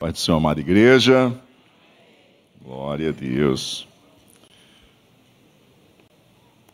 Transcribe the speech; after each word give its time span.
Pai 0.00 0.12
do 0.12 0.18
Senhor, 0.18 0.38
amada 0.38 0.58
igreja. 0.58 1.30
Glória 2.64 3.10
a 3.10 3.12
Deus. 3.12 3.86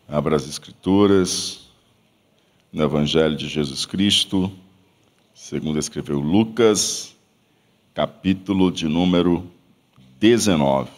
Abra 0.07 0.37
as 0.37 0.47
Escrituras 0.47 1.69
no 2.71 2.81
Evangelho 2.81 3.35
de 3.35 3.49
Jesus 3.49 3.85
Cristo, 3.85 4.49
segundo 5.33 5.77
escreveu 5.77 6.21
Lucas, 6.21 7.17
capítulo 7.93 8.71
de 8.71 8.87
número 8.87 9.45
19. 10.21 10.89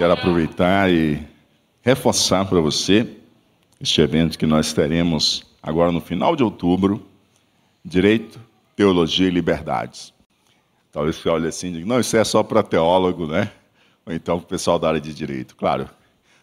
Quero 0.00 0.14
aproveitar 0.14 0.90
e 0.90 1.22
reforçar 1.82 2.46
para 2.46 2.58
você 2.58 3.06
este 3.78 4.00
evento 4.00 4.38
que 4.38 4.46
nós 4.46 4.72
teremos 4.72 5.44
agora 5.62 5.92
no 5.92 6.00
final 6.00 6.34
de 6.34 6.42
outubro, 6.42 7.06
Direito, 7.84 8.40
Teologia 8.74 9.28
e 9.28 9.30
Liberdades. 9.30 10.14
Talvez 10.90 11.16
você 11.16 11.28
olhe 11.28 11.48
assim 11.48 11.68
e 11.68 11.72
diga, 11.72 11.86
não, 11.86 12.00
isso 12.00 12.16
é 12.16 12.24
só 12.24 12.42
para 12.42 12.62
teólogo, 12.62 13.26
né? 13.26 13.52
Ou 14.06 14.14
então 14.14 14.38
para 14.38 14.46
o 14.46 14.48
pessoal 14.48 14.78
da 14.78 14.88
área 14.88 15.00
de 15.02 15.12
Direito. 15.12 15.54
Claro, 15.54 15.86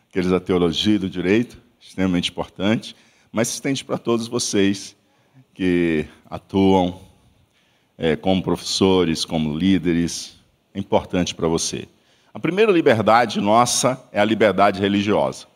aqueles 0.08 0.30
da 0.30 0.39
Teologia 0.39 0.94
e 0.94 0.99
do 0.99 1.09
Direito, 1.09 1.58
extremamente 1.81 2.30
importante, 2.30 2.95
mas 3.31 3.47
se 3.47 3.55
estende 3.55 3.83
para 3.83 3.97
todos 3.97 4.27
vocês 4.27 4.95
que 5.55 6.05
atuam 6.30 7.02
é, 7.97 8.16
como 8.16 8.44
professores, 8.44 9.25
como 9.25 9.58
líderes, 9.58 10.38
é 10.75 10.80
importante 10.80 11.33
para 11.33 11.47
você. 11.47 11.88
A 12.37 12.39
primeira 12.39 12.71
liberdade 12.71 13.41
nossa 13.41 13.99
é 14.11 14.19
a 14.19 14.23
liberdade 14.23 14.80
religiosa. 14.80 15.47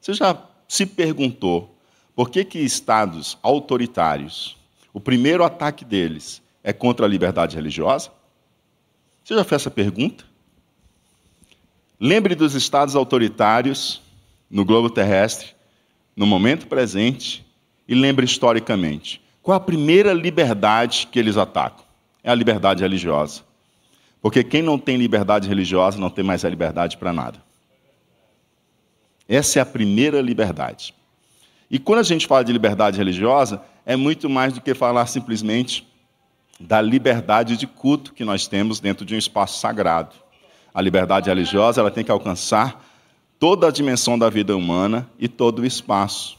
Você 0.00 0.14
já 0.14 0.34
se 0.66 0.86
perguntou 0.86 1.76
por 2.16 2.30
que, 2.30 2.46
que 2.46 2.60
estados 2.60 3.36
autoritários, 3.42 4.56
o 4.90 4.98
primeiro 4.98 5.44
ataque 5.44 5.84
deles 5.84 6.40
é 6.64 6.72
contra 6.72 7.04
a 7.04 7.08
liberdade 7.10 7.56
religiosa? 7.56 8.10
Você 9.22 9.34
já 9.34 9.44
fez 9.44 9.60
essa 9.60 9.70
pergunta? 9.70 10.24
Lembre 12.00 12.34
dos 12.34 12.54
estados 12.54 12.96
autoritários 12.96 14.00
no 14.50 14.64
globo 14.64 14.88
terrestre, 14.88 15.48
no 16.16 16.26
momento 16.26 16.68
presente, 16.68 17.44
e 17.86 17.94
lembre 17.94 18.24
historicamente. 18.24 19.20
Qual 19.42 19.54
a 19.54 19.60
primeira 19.60 20.14
liberdade 20.14 21.06
que 21.12 21.18
eles 21.18 21.36
atacam? 21.36 21.84
É 22.24 22.30
a 22.30 22.34
liberdade 22.34 22.82
religiosa. 22.82 23.49
Porque 24.20 24.44
quem 24.44 24.62
não 24.62 24.78
tem 24.78 24.96
liberdade 24.96 25.48
religiosa 25.48 25.98
não 25.98 26.10
tem 26.10 26.24
mais 26.24 26.44
a 26.44 26.48
liberdade 26.48 26.96
para 26.96 27.12
nada. 27.12 27.38
Essa 29.28 29.60
é 29.60 29.62
a 29.62 29.66
primeira 29.66 30.20
liberdade. 30.20 30.94
E 31.70 31.78
quando 31.78 32.00
a 32.00 32.02
gente 32.04 32.26
fala 32.26 32.44
de 32.44 32.52
liberdade 32.52 32.98
religiosa, 32.98 33.62
é 33.86 33.96
muito 33.96 34.28
mais 34.28 34.52
do 34.52 34.60
que 34.60 34.74
falar 34.74 35.06
simplesmente 35.06 35.86
da 36.58 36.80
liberdade 36.80 37.56
de 37.56 37.66
culto 37.66 38.12
que 38.12 38.24
nós 38.24 38.46
temos 38.46 38.80
dentro 38.80 39.06
de 39.06 39.14
um 39.14 39.18
espaço 39.18 39.60
sagrado. 39.60 40.14
A 40.74 40.82
liberdade 40.82 41.28
religiosa 41.28 41.80
ela 41.80 41.90
tem 41.90 42.04
que 42.04 42.10
alcançar 42.10 42.84
toda 43.38 43.68
a 43.68 43.70
dimensão 43.70 44.18
da 44.18 44.28
vida 44.28 44.54
humana 44.54 45.08
e 45.18 45.26
todo 45.26 45.60
o 45.60 45.66
espaço. 45.66 46.38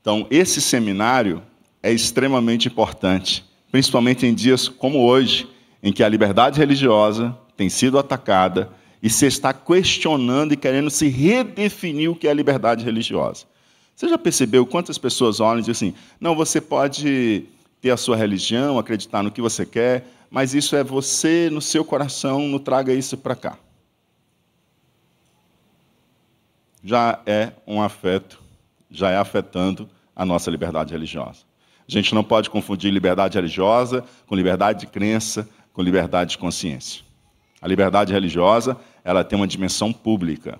Então, 0.00 0.26
esse 0.30 0.60
seminário 0.60 1.42
é 1.82 1.92
extremamente 1.92 2.66
importante, 2.66 3.44
principalmente 3.70 4.26
em 4.26 4.34
dias 4.34 4.68
como 4.68 4.98
hoje, 4.98 5.48
em 5.84 5.92
que 5.92 6.02
a 6.02 6.08
liberdade 6.08 6.58
religiosa 6.58 7.36
tem 7.58 7.68
sido 7.68 7.98
atacada 7.98 8.70
e 9.02 9.10
se 9.10 9.26
está 9.26 9.52
questionando 9.52 10.54
e 10.54 10.56
querendo 10.56 10.88
se 10.88 11.08
redefinir 11.08 12.10
o 12.10 12.16
que 12.16 12.26
é 12.26 12.30
a 12.30 12.34
liberdade 12.34 12.82
religiosa. 12.82 13.44
Você 13.94 14.08
já 14.08 14.16
percebeu 14.16 14.64
quantas 14.64 14.96
pessoas 14.96 15.40
olham 15.40 15.58
e 15.58 15.62
dizem 15.62 15.90
assim: 15.90 15.98
não, 16.18 16.34
você 16.34 16.58
pode 16.58 17.44
ter 17.82 17.90
a 17.90 17.98
sua 17.98 18.16
religião, 18.16 18.78
acreditar 18.78 19.22
no 19.22 19.30
que 19.30 19.42
você 19.42 19.66
quer, 19.66 20.06
mas 20.30 20.54
isso 20.54 20.74
é 20.74 20.82
você 20.82 21.50
no 21.52 21.60
seu 21.60 21.84
coração, 21.84 22.48
não 22.48 22.58
traga 22.58 22.94
isso 22.94 23.18
para 23.18 23.36
cá. 23.36 23.58
Já 26.82 27.20
é 27.26 27.52
um 27.66 27.82
afeto, 27.82 28.40
já 28.90 29.10
é 29.10 29.18
afetando 29.18 29.86
a 30.16 30.24
nossa 30.24 30.50
liberdade 30.50 30.94
religiosa. 30.94 31.40
A 31.86 31.92
gente 31.92 32.14
não 32.14 32.24
pode 32.24 32.48
confundir 32.48 32.90
liberdade 32.90 33.36
religiosa 33.36 34.02
com 34.26 34.34
liberdade 34.34 34.80
de 34.80 34.86
crença, 34.86 35.46
com 35.74 35.82
liberdade 35.82 36.30
de 36.30 36.38
consciência. 36.38 37.02
A 37.60 37.68
liberdade 37.68 38.12
religiosa, 38.12 38.78
ela 39.04 39.22
tem 39.22 39.36
uma 39.36 39.46
dimensão 39.46 39.92
pública. 39.92 40.58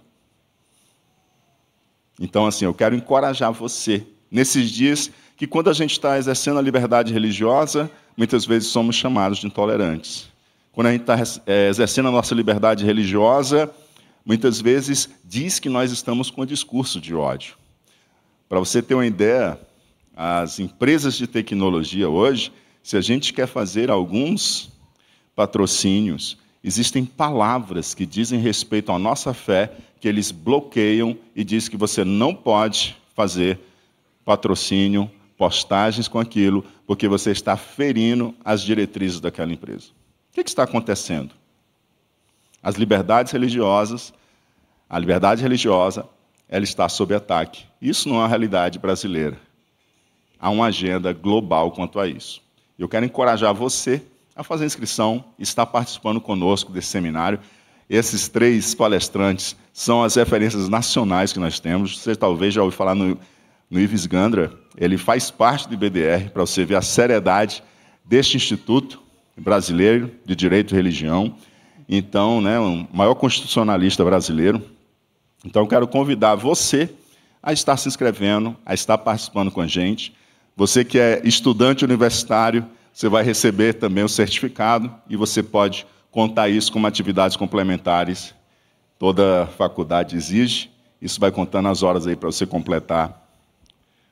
Então, 2.20 2.46
assim, 2.46 2.64
eu 2.66 2.74
quero 2.74 2.94
encorajar 2.94 3.52
você 3.52 4.06
nesses 4.30 4.70
dias 4.70 5.10
que 5.36 5.46
quando 5.46 5.70
a 5.70 5.72
gente 5.72 5.92
está 5.92 6.18
exercendo 6.18 6.58
a 6.58 6.62
liberdade 6.62 7.12
religiosa, 7.12 7.90
muitas 8.16 8.44
vezes 8.44 8.68
somos 8.68 8.96
chamados 8.96 9.38
de 9.38 9.46
intolerantes. 9.46 10.28
Quando 10.72 10.88
a 10.88 10.92
gente 10.92 11.02
está 11.02 11.16
é, 11.46 11.68
exercendo 11.68 12.08
a 12.08 12.12
nossa 12.12 12.34
liberdade 12.34 12.84
religiosa, 12.84 13.72
muitas 14.24 14.60
vezes 14.60 15.08
diz 15.24 15.60
que 15.60 15.68
nós 15.68 15.92
estamos 15.92 16.30
com 16.30 16.42
um 16.42 16.46
discurso 16.46 17.00
de 17.00 17.14
ódio. 17.14 17.54
Para 18.48 18.58
você 18.58 18.82
ter 18.82 18.94
uma 18.94 19.06
ideia, 19.06 19.58
as 20.16 20.58
empresas 20.58 21.14
de 21.14 21.26
tecnologia 21.26 22.08
hoje, 22.08 22.52
se 22.82 22.96
a 22.96 23.00
gente 23.00 23.32
quer 23.32 23.46
fazer 23.46 23.90
alguns 23.90 24.73
patrocínios, 25.34 26.38
existem 26.62 27.04
palavras 27.04 27.94
que 27.94 28.06
dizem 28.06 28.40
respeito 28.40 28.92
à 28.92 28.98
nossa 28.98 29.34
fé 29.34 29.72
que 30.00 30.08
eles 30.08 30.30
bloqueiam 30.30 31.16
e 31.34 31.42
diz 31.42 31.68
que 31.68 31.76
você 31.76 32.04
não 32.04 32.34
pode 32.34 32.96
fazer 33.14 33.58
patrocínio, 34.24 35.10
postagens 35.36 36.08
com 36.08 36.18
aquilo, 36.18 36.64
porque 36.86 37.08
você 37.08 37.30
está 37.30 37.56
ferindo 37.56 38.34
as 38.44 38.62
diretrizes 38.62 39.20
daquela 39.20 39.52
empresa. 39.52 39.88
O 40.30 40.34
que, 40.34 40.44
que 40.44 40.50
está 40.50 40.62
acontecendo? 40.62 41.30
As 42.62 42.76
liberdades 42.76 43.32
religiosas, 43.32 44.12
a 44.88 44.98
liberdade 44.98 45.42
religiosa, 45.42 46.06
ela 46.48 46.64
está 46.64 46.88
sob 46.88 47.14
ataque. 47.14 47.64
Isso 47.80 48.08
não 48.08 48.16
é 48.16 48.18
uma 48.20 48.28
realidade 48.28 48.78
brasileira. 48.78 49.38
Há 50.38 50.50
uma 50.50 50.66
agenda 50.66 51.12
global 51.12 51.70
quanto 51.72 51.98
a 51.98 52.06
isso. 52.06 52.42
Eu 52.78 52.88
quero 52.88 53.06
encorajar 53.06 53.54
você 53.54 54.02
a 54.36 54.42
fazer 54.42 54.64
inscrição, 54.64 55.24
está 55.38 55.64
participando 55.64 56.20
conosco 56.20 56.72
desse 56.72 56.88
seminário. 56.88 57.38
Esses 57.88 58.28
três 58.28 58.74
palestrantes 58.74 59.56
são 59.72 60.02
as 60.02 60.16
referências 60.16 60.68
nacionais 60.68 61.32
que 61.32 61.38
nós 61.38 61.60
temos. 61.60 61.98
Você 61.98 62.16
talvez 62.16 62.54
já 62.54 62.62
ouviu 62.62 62.76
falar 62.76 62.94
no, 62.94 63.18
no 63.70 63.80
Ives 63.80 64.06
Gandra, 64.06 64.52
ele 64.76 64.98
faz 64.98 65.30
parte 65.30 65.68
do 65.68 65.74
IBDR, 65.74 66.30
para 66.30 66.44
você 66.44 66.64
ver 66.64 66.76
a 66.76 66.82
seriedade 66.82 67.62
deste 68.04 68.36
Instituto 68.36 69.00
Brasileiro 69.36 70.10
de 70.24 70.34
Direito 70.34 70.72
e 70.72 70.76
Religião. 70.76 71.36
Então, 71.88 72.40
né, 72.40 72.58
o 72.58 72.88
maior 72.92 73.14
constitucionalista 73.14 74.04
brasileiro. 74.04 74.62
Então, 75.44 75.66
quero 75.66 75.86
convidar 75.86 76.34
você 76.34 76.90
a 77.42 77.52
estar 77.52 77.76
se 77.76 77.86
inscrevendo, 77.86 78.56
a 78.64 78.72
estar 78.74 78.96
participando 78.98 79.50
com 79.50 79.60
a 79.60 79.66
gente. 79.66 80.14
Você 80.56 80.84
que 80.84 80.98
é 80.98 81.20
estudante 81.24 81.84
universitário, 81.84 82.64
você 82.94 83.08
vai 83.08 83.24
receber 83.24 83.72
também 83.74 84.04
o 84.04 84.08
certificado 84.08 84.94
e 85.10 85.16
você 85.16 85.42
pode 85.42 85.84
contar 86.12 86.48
isso 86.48 86.72
como 86.72 86.86
atividades 86.86 87.36
complementares. 87.36 88.32
Toda 89.00 89.48
faculdade 89.58 90.14
exige. 90.14 90.70
Isso 91.02 91.18
vai 91.18 91.32
contando 91.32 91.68
as 91.68 91.82
horas 91.82 92.06
aí 92.06 92.14
para 92.14 92.30
você 92.30 92.46
completar 92.46 93.28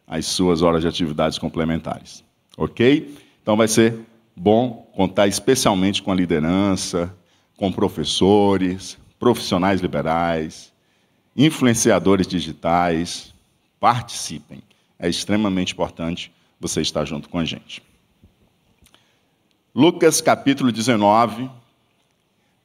as 0.04 0.26
suas 0.26 0.62
horas 0.62 0.82
de 0.82 0.88
atividades 0.88 1.38
complementares. 1.38 2.24
Ok? 2.58 3.16
Então 3.40 3.56
vai 3.56 3.68
ser 3.68 4.00
bom 4.34 4.90
contar 4.96 5.28
especialmente 5.28 6.02
com 6.02 6.10
a 6.10 6.16
liderança, 6.16 7.14
com 7.56 7.70
professores, 7.70 8.98
profissionais 9.16 9.80
liberais, 9.80 10.72
influenciadores 11.36 12.26
digitais. 12.26 13.32
Participem. 13.78 14.60
É 14.98 15.08
extremamente 15.08 15.72
importante 15.72 16.32
você 16.58 16.80
estar 16.80 17.04
junto 17.04 17.28
com 17.28 17.38
a 17.38 17.44
gente. 17.44 17.80
Lucas 19.74 20.20
capítulo 20.20 20.70
19, 20.70 21.50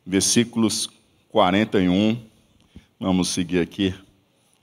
versículos 0.06 0.90
41. 1.30 2.22
Vamos 3.00 3.30
seguir 3.30 3.62
aqui 3.62 3.96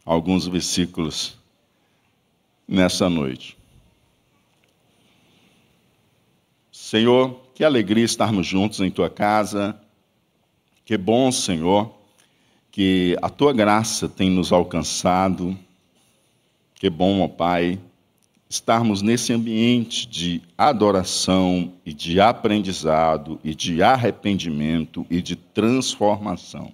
alguns 0.05 0.46
versículos 0.46 1.38
nessa 2.69 3.08
noite. 3.08 3.56
Senhor, 6.70 7.41
que 7.55 7.64
alegria 7.64 8.05
estarmos 8.05 8.47
juntos 8.47 8.81
em 8.81 8.90
tua 8.90 9.08
casa. 9.08 9.81
Que 10.85 10.99
bom, 10.99 11.32
Senhor, 11.32 11.94
que 12.70 13.17
a 13.23 13.31
tua 13.31 13.55
graça 13.55 14.06
tem 14.06 14.29
nos 14.29 14.52
alcançado. 14.52 15.58
Que 16.75 16.90
bom, 16.90 17.23
ó 17.23 17.29
Pai, 17.29 17.81
estarmos 18.54 19.02
nesse 19.02 19.32
ambiente 19.32 20.06
de 20.06 20.40
adoração 20.56 21.72
e 21.84 21.92
de 21.92 22.20
aprendizado 22.20 23.40
e 23.42 23.52
de 23.52 23.82
arrependimento 23.82 25.04
e 25.10 25.20
de 25.20 25.34
transformação. 25.34 26.72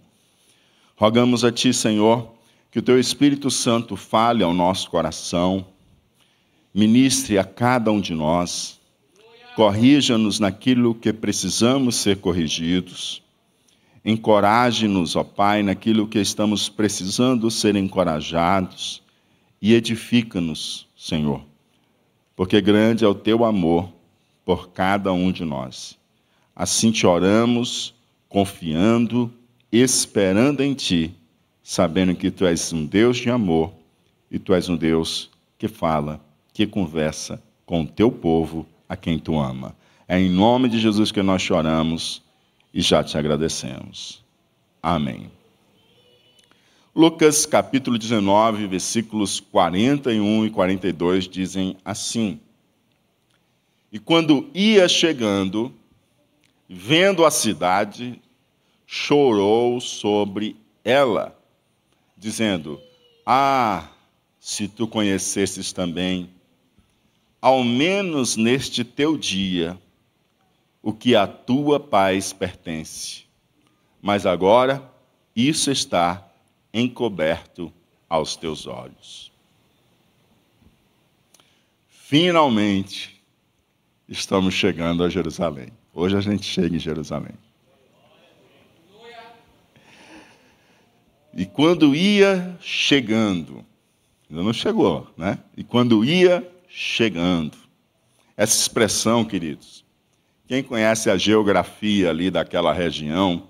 Rogamos 0.94 1.42
a 1.42 1.50
Ti, 1.50 1.72
Senhor, 1.72 2.34
que 2.70 2.78
o 2.78 2.82
Teu 2.82 3.00
Espírito 3.00 3.50
Santo 3.50 3.96
fale 3.96 4.44
ao 4.44 4.52
nosso 4.52 4.90
coração, 4.90 5.64
ministre 6.74 7.38
a 7.38 7.44
cada 7.44 7.90
um 7.90 7.98
de 8.00 8.12
nós, 8.12 8.78
corrija-nos 9.56 10.38
naquilo 10.38 10.94
que 10.94 11.14
precisamos 11.14 11.96
ser 11.96 12.18
corrigidos, 12.18 13.22
encoraje-nos, 14.04 15.16
ó 15.16 15.24
Pai, 15.24 15.62
naquilo 15.62 16.06
que 16.06 16.18
estamos 16.18 16.68
precisando 16.68 17.50
ser 17.50 17.74
encorajados 17.74 19.02
e 19.62 19.72
edifica-nos, 19.72 20.86
Senhor 20.94 21.49
porque 22.40 22.58
grande 22.58 23.04
é 23.04 23.06
o 23.06 23.14
teu 23.14 23.44
amor 23.44 23.92
por 24.46 24.70
cada 24.70 25.12
um 25.12 25.30
de 25.30 25.44
nós. 25.44 25.98
Assim 26.56 26.90
te 26.90 27.06
oramos, 27.06 27.94
confiando, 28.30 29.30
esperando 29.70 30.62
em 30.62 30.72
ti, 30.72 31.14
sabendo 31.62 32.14
que 32.14 32.30
tu 32.30 32.46
és 32.46 32.72
um 32.72 32.86
Deus 32.86 33.18
de 33.18 33.28
amor 33.28 33.74
e 34.30 34.38
tu 34.38 34.54
és 34.54 34.70
um 34.70 34.76
Deus 34.78 35.28
que 35.58 35.68
fala, 35.68 36.18
que 36.54 36.66
conversa 36.66 37.42
com 37.66 37.82
o 37.82 37.86
teu 37.86 38.10
povo 38.10 38.66
a 38.88 38.96
quem 38.96 39.18
tu 39.18 39.38
ama. 39.38 39.76
É 40.08 40.18
em 40.18 40.30
nome 40.30 40.70
de 40.70 40.78
Jesus 40.78 41.12
que 41.12 41.20
nós 41.20 41.42
choramos 41.42 42.22
e 42.72 42.80
já 42.80 43.04
te 43.04 43.18
agradecemos. 43.18 44.24
Amém. 44.82 45.30
Lucas 46.92 47.46
capítulo 47.46 47.96
19, 47.96 48.66
versículos 48.66 49.38
41 49.38 50.46
e 50.46 50.50
42 50.50 51.28
dizem 51.28 51.76
assim: 51.84 52.40
E 53.92 53.98
quando 54.00 54.50
ia 54.52 54.88
chegando, 54.88 55.72
vendo 56.68 57.24
a 57.24 57.30
cidade, 57.30 58.20
chorou 58.84 59.80
sobre 59.80 60.56
ela, 60.82 61.38
dizendo: 62.16 62.80
Ah, 63.24 63.88
se 64.40 64.66
tu 64.66 64.88
conhecesses 64.88 65.72
também, 65.72 66.28
ao 67.40 67.62
menos 67.62 68.36
neste 68.36 68.82
teu 68.82 69.16
dia, 69.16 69.78
o 70.82 70.92
que 70.92 71.14
a 71.14 71.28
tua 71.28 71.78
paz 71.78 72.32
pertence. 72.32 73.26
Mas 74.02 74.26
agora 74.26 74.82
isso 75.36 75.70
está 75.70 76.29
encoberto 76.72 77.72
aos 78.08 78.36
teus 78.36 78.66
olhos. 78.66 79.30
Finalmente, 81.88 83.22
estamos 84.08 84.54
chegando 84.54 85.04
a 85.04 85.08
Jerusalém. 85.08 85.68
Hoje 85.94 86.16
a 86.16 86.20
gente 86.20 86.44
chega 86.44 86.74
em 86.74 86.80
Jerusalém. 86.80 87.34
E 91.32 91.46
quando 91.46 91.94
ia 91.94 92.58
chegando, 92.60 93.64
ainda 94.28 94.42
não 94.42 94.52
chegou, 94.52 95.06
né? 95.16 95.38
E 95.56 95.62
quando 95.62 96.04
ia 96.04 96.48
chegando, 96.68 97.56
essa 98.36 98.56
expressão, 98.56 99.24
queridos, 99.24 99.84
quem 100.48 100.62
conhece 100.64 101.08
a 101.08 101.16
geografia 101.16 102.10
ali 102.10 102.28
daquela 102.30 102.72
região, 102.72 103.46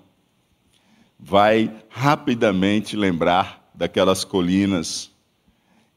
vai 1.21 1.71
rapidamente 1.87 2.95
lembrar 2.95 3.69
daquelas 3.75 4.23
colinas 4.23 5.11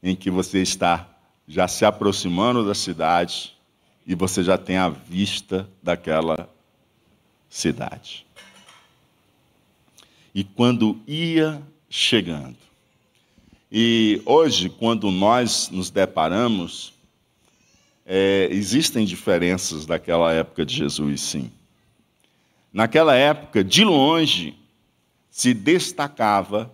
em 0.03 0.15
que 0.15 0.29
você 0.29 0.61
está 0.61 1.09
já 1.47 1.67
se 1.67 1.83
aproximando 1.83 2.63
da 2.63 2.75
cidade 2.75 3.55
e 4.05 4.13
você 4.13 4.43
já 4.43 4.55
tem 4.55 4.77
a 4.77 4.87
vista 4.87 5.67
daquela 5.81 6.47
cidade. 7.49 8.25
E 10.33 10.43
quando 10.43 11.01
ia 11.07 11.61
chegando. 11.89 12.57
E 13.71 14.21
hoje, 14.25 14.69
quando 14.69 15.09
nós 15.09 15.69
nos 15.71 15.89
deparamos, 15.89 16.93
é, 18.05 18.47
existem 18.51 19.05
diferenças 19.05 19.85
daquela 19.85 20.31
época 20.31 20.65
de 20.65 20.75
Jesus, 20.75 21.21
sim. 21.21 21.51
Naquela 22.71 23.15
época, 23.15 23.63
de 23.63 23.83
longe, 23.83 24.55
se 25.35 25.53
destacava 25.53 26.73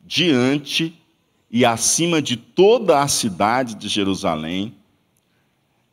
diante 0.00 0.96
e 1.50 1.64
acima 1.64 2.22
de 2.22 2.36
toda 2.36 3.02
a 3.02 3.08
cidade 3.08 3.74
de 3.74 3.88
Jerusalém, 3.88 4.76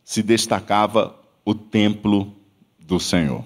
se 0.03 0.21
destacava 0.21 1.19
o 1.44 1.55
templo 1.55 2.35
do 2.77 2.99
Senhor. 2.99 3.44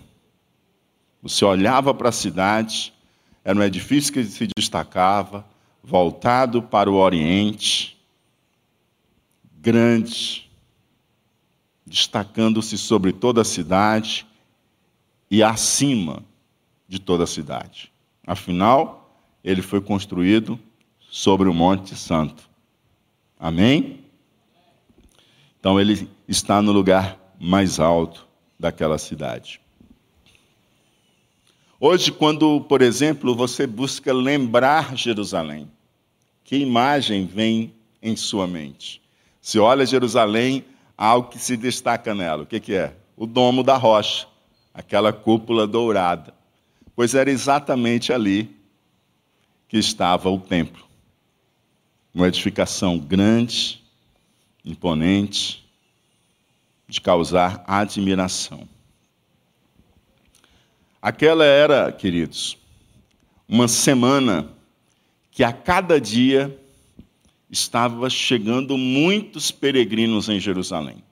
Você 1.23 1.45
olhava 1.45 1.93
para 1.93 2.09
a 2.09 2.11
cidade, 2.11 2.93
era 3.41 3.57
um 3.57 3.63
edifício 3.63 4.11
que 4.11 4.25
se 4.25 4.49
destacava, 4.53 5.47
voltado 5.81 6.61
para 6.61 6.91
o 6.91 6.95
Oriente, 6.95 7.97
grande, 9.61 10.51
destacando-se 11.85 12.77
sobre 12.77 13.13
toda 13.13 13.43
a 13.43 13.45
cidade 13.45 14.27
e 15.29 15.41
acima 15.41 16.21
de 16.85 16.99
toda 16.99 17.23
a 17.23 17.27
cidade. 17.27 17.90
Afinal, 18.25 19.01
ele 19.43 19.61
foi 19.61 19.81
construído 19.81 20.59
sobre 20.99 21.49
o 21.49 21.53
Monte 21.53 21.95
Santo. 21.95 22.49
Amém? 23.39 24.05
Então 25.59 25.79
ele 25.79 26.07
está 26.27 26.61
no 26.61 26.71
lugar 26.71 27.17
mais 27.39 27.79
alto 27.79 28.27
daquela 28.59 28.97
cidade. 28.97 29.59
Hoje, 31.79 32.11
quando, 32.11 32.61
por 32.61 32.81
exemplo, 32.81 33.35
você 33.35 33.65
busca 33.65 34.13
lembrar 34.13 34.95
Jerusalém, 34.95 35.69
que 36.43 36.55
imagem 36.57 37.25
vem 37.25 37.73
em 38.01 38.15
sua 38.15 38.45
mente? 38.45 39.01
Se 39.41 39.57
olha 39.57 39.83
Jerusalém, 39.83 40.63
há 40.95 41.07
algo 41.07 41.29
que 41.29 41.39
se 41.39 41.57
destaca 41.57 42.13
nela. 42.13 42.43
O 42.43 42.45
que, 42.45 42.59
que 42.59 42.75
é? 42.75 42.95
O 43.17 43.25
domo 43.25 43.63
da 43.63 43.77
rocha, 43.77 44.27
aquela 44.71 45.11
cúpula 45.11 45.65
dourada 45.65 46.35
pois 46.95 47.15
era 47.15 47.29
exatamente 47.29 48.11
ali 48.11 48.55
que 49.67 49.77
estava 49.77 50.29
o 50.29 50.39
templo. 50.39 50.85
Uma 52.13 52.27
edificação 52.27 52.99
grande, 52.99 53.81
imponente, 54.65 55.65
de 56.87 56.99
causar 56.99 57.63
admiração. 57.65 58.67
Aquela 61.01 61.45
era, 61.45 61.91
queridos, 61.91 62.57
uma 63.47 63.67
semana 63.67 64.49
que 65.31 65.43
a 65.43 65.53
cada 65.53 65.99
dia 65.99 66.55
estava 67.49 68.09
chegando 68.09 68.77
muitos 68.77 69.51
peregrinos 69.51 70.29
em 70.29 70.39
Jerusalém. 70.39 71.03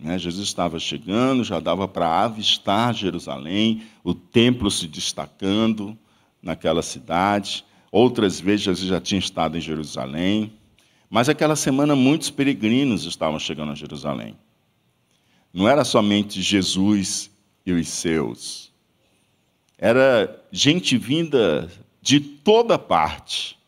Né? 0.00 0.18
Jesus 0.18 0.48
estava 0.48 0.78
chegando, 0.78 1.44
já 1.44 1.60
dava 1.60 1.86
para 1.86 2.24
avistar 2.24 2.94
Jerusalém, 2.94 3.82
o 4.02 4.14
templo 4.14 4.70
se 4.70 4.86
destacando 4.86 5.96
naquela 6.42 6.82
cidade. 6.82 7.64
Outras 7.92 8.40
vezes 8.40 8.62
Jesus 8.62 8.88
já 8.88 9.00
tinha 9.00 9.18
estado 9.18 9.58
em 9.58 9.60
Jerusalém. 9.60 10.52
Mas 11.10 11.28
aquela 11.28 11.56
semana 11.56 11.94
muitos 11.94 12.30
peregrinos 12.30 13.04
estavam 13.04 13.38
chegando 13.38 13.72
a 13.72 13.74
Jerusalém. 13.74 14.36
Não 15.52 15.68
era 15.68 15.84
somente 15.84 16.40
Jesus 16.40 17.30
e 17.66 17.72
os 17.72 17.88
seus. 17.88 18.72
Era 19.76 20.42
gente 20.52 20.96
vinda 20.96 21.70
de 22.00 22.20
toda 22.20 22.78
parte 22.78 23.58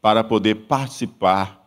para 0.00 0.24
poder 0.24 0.54
participar 0.66 1.60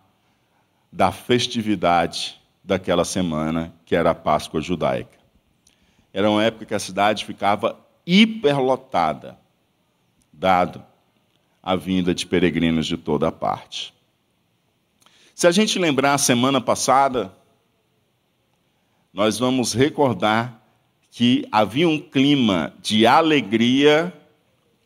da 0.91 1.11
festividade 1.11 2.39
daquela 2.65 3.05
semana, 3.05 3.73
que 3.85 3.95
era 3.95 4.11
a 4.11 4.15
Páscoa 4.15 4.59
judaica. 4.59 5.17
Era 6.11 6.29
uma 6.29 6.43
época 6.43 6.65
que 6.65 6.73
a 6.73 6.79
cidade 6.79 7.25
ficava 7.25 7.79
hiperlotada, 8.05 9.37
dado 10.33 10.83
a 11.61 11.75
vinda 11.75 12.13
de 12.13 12.25
peregrinos 12.25 12.87
de 12.87 12.97
toda 12.97 13.27
a 13.27 13.31
parte. 13.31 13.93
Se 15.33 15.45
a 15.45 15.51
gente 15.51 15.77
lembrar 15.77 16.13
a 16.13 16.17
semana 16.17 16.59
passada, 16.59 17.31
nós 19.13 19.37
vamos 19.37 19.73
recordar 19.73 20.61
que 21.11 21.47
havia 21.51 21.87
um 21.87 21.99
clima 21.99 22.73
de 22.81 23.05
alegria 23.05 24.13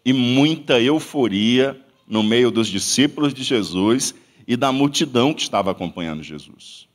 e 0.04 0.12
muita 0.12 0.80
euforia 0.82 1.80
no 2.08 2.24
meio 2.24 2.52
dos 2.52 2.68
discípulos 2.68 3.34
de 3.34 3.44
Jesus 3.44 4.16
e 4.48 4.58
da 4.58 4.72
multidão 4.72 5.34
que 5.34 5.42
estava 5.42 5.72
acompanhando 5.72 6.24
Jesus. 6.24 6.89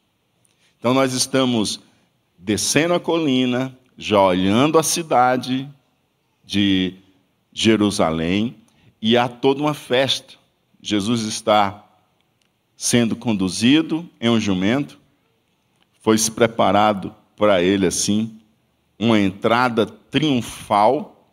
Então 0.85 0.93
nós 0.93 1.14
estamos 1.14 1.81
descendo 2.37 2.93
a 2.93 3.00
colina, 3.00 3.75
já 3.97 4.21
olhando 4.21 4.79
a 4.79 4.83
cidade 4.83 5.67
de 6.45 6.93
Jerusalém, 7.50 8.55
e 9.00 9.17
há 9.17 9.26
toda 9.26 9.62
uma 9.62 9.73
festa. 9.73 10.35
Jesus 10.83 11.23
está 11.23 11.83
sendo 12.76 13.17
conduzido 13.17 14.07
em 14.21 14.29
um 14.29 14.38
jumento, 14.38 14.99
foi-se 16.03 16.31
preparado 16.31 17.14
para 17.35 17.62
ele 17.62 17.87
assim 17.87 18.38
uma 18.99 19.19
entrada 19.19 19.87
triunfal, 19.87 21.31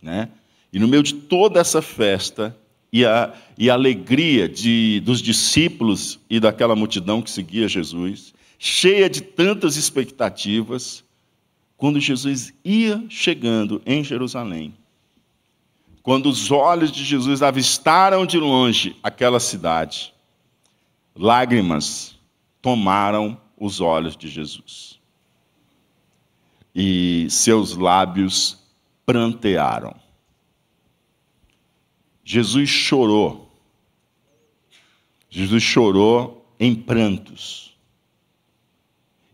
né? 0.00 0.30
E 0.72 0.78
no 0.78 0.88
meio 0.88 1.02
de 1.02 1.12
toda 1.12 1.60
essa 1.60 1.82
festa 1.82 2.56
e 2.94 3.04
a, 3.04 3.34
e 3.58 3.68
a 3.68 3.74
alegria 3.74 4.48
de, 4.48 5.00
dos 5.00 5.20
discípulos 5.20 6.20
e 6.30 6.38
daquela 6.38 6.76
multidão 6.76 7.20
que 7.20 7.28
seguia 7.28 7.66
Jesus, 7.66 8.32
cheia 8.56 9.10
de 9.10 9.20
tantas 9.20 9.74
expectativas, 9.74 11.02
quando 11.76 11.98
Jesus 11.98 12.54
ia 12.64 13.04
chegando 13.08 13.82
em 13.84 14.04
Jerusalém, 14.04 14.72
quando 16.04 16.26
os 16.26 16.52
olhos 16.52 16.92
de 16.92 17.04
Jesus 17.04 17.42
avistaram 17.42 18.24
de 18.24 18.38
longe 18.38 18.94
aquela 19.02 19.40
cidade, 19.40 20.14
lágrimas 21.16 22.16
tomaram 22.62 23.36
os 23.58 23.80
olhos 23.80 24.16
de 24.16 24.28
Jesus. 24.28 25.00
E 26.72 27.26
seus 27.28 27.76
lábios 27.76 28.56
prantearam. 29.04 30.03
Jesus 32.24 32.68
chorou. 32.70 33.50
Jesus 35.28 35.62
chorou 35.62 36.46
em 36.58 36.74
prantos. 36.74 37.76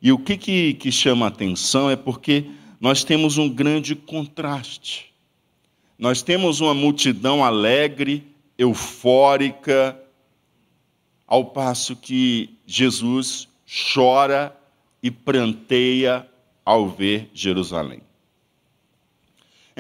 E 0.02 0.10
o 0.10 0.18
que, 0.18 0.36
que, 0.36 0.74
que 0.74 0.90
chama 0.90 1.26
a 1.26 1.28
atenção 1.28 1.90
é 1.90 1.96
porque 1.96 2.46
nós 2.80 3.04
temos 3.04 3.36
um 3.36 3.48
grande 3.48 3.94
contraste. 3.94 5.12
Nós 5.98 6.22
temos 6.22 6.60
uma 6.60 6.72
multidão 6.72 7.44
alegre, 7.44 8.26
eufórica, 8.56 10.00
ao 11.26 11.44
passo 11.44 11.94
que 11.94 12.58
Jesus 12.66 13.46
chora 13.94 14.56
e 15.02 15.10
pranteia 15.10 16.26
ao 16.64 16.88
ver 16.88 17.30
Jerusalém. 17.32 18.00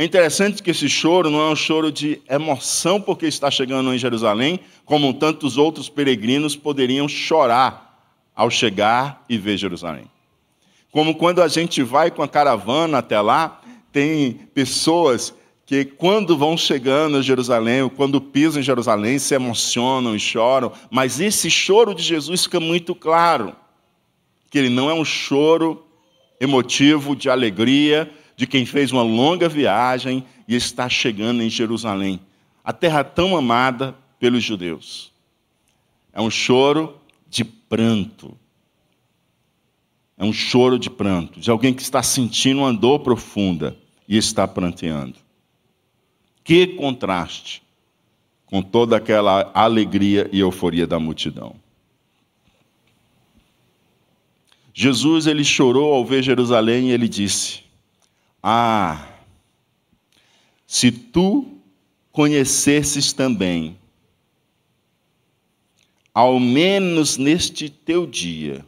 É 0.00 0.04
interessante 0.04 0.62
que 0.62 0.70
esse 0.70 0.88
choro 0.88 1.28
não 1.28 1.42
é 1.42 1.50
um 1.50 1.54
choro 1.54 1.92
de 1.92 2.22
emoção 2.26 2.98
porque 2.98 3.26
está 3.26 3.50
chegando 3.50 3.92
em 3.92 3.98
Jerusalém, 3.98 4.58
como 4.86 5.12
tantos 5.12 5.58
outros 5.58 5.90
peregrinos 5.90 6.56
poderiam 6.56 7.06
chorar 7.06 8.02
ao 8.34 8.48
chegar 8.48 9.22
e 9.28 9.36
ver 9.36 9.58
Jerusalém. 9.58 10.10
Como 10.90 11.14
quando 11.14 11.42
a 11.42 11.48
gente 11.48 11.82
vai 11.82 12.10
com 12.10 12.22
a 12.22 12.28
caravana 12.28 12.96
até 12.96 13.20
lá, 13.20 13.60
tem 13.92 14.32
pessoas 14.54 15.34
que 15.66 15.84
quando 15.84 16.34
vão 16.34 16.56
chegando 16.56 17.18
a 17.18 17.22
Jerusalém, 17.22 17.82
ou 17.82 17.90
quando 17.90 18.22
pisam 18.22 18.62
em 18.62 18.64
Jerusalém, 18.64 19.18
se 19.18 19.34
emocionam 19.34 20.16
e 20.16 20.18
choram, 20.18 20.72
mas 20.90 21.20
esse 21.20 21.50
choro 21.50 21.94
de 21.94 22.02
Jesus 22.02 22.44
fica 22.44 22.58
muito 22.58 22.94
claro, 22.94 23.54
que 24.50 24.58
ele 24.58 24.70
não 24.70 24.88
é 24.88 24.94
um 24.94 25.04
choro 25.04 25.84
emotivo 26.40 27.14
de 27.14 27.28
alegria 27.28 28.10
de 28.40 28.46
quem 28.46 28.64
fez 28.64 28.90
uma 28.90 29.02
longa 29.02 29.50
viagem 29.50 30.24
e 30.48 30.56
está 30.56 30.88
chegando 30.88 31.42
em 31.42 31.50
Jerusalém, 31.50 32.18
a 32.64 32.72
terra 32.72 33.04
tão 33.04 33.36
amada 33.36 33.94
pelos 34.18 34.42
judeus. 34.42 35.12
É 36.10 36.22
um 36.22 36.30
choro 36.30 36.98
de 37.28 37.44
pranto. 37.44 38.34
É 40.16 40.24
um 40.24 40.32
choro 40.32 40.78
de 40.78 40.88
pranto, 40.88 41.38
de 41.38 41.50
alguém 41.50 41.74
que 41.74 41.82
está 41.82 42.02
sentindo 42.02 42.60
uma 42.60 42.72
dor 42.72 43.00
profunda 43.00 43.76
e 44.08 44.16
está 44.16 44.48
pranteando. 44.48 45.16
Que 46.42 46.66
contraste 46.66 47.62
com 48.46 48.62
toda 48.62 48.96
aquela 48.96 49.50
alegria 49.52 50.30
e 50.32 50.40
euforia 50.40 50.86
da 50.86 50.98
multidão. 50.98 51.56
Jesus 54.72 55.26
ele 55.26 55.44
chorou 55.44 55.92
ao 55.92 56.06
ver 56.06 56.22
Jerusalém 56.22 56.88
e 56.88 56.92
ele 56.92 57.06
disse: 57.06 57.68
Ah, 58.42 59.06
se 60.66 60.90
tu 60.90 61.58
conhecesses 62.12 63.12
também, 63.12 63.78
ao 66.14 66.40
menos 66.40 67.16
neste 67.16 67.68
teu 67.68 68.06
dia, 68.06 68.64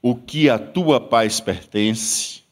o 0.00 0.14
que 0.14 0.48
a 0.48 0.58
tua 0.58 1.00
paz 1.00 1.40
pertence, 1.40 2.42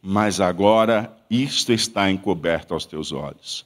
mas 0.00 0.40
agora 0.40 1.16
isto 1.30 1.72
está 1.72 2.10
encoberto 2.10 2.74
aos 2.74 2.84
teus 2.84 3.12
olhos. 3.12 3.64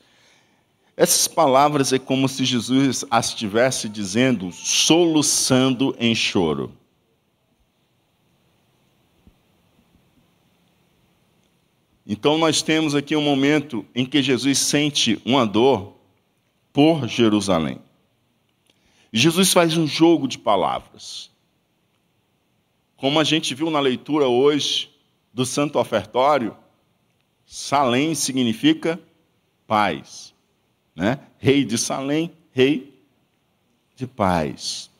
Essas 0.96 1.28
palavras 1.28 1.92
é 1.92 1.98
como 1.98 2.28
se 2.28 2.44
Jesus 2.44 3.04
as 3.10 3.28
estivesse 3.28 3.88
dizendo, 3.88 4.50
soluçando 4.52 5.94
em 5.98 6.14
choro. 6.14 6.72
Então, 12.06 12.38
nós 12.38 12.62
temos 12.62 12.94
aqui 12.94 13.16
um 13.16 13.22
momento 13.22 13.84
em 13.94 14.06
que 14.06 14.22
Jesus 14.22 14.58
sente 14.58 15.20
uma 15.24 15.44
dor 15.44 15.96
por 16.72 17.08
Jerusalém. 17.08 17.80
Jesus 19.12 19.52
faz 19.52 19.76
um 19.76 19.86
jogo 19.86 20.28
de 20.28 20.38
palavras. 20.38 21.30
Como 22.96 23.18
a 23.18 23.24
gente 23.24 23.54
viu 23.54 23.70
na 23.70 23.80
leitura 23.80 24.28
hoje 24.28 24.90
do 25.32 25.44
Santo 25.44 25.78
Ofertório, 25.78 26.56
Salém 27.46 28.14
significa 28.14 29.00
paz. 29.66 30.34
Né? 30.94 31.18
Rei 31.38 31.64
de 31.64 31.78
Salém, 31.78 32.32
rei 32.52 32.94
de 33.94 34.06
paz. 34.06 34.90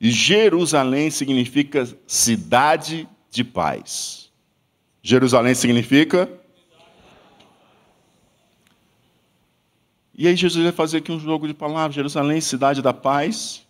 E 0.00 0.10
Jerusalém 0.10 1.10
significa 1.10 1.88
cidade 2.06 3.08
de 3.30 3.42
paz. 3.42 4.23
Jerusalém 5.06 5.54
significa. 5.54 6.32
E 10.14 10.26
aí 10.26 10.34
Jesus 10.34 10.64
vai 10.64 10.72
fazer 10.72 10.96
aqui 10.96 11.12
um 11.12 11.20
jogo 11.20 11.46
de 11.46 11.52
palavras. 11.52 11.94
Jerusalém, 11.94 12.40
cidade 12.40 12.80
da 12.80 12.94
paz. 12.94 13.66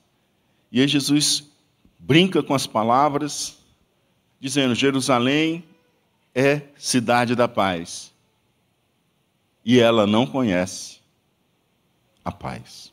E 0.70 0.80
aí 0.80 0.86
Jesus 0.86 1.50
brinca 1.98 2.40
com 2.40 2.54
as 2.54 2.68
palavras, 2.68 3.58
dizendo: 4.38 4.76
Jerusalém 4.76 5.64
é 6.32 6.62
cidade 6.76 7.34
da 7.34 7.48
paz. 7.48 8.12
E 9.64 9.80
ela 9.80 10.06
não 10.06 10.28
conhece 10.28 11.00
a 12.24 12.30
paz. 12.30 12.92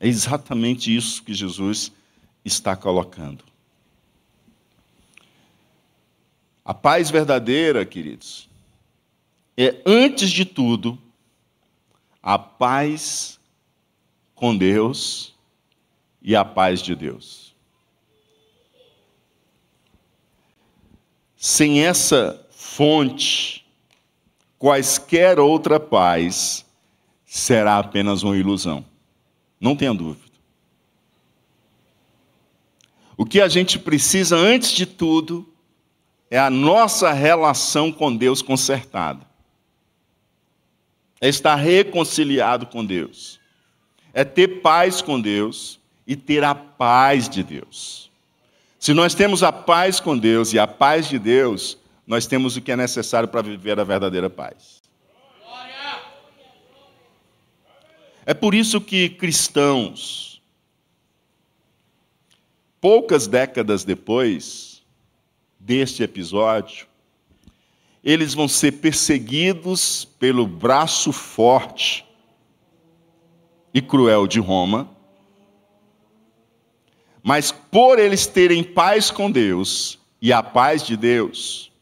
É 0.00 0.08
exatamente 0.08 0.94
isso 0.94 1.22
que 1.22 1.32
Jesus 1.32 1.92
está 2.44 2.74
colocando. 2.74 3.44
A 6.66 6.74
paz 6.74 7.10
verdadeira, 7.10 7.86
queridos, 7.86 8.48
é, 9.56 9.80
antes 9.86 10.32
de 10.32 10.44
tudo, 10.44 10.98
a 12.20 12.36
paz 12.36 13.38
com 14.34 14.56
Deus 14.58 15.32
e 16.20 16.34
a 16.34 16.44
paz 16.44 16.82
de 16.82 16.96
Deus. 16.96 17.54
Sem 21.36 21.86
essa 21.86 22.44
fonte, 22.50 23.64
quaisquer 24.58 25.38
outra 25.38 25.78
paz 25.78 26.66
será 27.24 27.78
apenas 27.78 28.24
uma 28.24 28.36
ilusão. 28.36 28.84
Não 29.60 29.76
tenha 29.76 29.94
dúvida. 29.94 30.26
O 33.16 33.24
que 33.24 33.40
a 33.40 33.46
gente 33.46 33.78
precisa, 33.78 34.36
antes 34.36 34.72
de 34.72 34.84
tudo, 34.84 35.48
é 36.30 36.38
a 36.38 36.50
nossa 36.50 37.12
relação 37.12 37.92
com 37.92 38.14
Deus 38.14 38.42
consertada. 38.42 39.24
É 41.20 41.28
estar 41.28 41.54
reconciliado 41.54 42.66
com 42.66 42.84
Deus. 42.84 43.40
É 44.12 44.24
ter 44.24 44.60
paz 44.60 45.00
com 45.00 45.20
Deus 45.20 45.78
e 46.06 46.16
ter 46.16 46.44
a 46.44 46.54
paz 46.54 47.28
de 47.28 47.42
Deus. 47.42 48.10
Se 48.78 48.92
nós 48.92 49.14
temos 49.14 49.42
a 49.42 49.52
paz 49.52 50.00
com 50.00 50.16
Deus 50.16 50.52
e 50.52 50.58
a 50.58 50.66
paz 50.66 51.08
de 51.08 51.18
Deus, 51.18 51.78
nós 52.06 52.26
temos 52.26 52.56
o 52.56 52.60
que 52.60 52.72
é 52.72 52.76
necessário 52.76 53.28
para 53.28 53.42
viver 53.42 53.78
a 53.80 53.84
verdadeira 53.84 54.30
paz. 54.30 54.82
É 58.24 58.34
por 58.34 58.54
isso 58.54 58.80
que 58.80 59.08
cristãos, 59.08 60.42
poucas 62.80 63.28
décadas 63.28 63.84
depois 63.84 64.75
deste 65.58 66.02
episódio, 66.02 66.86
eles 68.02 68.34
vão 68.34 68.46
ser 68.46 68.72
perseguidos 68.72 70.04
pelo 70.04 70.46
braço 70.46 71.12
forte 71.12 72.06
e 73.74 73.82
cruel 73.82 74.26
de 74.26 74.38
Roma. 74.38 74.88
Mas 77.22 77.50
por 77.50 77.98
eles 77.98 78.26
terem 78.26 78.62
paz 78.62 79.10
com 79.10 79.30
Deus 79.30 79.98
e 80.22 80.32
a 80.32 80.42
paz 80.42 80.84
de 80.86 80.96
Deus, 80.96 81.72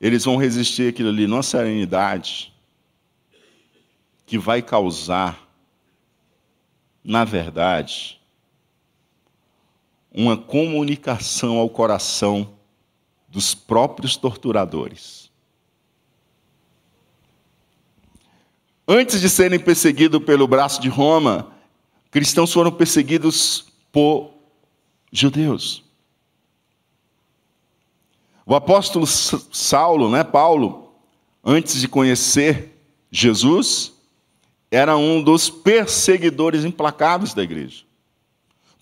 eles 0.00 0.24
vão 0.24 0.36
resistir 0.36 0.90
aquilo 0.90 1.08
ali 1.08 1.26
numa 1.26 1.42
serenidade 1.42 2.54
que 4.24 4.38
vai 4.38 4.60
causar, 4.60 5.48
na 7.02 7.24
verdade, 7.24 8.15
uma 10.16 10.34
comunicação 10.34 11.58
ao 11.58 11.68
coração 11.68 12.54
dos 13.28 13.54
próprios 13.54 14.16
torturadores. 14.16 15.30
Antes 18.88 19.20
de 19.20 19.28
serem 19.28 19.58
perseguidos 19.60 20.24
pelo 20.24 20.48
braço 20.48 20.80
de 20.80 20.88
Roma, 20.88 21.52
cristãos 22.10 22.50
foram 22.50 22.72
perseguidos 22.72 23.66
por 23.92 24.30
judeus. 25.12 25.84
O 28.46 28.54
apóstolo 28.54 29.06
Saulo, 29.06 30.08
né, 30.08 30.24
Paulo, 30.24 30.94
antes 31.44 31.78
de 31.78 31.88
conhecer 31.88 32.80
Jesus, 33.10 33.92
era 34.70 34.96
um 34.96 35.22
dos 35.22 35.50
perseguidores 35.50 36.64
implacáveis 36.64 37.34
da 37.34 37.42
igreja. 37.42 37.85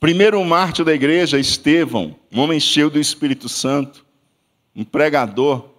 Primeiro 0.04 0.44
mártir 0.44 0.84
da 0.84 0.92
igreja, 0.92 1.38
Estevão, 1.38 2.14
um 2.30 2.38
homem 2.38 2.60
cheio 2.60 2.90
do 2.90 3.00
Espírito 3.00 3.48
Santo, 3.48 4.04
um 4.76 4.84
pregador 4.84 5.70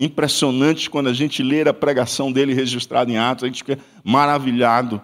impressionante 0.00 0.88
quando 0.88 1.10
a 1.10 1.12
gente 1.12 1.42
lê 1.42 1.60
a 1.68 1.74
pregação 1.74 2.32
dele 2.32 2.54
registrada 2.54 3.12
em 3.12 3.18
Atos, 3.18 3.44
a 3.44 3.48
gente 3.48 3.58
fica 3.58 3.78
maravilhado. 4.02 4.98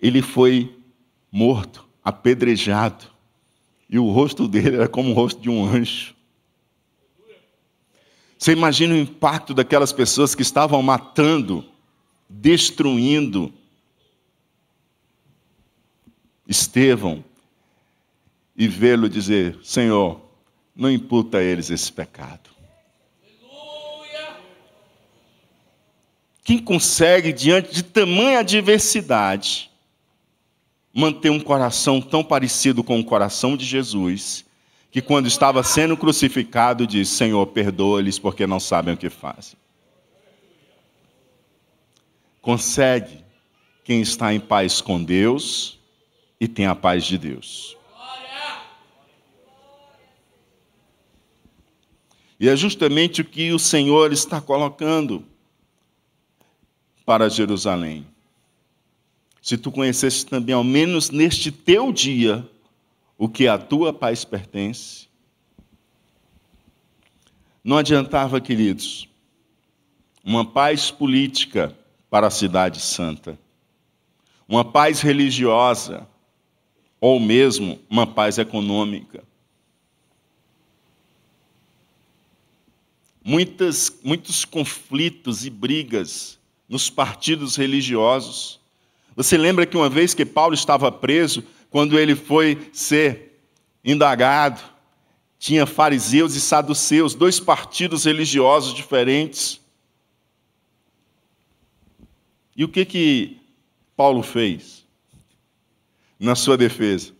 Ele 0.00 0.22
foi 0.22 0.76
morto, 1.28 1.84
apedrejado, 2.04 3.06
e 3.90 3.98
o 3.98 4.08
rosto 4.12 4.46
dele 4.46 4.76
era 4.76 4.86
como 4.86 5.10
o 5.10 5.12
rosto 5.12 5.42
de 5.42 5.50
um 5.50 5.64
anjo. 5.66 6.14
Você 8.38 8.52
imagina 8.52 8.94
o 8.94 8.96
impacto 8.96 9.52
daquelas 9.52 9.92
pessoas 9.92 10.36
que 10.36 10.42
estavam 10.42 10.80
matando, 10.84 11.64
destruindo 12.30 13.52
Estevão 16.48 17.22
e 18.56 18.66
vê-lo 18.66 19.08
dizer: 19.08 19.58
Senhor, 19.62 20.20
não 20.74 20.90
imputa 20.90 21.38
a 21.38 21.42
eles 21.42 21.70
esse 21.70 21.92
pecado. 21.92 22.48
Quem 26.42 26.58
consegue, 26.58 27.30
diante 27.30 27.74
de 27.74 27.82
tamanha 27.82 28.38
adversidade, 28.38 29.70
manter 30.94 31.30
um 31.30 31.38
coração 31.38 32.00
tão 32.00 32.24
parecido 32.24 32.82
com 32.82 32.98
o 32.98 33.04
coração 33.04 33.54
de 33.54 33.66
Jesus, 33.66 34.46
que 34.90 35.02
quando 35.02 35.26
estava 35.26 35.62
sendo 35.62 35.96
crucificado 35.96 36.86
disse: 36.86 37.16
Senhor, 37.16 37.46
perdoa-lhes 37.48 38.18
porque 38.18 38.46
não 38.46 38.58
sabem 38.58 38.94
o 38.94 38.96
que 38.96 39.10
fazem. 39.10 39.58
Consegue 42.40 43.22
quem 43.84 44.00
está 44.00 44.32
em 44.32 44.40
paz 44.40 44.80
com 44.80 45.02
Deus 45.02 45.77
e 46.40 46.46
tem 46.46 46.66
a 46.66 46.74
paz 46.74 47.04
de 47.04 47.18
Deus. 47.18 47.76
E 52.40 52.48
é 52.48 52.54
justamente 52.54 53.20
o 53.20 53.24
que 53.24 53.52
o 53.52 53.58
Senhor 53.58 54.12
está 54.12 54.40
colocando 54.40 55.24
para 57.04 57.28
Jerusalém. 57.28 58.06
Se 59.42 59.56
tu 59.56 59.72
conhecesse 59.72 60.24
também, 60.24 60.54
ao 60.54 60.62
menos 60.62 61.10
neste 61.10 61.50
teu 61.50 61.92
dia, 61.92 62.48
o 63.16 63.28
que 63.28 63.48
a 63.48 63.58
tua 63.58 63.92
paz 63.92 64.24
pertence. 64.24 65.08
Não 67.64 67.76
adiantava, 67.76 68.40
queridos, 68.40 69.08
uma 70.22 70.44
paz 70.44 70.90
política 70.90 71.76
para 72.08 72.28
a 72.28 72.30
cidade 72.30 72.80
santa, 72.80 73.38
uma 74.46 74.64
paz 74.64 75.00
religiosa, 75.00 76.06
ou 77.00 77.20
mesmo 77.20 77.78
uma 77.88 78.06
paz 78.06 78.38
econômica. 78.38 79.22
Muitas, 83.22 83.92
muitos 84.02 84.44
conflitos 84.44 85.44
e 85.44 85.50
brigas 85.50 86.38
nos 86.68 86.88
partidos 86.88 87.56
religiosos. 87.56 88.58
Você 89.14 89.36
lembra 89.36 89.66
que 89.66 89.76
uma 89.76 89.88
vez 89.88 90.14
que 90.14 90.24
Paulo 90.24 90.54
estava 90.54 90.90
preso, 90.90 91.44
quando 91.70 91.98
ele 91.98 92.14
foi 92.14 92.70
ser 92.72 93.40
indagado, 93.84 94.60
tinha 95.38 95.66
fariseus 95.66 96.34
e 96.34 96.40
saduceus, 96.40 97.14
dois 97.14 97.38
partidos 97.38 98.04
religiosos 98.04 98.74
diferentes. 98.74 99.60
E 102.56 102.64
o 102.64 102.68
que 102.68 102.84
que 102.84 103.40
Paulo 103.96 104.22
fez 104.22 104.77
na 106.18 106.34
sua 106.34 106.56
defesa? 106.56 107.12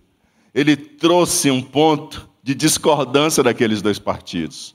Ele 0.54 0.76
trouxe 0.76 1.50
um 1.50 1.62
ponto 1.62 2.28
de 2.42 2.54
discordância 2.54 3.42
daqueles 3.42 3.82
dois 3.82 3.98
partidos. 3.98 4.74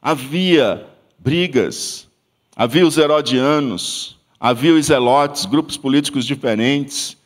Havia 0.00 0.86
brigas, 1.18 2.08
havia 2.54 2.86
os 2.86 2.96
herodianos, 2.96 4.18
havia 4.38 4.74
os 4.74 4.86
zelotes, 4.86 5.44
grupos 5.46 5.76
políticos 5.76 6.24
diferentes, 6.24 7.16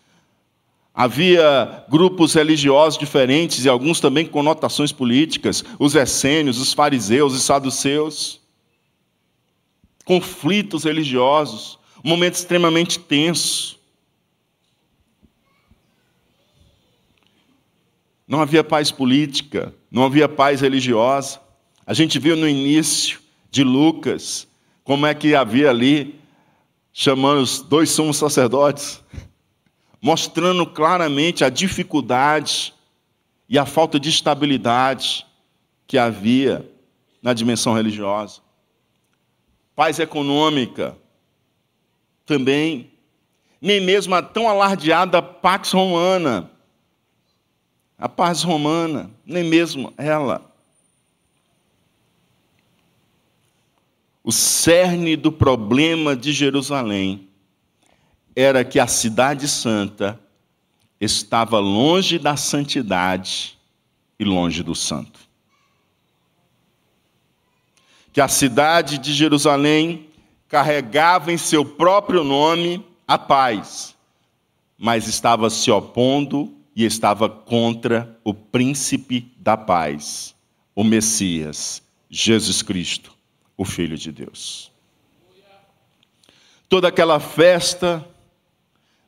Havia 1.00 1.83
grupos 1.88 2.35
religiosos 2.35 2.98
diferentes 2.98 3.64
e 3.64 3.70
alguns 3.70 4.00
também 4.00 4.26
com 4.26 4.33
conotações 4.33 4.92
políticas, 4.92 5.64
os 5.78 5.94
essênios, 5.94 6.59
os 6.59 6.74
fariseus, 6.74 7.33
os 7.33 7.42
saduceus. 7.42 8.38
Conflitos 10.04 10.85
religiosos, 10.85 11.78
um 12.04 12.09
momento 12.11 12.35
extremamente 12.35 12.98
tenso. 12.98 13.80
Não 18.31 18.40
havia 18.40 18.62
paz 18.62 18.93
política, 18.93 19.75
não 19.90 20.05
havia 20.05 20.29
paz 20.29 20.61
religiosa. 20.61 21.40
A 21.85 21.93
gente 21.93 22.16
viu 22.16 22.37
no 22.37 22.49
início 22.49 23.19
de 23.51 23.64
Lucas 23.64 24.47
como 24.85 25.05
é 25.05 25.12
que 25.12 25.35
havia 25.35 25.69
ali, 25.69 26.14
chamando 26.93 27.40
os 27.40 27.61
dois 27.61 27.90
sumos 27.90 28.19
sacerdotes, 28.19 29.03
mostrando 30.01 30.64
claramente 30.64 31.43
a 31.43 31.49
dificuldade 31.49 32.73
e 33.49 33.59
a 33.59 33.66
falta 33.66 33.99
de 33.99 34.09
estabilidade 34.11 35.27
que 35.85 35.99
havia 35.99 36.64
na 37.21 37.33
dimensão 37.33 37.75
religiosa. 37.75 38.43
Paz 39.75 39.99
econômica 39.99 40.97
também, 42.25 42.93
nem 43.61 43.81
mesmo 43.81 44.14
a 44.14 44.23
tão 44.23 44.49
alardeada 44.49 45.21
Pax 45.21 45.73
Romana, 45.73 46.49
a 48.00 48.08
paz 48.08 48.42
romana, 48.42 49.10
nem 49.26 49.44
mesmo 49.44 49.92
ela. 49.98 50.50
O 54.24 54.32
cerne 54.32 55.16
do 55.16 55.30
problema 55.30 56.16
de 56.16 56.32
Jerusalém 56.32 57.28
era 58.34 58.64
que 58.64 58.80
a 58.80 58.86
cidade 58.86 59.46
santa 59.46 60.18
estava 60.98 61.58
longe 61.58 62.18
da 62.18 62.36
santidade 62.36 63.58
e 64.18 64.24
longe 64.24 64.62
do 64.62 64.74
santo. 64.74 65.20
Que 68.14 68.20
a 68.20 68.28
cidade 68.28 68.96
de 68.96 69.12
Jerusalém 69.12 70.08
carregava 70.48 71.30
em 71.30 71.36
seu 71.36 71.66
próprio 71.66 72.24
nome 72.24 72.82
a 73.06 73.18
paz, 73.18 73.94
mas 74.78 75.06
estava 75.06 75.50
se 75.50 75.70
opondo 75.70 76.60
e 76.74 76.85
estava 76.85 77.28
contra 77.28 78.18
o 78.24 78.33
príncipe 78.33 79.33
da 79.38 79.56
paz, 79.56 80.35
o 80.74 80.85
Messias, 80.85 81.83
Jesus 82.09 82.62
Cristo, 82.62 83.12
o 83.56 83.64
Filho 83.64 83.96
de 83.96 84.11
Deus. 84.12 84.70
Toda 86.68 86.88
aquela 86.88 87.18
festa 87.18 88.06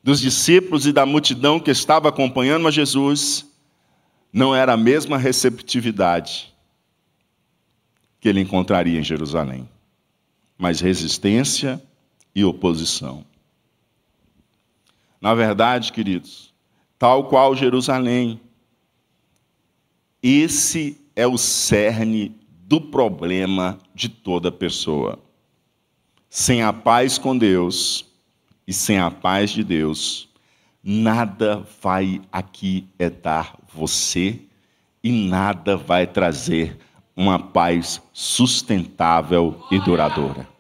dos 0.03 0.21
discípulos 0.21 0.85
e 0.87 0.93
da 0.93 1.07
multidão 1.07 1.61
que 1.61 1.71
estava 1.71 2.09
acompanhando 2.09 2.67
a 2.67 2.71
Jesus 2.71 3.47
não 4.33 4.55
era 4.55 4.73
a 4.73 4.77
mesma 4.77 5.17
receptividade 5.17 6.53
que 8.21 8.29
ele 8.29 8.41
encontraria 8.41 8.99
em 8.99 9.05
Jerusalém, 9.05 9.69
mas 10.57 10.81
resistência 10.81 11.83
e 12.35 12.45
oposição. 12.45 13.25
Na 15.21 15.35
verdade, 15.35 15.93
queridos, 15.93 16.52
tal 17.03 17.25
qual 17.25 17.57
Jerusalém, 17.57 18.41
esse 20.23 21.05
é 21.17 21.27
o 21.27 21.37
cerne 21.37 22.33
do 22.69 22.81
problema 22.81 23.77
de 23.93 24.09
toda 24.09 24.53
pessoa. 24.53 25.19
Sem 26.31 26.63
a 26.63 26.73
paz 26.73 27.19
com 27.19 27.37
Deus, 27.37 28.07
e 28.69 28.73
sem 28.73 29.01
a 29.01 29.11
paz 29.11 29.51
de 29.51 29.65
Deus, 29.65 30.29
nada 30.81 31.67
vai 31.83 32.23
aquietar 32.31 33.59
você 33.75 34.39
e 35.03 35.11
nada 35.11 35.77
vai 35.77 36.07
trazer 36.07 36.79
uma 37.17 37.37
paz 37.37 38.01
sustentável 38.13 39.61
e 39.73 39.81
duradoura. 39.81 40.52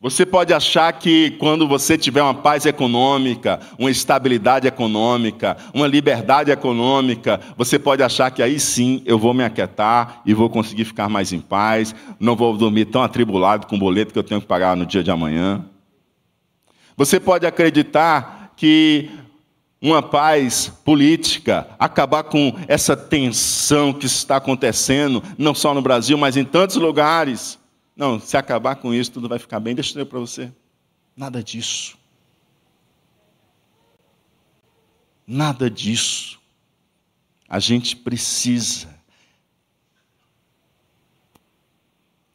Você 0.00 0.24
pode 0.24 0.54
achar 0.54 0.92
que 0.92 1.32
quando 1.40 1.66
você 1.66 1.98
tiver 1.98 2.22
uma 2.22 2.34
paz 2.34 2.64
econômica, 2.64 3.58
uma 3.76 3.90
estabilidade 3.90 4.68
econômica, 4.68 5.56
uma 5.74 5.88
liberdade 5.88 6.52
econômica, 6.52 7.40
você 7.56 7.80
pode 7.80 8.00
achar 8.00 8.30
que 8.30 8.40
aí 8.40 8.60
sim 8.60 9.02
eu 9.04 9.18
vou 9.18 9.34
me 9.34 9.42
aquietar 9.42 10.22
e 10.24 10.32
vou 10.32 10.48
conseguir 10.48 10.84
ficar 10.84 11.08
mais 11.08 11.32
em 11.32 11.40
paz, 11.40 11.96
não 12.20 12.36
vou 12.36 12.56
dormir 12.56 12.84
tão 12.84 13.02
atribulado 13.02 13.66
com 13.66 13.74
o 13.74 13.78
boleto 13.78 14.12
que 14.12 14.18
eu 14.20 14.22
tenho 14.22 14.40
que 14.40 14.46
pagar 14.46 14.76
no 14.76 14.86
dia 14.86 15.02
de 15.02 15.10
amanhã. 15.10 15.64
Você 16.96 17.18
pode 17.18 17.44
acreditar 17.44 18.52
que 18.56 19.10
uma 19.82 20.00
paz 20.00 20.72
política, 20.84 21.66
acabar 21.76 22.22
com 22.22 22.54
essa 22.68 22.96
tensão 22.96 23.92
que 23.92 24.06
está 24.06 24.36
acontecendo, 24.36 25.20
não 25.36 25.54
só 25.54 25.74
no 25.74 25.82
Brasil, 25.82 26.16
mas 26.16 26.36
em 26.36 26.44
tantos 26.44 26.76
lugares 26.76 27.57
não, 27.98 28.20
se 28.20 28.36
acabar 28.36 28.76
com 28.76 28.94
isso, 28.94 29.10
tudo 29.10 29.28
vai 29.28 29.40
ficar 29.40 29.58
bem. 29.58 29.74
Deixa 29.74 29.90
eu 29.90 29.94
dizer 29.94 30.04
para 30.04 30.20
você. 30.20 30.52
Nada 31.16 31.42
disso. 31.42 31.98
Nada 35.26 35.68
disso. 35.68 36.38
A 37.48 37.58
gente 37.58 37.96
precisa, 37.96 38.88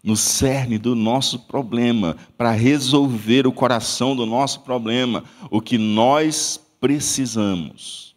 no 0.03 0.17
cerne 0.17 0.77
do 0.77 0.95
nosso 0.95 1.39
problema, 1.39 2.17
para 2.37 2.51
resolver 2.51 3.47
o 3.47 3.53
coração 3.53 4.17
do 4.17 4.25
nosso 4.25 4.59
problema, 4.61 5.23
o 5.49 5.61
que 5.61 5.77
nós 5.77 6.59
precisamos 6.81 8.13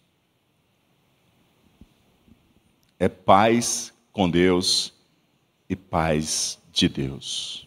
é 2.99 3.09
paz 3.09 3.93
com 4.11 4.29
Deus 4.29 4.93
e 5.69 5.77
paz 5.77 6.59
de 6.77 6.89
Deus. 6.89 7.67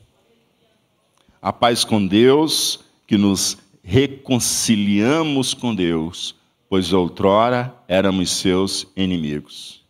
A 1.42 1.52
paz 1.52 1.84
com 1.84 2.06
Deus, 2.06 2.80
que 3.08 3.18
nos 3.18 3.58
reconciliamos 3.82 5.54
com 5.54 5.74
Deus, 5.74 6.36
pois 6.70 6.94
outrora 6.94 7.76
éramos 7.88 8.30
seus 8.30 8.86
inimigos. 8.96 9.84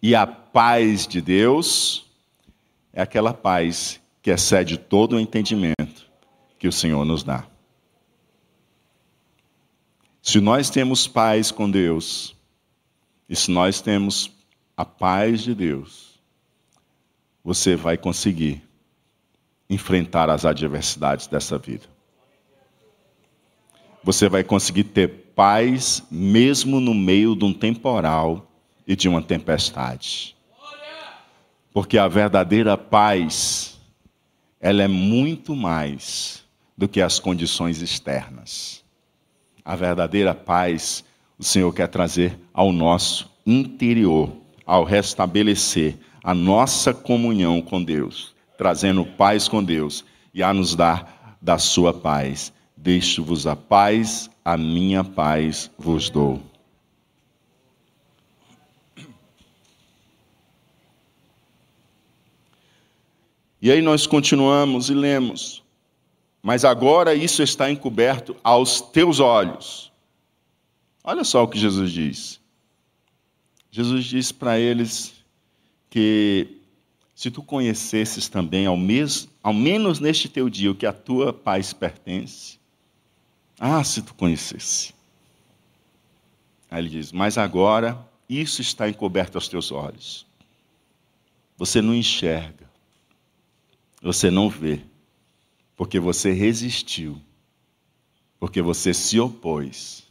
E 0.00 0.14
a 0.14 0.26
paz 0.26 1.06
de 1.06 1.20
Deus 1.20 2.06
é 2.92 3.02
aquela 3.02 3.34
paz 3.34 4.00
que 4.22 4.30
excede 4.30 4.78
todo 4.78 5.16
o 5.16 5.20
entendimento 5.20 6.06
que 6.58 6.68
o 6.68 6.72
Senhor 6.72 7.04
nos 7.04 7.24
dá. 7.24 7.46
Se 10.22 10.40
nós 10.40 10.70
temos 10.70 11.08
paz 11.08 11.50
com 11.50 11.70
Deus, 11.70 12.36
e 13.28 13.34
se 13.34 13.50
nós 13.50 13.80
temos 13.80 14.30
a 14.76 14.84
paz 14.84 15.42
de 15.42 15.54
Deus, 15.54 16.15
você 17.46 17.76
vai 17.76 17.96
conseguir 17.96 18.60
enfrentar 19.70 20.28
as 20.28 20.44
adversidades 20.44 21.28
dessa 21.28 21.56
vida. 21.56 21.84
Você 24.02 24.28
vai 24.28 24.42
conseguir 24.42 24.82
ter 24.82 25.06
paz 25.36 26.02
mesmo 26.10 26.80
no 26.80 26.92
meio 26.92 27.36
de 27.36 27.44
um 27.44 27.54
temporal 27.54 28.50
e 28.84 28.96
de 28.96 29.08
uma 29.08 29.22
tempestade. 29.22 30.34
Porque 31.72 31.96
a 31.96 32.08
verdadeira 32.08 32.76
paz, 32.76 33.80
ela 34.60 34.82
é 34.82 34.88
muito 34.88 35.54
mais 35.54 36.44
do 36.76 36.88
que 36.88 37.00
as 37.00 37.20
condições 37.20 37.80
externas. 37.80 38.82
A 39.64 39.76
verdadeira 39.76 40.34
paz, 40.34 41.04
o 41.38 41.44
Senhor 41.44 41.72
quer 41.72 41.86
trazer 41.86 42.36
ao 42.52 42.72
nosso 42.72 43.30
interior, 43.46 44.32
ao 44.66 44.82
restabelecer 44.82 45.96
a 46.26 46.34
nossa 46.34 46.92
comunhão 46.92 47.62
com 47.62 47.80
Deus, 47.80 48.34
trazendo 48.58 49.06
paz 49.06 49.46
com 49.46 49.62
Deus 49.62 50.04
e 50.34 50.42
a 50.42 50.52
nos 50.52 50.74
dar 50.74 51.38
da 51.40 51.56
sua 51.56 51.94
paz. 51.94 52.52
Deixo-vos 52.76 53.46
a 53.46 53.54
paz, 53.54 54.28
a 54.44 54.56
minha 54.56 55.04
paz 55.04 55.70
vos 55.78 56.10
dou. 56.10 56.42
E 63.62 63.70
aí 63.70 63.80
nós 63.80 64.04
continuamos 64.04 64.90
e 64.90 64.94
lemos. 64.94 65.62
Mas 66.42 66.64
agora 66.64 67.14
isso 67.14 67.40
está 67.40 67.70
encoberto 67.70 68.34
aos 68.42 68.80
teus 68.80 69.20
olhos. 69.20 69.92
Olha 71.04 71.22
só 71.22 71.44
o 71.44 71.48
que 71.48 71.56
Jesus 71.56 71.92
diz. 71.92 72.40
Jesus 73.70 74.06
diz 74.06 74.32
para 74.32 74.58
eles 74.58 75.16
que 75.90 76.60
se 77.14 77.30
tu 77.30 77.42
conhecesses 77.42 78.28
também, 78.28 78.66
ao, 78.66 78.76
ao 79.42 79.54
menos 79.54 80.00
neste 80.00 80.28
teu 80.28 80.50
dia, 80.50 80.70
o 80.70 80.74
que 80.74 80.84
a 80.84 80.92
tua 80.92 81.32
paz 81.32 81.72
pertence, 81.72 82.58
ah, 83.58 83.82
se 83.82 84.02
tu 84.02 84.14
conhecesse. 84.14 84.94
Aí 86.70 86.82
ele 86.82 86.90
diz: 86.90 87.12
Mas 87.12 87.38
agora 87.38 87.98
isso 88.28 88.60
está 88.60 88.86
encoberto 88.88 89.36
aos 89.36 89.48
teus 89.48 89.72
olhos. 89.72 90.26
Você 91.56 91.80
não 91.80 91.94
enxerga, 91.94 92.68
você 94.02 94.30
não 94.30 94.50
vê, 94.50 94.82
porque 95.74 95.98
você 95.98 96.32
resistiu, 96.32 97.18
porque 98.38 98.60
você 98.60 98.92
se 98.92 99.18
opôs, 99.18 100.06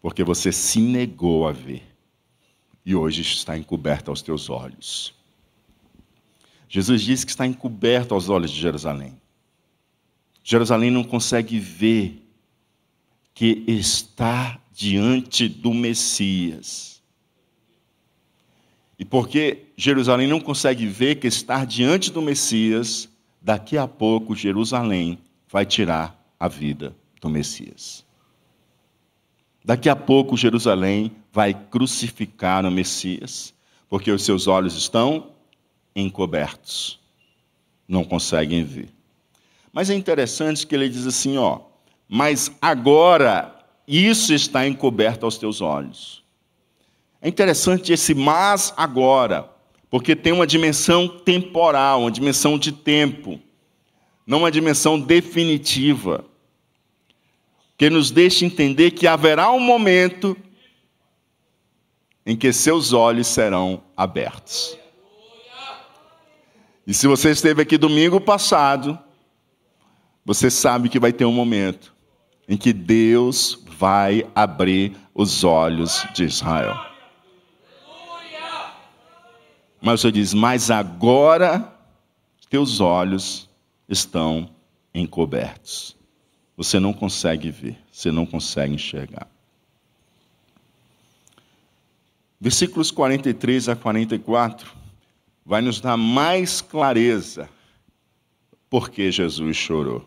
porque 0.00 0.22
você 0.22 0.52
se 0.52 0.78
negou 0.80 1.48
a 1.48 1.50
ver 1.50 1.89
e 2.84 2.94
hoje 2.94 3.22
está 3.22 3.56
encoberto 3.56 4.10
aos 4.10 4.22
teus 4.22 4.48
olhos. 4.48 5.14
Jesus 6.68 7.02
disse 7.02 7.26
que 7.26 7.32
está 7.32 7.46
encoberto 7.46 8.14
aos 8.14 8.28
olhos 8.28 8.50
de 8.50 8.60
Jerusalém. 8.60 9.20
Jerusalém 10.42 10.90
não 10.90 11.04
consegue 11.04 11.58
ver 11.58 12.22
que 13.34 13.64
está 13.66 14.60
diante 14.72 15.48
do 15.48 15.74
Messias. 15.74 17.02
E 18.98 19.04
porque 19.04 19.66
Jerusalém 19.76 20.28
não 20.28 20.40
consegue 20.40 20.86
ver 20.86 21.16
que 21.16 21.26
está 21.26 21.64
diante 21.64 22.10
do 22.10 22.20
Messias, 22.20 23.08
daqui 23.40 23.78
a 23.78 23.88
pouco 23.88 24.36
Jerusalém 24.36 25.18
vai 25.48 25.64
tirar 25.64 26.22
a 26.38 26.46
vida 26.48 26.94
do 27.20 27.28
Messias. 27.28 28.04
Daqui 29.64 29.88
a 29.88 29.96
pouco 29.96 30.36
Jerusalém 30.36 31.12
vai 31.32 31.52
crucificar 31.54 32.64
o 32.64 32.70
Messias, 32.70 33.54
porque 33.88 34.10
os 34.10 34.24
seus 34.24 34.46
olhos 34.46 34.74
estão 34.74 35.30
encobertos, 35.94 36.98
não 37.86 38.04
conseguem 38.04 38.64
ver. 38.64 38.88
Mas 39.72 39.90
é 39.90 39.94
interessante 39.94 40.66
que 40.66 40.74
ele 40.74 40.88
diz 40.88 41.06
assim, 41.06 41.36
ó, 41.36 41.60
mas 42.08 42.50
agora 42.60 43.54
isso 43.86 44.32
está 44.32 44.66
encoberto 44.66 45.24
aos 45.24 45.36
teus 45.36 45.60
olhos. 45.60 46.24
É 47.20 47.28
interessante 47.28 47.92
esse 47.92 48.14
mas 48.14 48.72
agora, 48.76 49.48
porque 49.90 50.16
tem 50.16 50.32
uma 50.32 50.46
dimensão 50.46 51.06
temporal, 51.06 52.00
uma 52.00 52.10
dimensão 52.10 52.58
de 52.58 52.72
tempo, 52.72 53.38
não 54.26 54.38
uma 54.38 54.50
dimensão 54.50 54.98
definitiva 54.98 56.24
que 57.80 57.88
nos 57.88 58.10
deixa 58.10 58.44
entender 58.44 58.90
que 58.90 59.06
haverá 59.06 59.50
um 59.50 59.58
momento 59.58 60.36
em 62.26 62.36
que 62.36 62.52
seus 62.52 62.92
olhos 62.92 63.26
serão 63.26 63.82
abertos. 63.96 64.76
E 66.86 66.92
se 66.92 67.06
você 67.06 67.30
esteve 67.30 67.62
aqui 67.62 67.78
domingo 67.78 68.20
passado, 68.20 68.98
você 70.26 70.50
sabe 70.50 70.90
que 70.90 71.00
vai 71.00 71.10
ter 71.10 71.24
um 71.24 71.32
momento 71.32 71.94
em 72.46 72.54
que 72.54 72.70
Deus 72.70 73.64
vai 73.78 74.30
abrir 74.34 74.94
os 75.14 75.42
olhos 75.42 76.06
de 76.12 76.24
Israel. 76.24 76.78
Mas 79.80 80.02
você 80.02 80.12
diz, 80.12 80.34
mas 80.34 80.70
agora 80.70 81.74
teus 82.50 82.78
olhos 82.78 83.48
estão 83.88 84.50
encobertos 84.92 85.98
você 86.60 86.78
não 86.78 86.92
consegue 86.92 87.50
ver, 87.50 87.74
você 87.90 88.12
não 88.12 88.26
consegue 88.26 88.74
enxergar. 88.74 89.26
Versículos 92.38 92.90
43 92.90 93.70
a 93.70 93.74
44 93.74 94.70
vai 95.42 95.62
nos 95.62 95.80
dar 95.80 95.96
mais 95.96 96.60
clareza 96.60 97.48
porque 98.68 99.10
Jesus 99.10 99.56
chorou. 99.56 100.06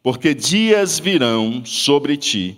Porque 0.00 0.32
dias 0.32 1.00
virão 1.00 1.66
sobre 1.66 2.16
ti, 2.16 2.56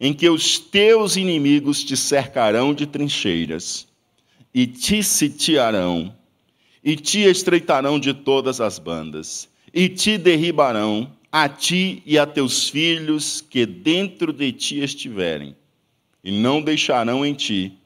em 0.00 0.12
que 0.12 0.28
os 0.28 0.58
teus 0.58 1.14
inimigos 1.14 1.84
te 1.84 1.96
cercarão 1.96 2.74
de 2.74 2.84
trincheiras, 2.84 3.86
e 4.52 4.66
te 4.66 5.04
sitiarão, 5.04 6.12
e 6.82 6.96
te 6.96 7.20
estreitarão 7.20 7.96
de 8.00 8.12
todas 8.12 8.60
as 8.60 8.80
bandas 8.80 9.51
e 9.72 9.88
te 9.88 10.18
derribarão, 10.18 11.10
a 11.30 11.48
ti 11.48 12.02
e 12.04 12.18
a 12.18 12.26
teus 12.26 12.68
filhos 12.68 13.40
que 13.40 13.64
dentro 13.64 14.32
de 14.32 14.52
ti 14.52 14.80
estiverem, 14.82 15.56
e 16.22 16.30
não 16.30 16.60
deixarão 16.60 17.24
em 17.24 17.34
ti 17.34 17.78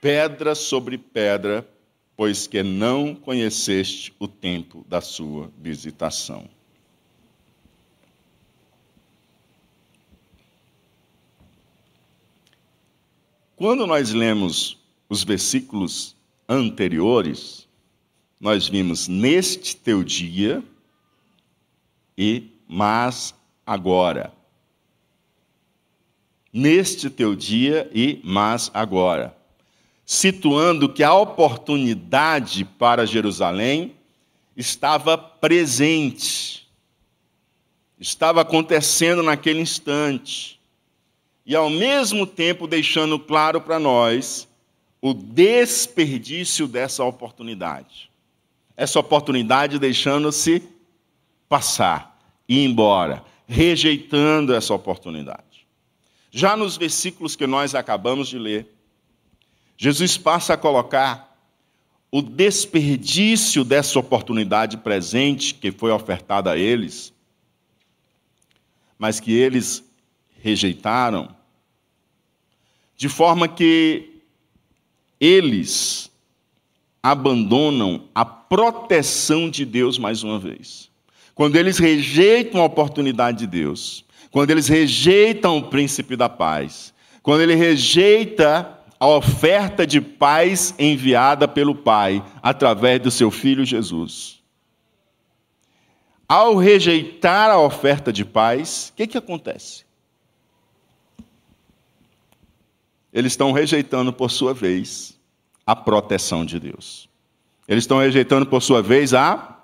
pedra 0.00 0.54
sobre 0.54 0.96
pedra, 0.96 1.68
pois 2.16 2.46
que 2.46 2.62
não 2.62 3.14
conheceste 3.14 4.12
o 4.18 4.26
tempo 4.26 4.84
da 4.88 5.00
sua 5.00 5.50
visitação. 5.58 6.48
Quando 13.56 13.86
nós 13.86 14.10
lemos 14.10 14.78
os 15.06 15.22
versículos 15.22 16.16
anteriores, 16.48 17.68
nós 18.40 18.66
vimos 18.66 19.06
neste 19.06 19.76
teu 19.76 20.02
dia 20.02 20.64
e 22.16 22.48
mas 22.66 23.34
agora. 23.66 24.32
Neste 26.50 27.10
teu 27.10 27.36
dia 27.36 27.90
e 27.94 28.18
mas 28.24 28.70
agora. 28.72 29.36
Situando 30.06 30.88
que 30.88 31.02
a 31.02 31.12
oportunidade 31.12 32.64
para 32.64 33.06
Jerusalém 33.06 33.94
estava 34.56 35.16
presente, 35.18 36.66
estava 37.98 38.40
acontecendo 38.40 39.22
naquele 39.22 39.60
instante 39.60 40.58
e 41.44 41.54
ao 41.54 41.68
mesmo 41.68 42.26
tempo 42.26 42.66
deixando 42.66 43.18
claro 43.18 43.60
para 43.60 43.78
nós 43.78 44.48
o 45.00 45.14
desperdício 45.14 46.66
dessa 46.66 47.04
oportunidade. 47.04 48.09
Essa 48.80 48.98
oportunidade 48.98 49.78
deixando-se 49.78 50.62
passar, 51.46 52.18
ir 52.48 52.64
embora, 52.64 53.22
rejeitando 53.46 54.54
essa 54.54 54.72
oportunidade. 54.72 55.66
Já 56.30 56.56
nos 56.56 56.78
versículos 56.78 57.36
que 57.36 57.46
nós 57.46 57.74
acabamos 57.74 58.28
de 58.28 58.38
ler, 58.38 58.74
Jesus 59.76 60.16
passa 60.16 60.54
a 60.54 60.56
colocar 60.56 61.38
o 62.10 62.22
desperdício 62.22 63.64
dessa 63.64 63.98
oportunidade 63.98 64.78
presente 64.78 65.52
que 65.52 65.70
foi 65.70 65.90
ofertada 65.90 66.52
a 66.52 66.56
eles, 66.56 67.12
mas 68.98 69.20
que 69.20 69.30
eles 69.30 69.84
rejeitaram, 70.42 71.36
de 72.96 73.10
forma 73.10 73.46
que 73.46 74.22
eles 75.20 76.09
abandonam 77.02 78.04
a 78.14 78.24
proteção 78.24 79.48
de 79.48 79.64
Deus 79.64 79.98
mais 79.98 80.22
uma 80.22 80.38
vez. 80.38 80.90
Quando 81.34 81.56
eles 81.56 81.78
rejeitam 81.78 82.60
a 82.60 82.64
oportunidade 82.64 83.38
de 83.38 83.46
Deus, 83.46 84.04
quando 84.30 84.50
eles 84.50 84.68
rejeitam 84.68 85.58
o 85.58 85.62
príncipe 85.70 86.16
da 86.16 86.28
paz, 86.28 86.92
quando 87.22 87.40
ele 87.40 87.54
rejeita 87.54 88.78
a 88.98 89.06
oferta 89.06 89.86
de 89.86 90.00
paz 90.00 90.74
enviada 90.78 91.48
pelo 91.48 91.74
Pai 91.74 92.22
através 92.42 93.00
do 93.00 93.10
seu 93.10 93.30
filho 93.30 93.64
Jesus. 93.64 94.40
Ao 96.28 96.54
rejeitar 96.56 97.50
a 97.50 97.58
oferta 97.58 98.12
de 98.12 98.24
paz, 98.24 98.90
o 98.92 98.96
que, 98.96 99.06
que 99.06 99.18
acontece? 99.18 99.84
eles 103.12 103.32
estão 103.32 103.52
rejeitando, 103.52 104.12
por 104.12 104.30
sua 104.30 104.54
vez, 104.54 105.18
a 105.70 105.76
proteção 105.76 106.44
de 106.44 106.58
Deus. 106.58 107.08
Eles 107.68 107.84
estão 107.84 108.00
rejeitando, 108.00 108.44
por 108.44 108.60
sua 108.60 108.82
vez, 108.82 109.14
a. 109.14 109.56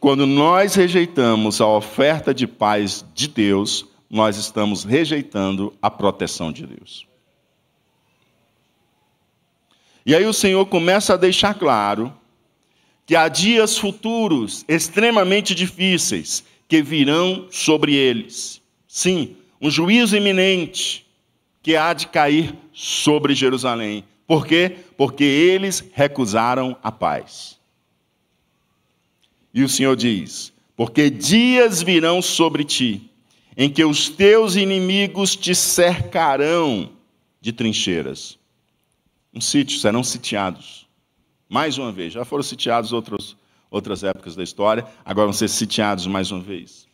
Quando 0.00 0.26
nós 0.26 0.74
rejeitamos 0.74 1.60
a 1.60 1.66
oferta 1.66 2.32
de 2.32 2.46
paz 2.46 3.04
de 3.14 3.28
Deus, 3.28 3.84
nós 4.08 4.38
estamos 4.38 4.82
rejeitando 4.82 5.74
a 5.82 5.90
proteção 5.90 6.50
de 6.50 6.66
Deus. 6.66 7.06
E 10.06 10.14
aí 10.14 10.24
o 10.24 10.32
Senhor 10.32 10.64
começa 10.64 11.12
a 11.12 11.18
deixar 11.18 11.52
claro 11.52 12.10
que 13.04 13.14
há 13.14 13.28
dias 13.28 13.76
futuros 13.76 14.64
extremamente 14.66 15.54
difíceis 15.54 16.42
que 16.66 16.80
virão 16.80 17.46
sobre 17.50 17.94
eles. 17.94 18.58
Sim, 18.88 19.36
um 19.60 19.70
juízo 19.70 20.16
iminente 20.16 21.06
que 21.62 21.76
há 21.76 21.92
de 21.92 22.06
cair 22.06 22.54
sobre 22.72 23.34
Jerusalém. 23.34 24.02
Por 24.26 24.46
quê? 24.46 24.76
Porque 24.96 25.24
eles 25.24 25.84
recusaram 25.92 26.76
a 26.82 26.90
paz. 26.90 27.58
E 29.52 29.62
o 29.62 29.68
Senhor 29.68 29.94
diz: 29.94 30.52
Porque 30.76 31.10
dias 31.10 31.82
virão 31.82 32.20
sobre 32.22 32.64
ti, 32.64 33.10
em 33.56 33.70
que 33.70 33.84
os 33.84 34.08
teus 34.08 34.56
inimigos 34.56 35.36
te 35.36 35.54
cercarão 35.54 36.90
de 37.40 37.52
trincheiras. 37.52 38.38
Um 39.32 39.40
sítio, 39.40 39.78
serão 39.78 40.02
sitiados. 40.02 40.86
Mais 41.48 41.76
uma 41.76 41.92
vez, 41.92 42.12
já 42.12 42.24
foram 42.24 42.42
sitiados 42.42 42.92
outros, 42.92 43.36
outras 43.70 44.02
épocas 44.02 44.34
da 44.34 44.42
história, 44.42 44.86
agora 45.04 45.26
vão 45.26 45.32
ser 45.32 45.48
sitiados 45.48 46.06
mais 46.06 46.30
uma 46.30 46.40
vez. 46.40 46.86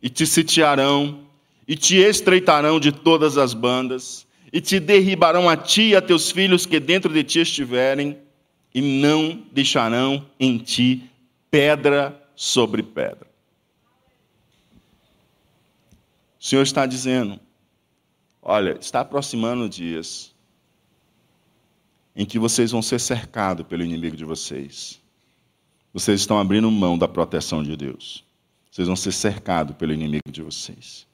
E 0.00 0.08
te 0.08 0.26
sitiarão 0.26 1.20
e 1.66 1.76
te 1.76 1.96
estreitarão 1.96 2.80
de 2.80 2.90
todas 2.90 3.36
as 3.36 3.52
bandas, 3.52 4.26
e 4.52 4.60
te 4.60 4.80
derribarão 4.80 5.48
a 5.48 5.56
ti 5.56 5.90
e 5.90 5.96
a 5.96 6.02
teus 6.02 6.30
filhos 6.30 6.66
que 6.66 6.80
dentro 6.80 7.12
de 7.12 7.22
ti 7.22 7.40
estiverem, 7.40 8.18
e 8.74 8.80
não 8.80 9.44
deixarão 9.52 10.24
em 10.38 10.58
ti 10.58 11.10
pedra 11.50 12.20
sobre 12.36 12.82
pedra. 12.82 13.26
O 16.38 16.44
Senhor 16.44 16.62
está 16.62 16.86
dizendo: 16.86 17.38
olha, 18.40 18.78
está 18.80 19.00
aproximando 19.00 19.68
dias 19.68 20.32
em 22.14 22.24
que 22.24 22.38
vocês 22.38 22.70
vão 22.70 22.82
ser 22.82 23.00
cercados 23.00 23.66
pelo 23.66 23.84
inimigo 23.84 24.16
de 24.16 24.24
vocês. 24.24 25.00
Vocês 25.92 26.20
estão 26.20 26.38
abrindo 26.38 26.70
mão 26.70 26.96
da 26.96 27.08
proteção 27.08 27.62
de 27.62 27.76
Deus. 27.76 28.24
Vocês 28.70 28.86
vão 28.86 28.96
ser 28.96 29.12
cercados 29.12 29.76
pelo 29.76 29.92
inimigo 29.92 30.30
de 30.30 30.42
vocês. 30.42 31.06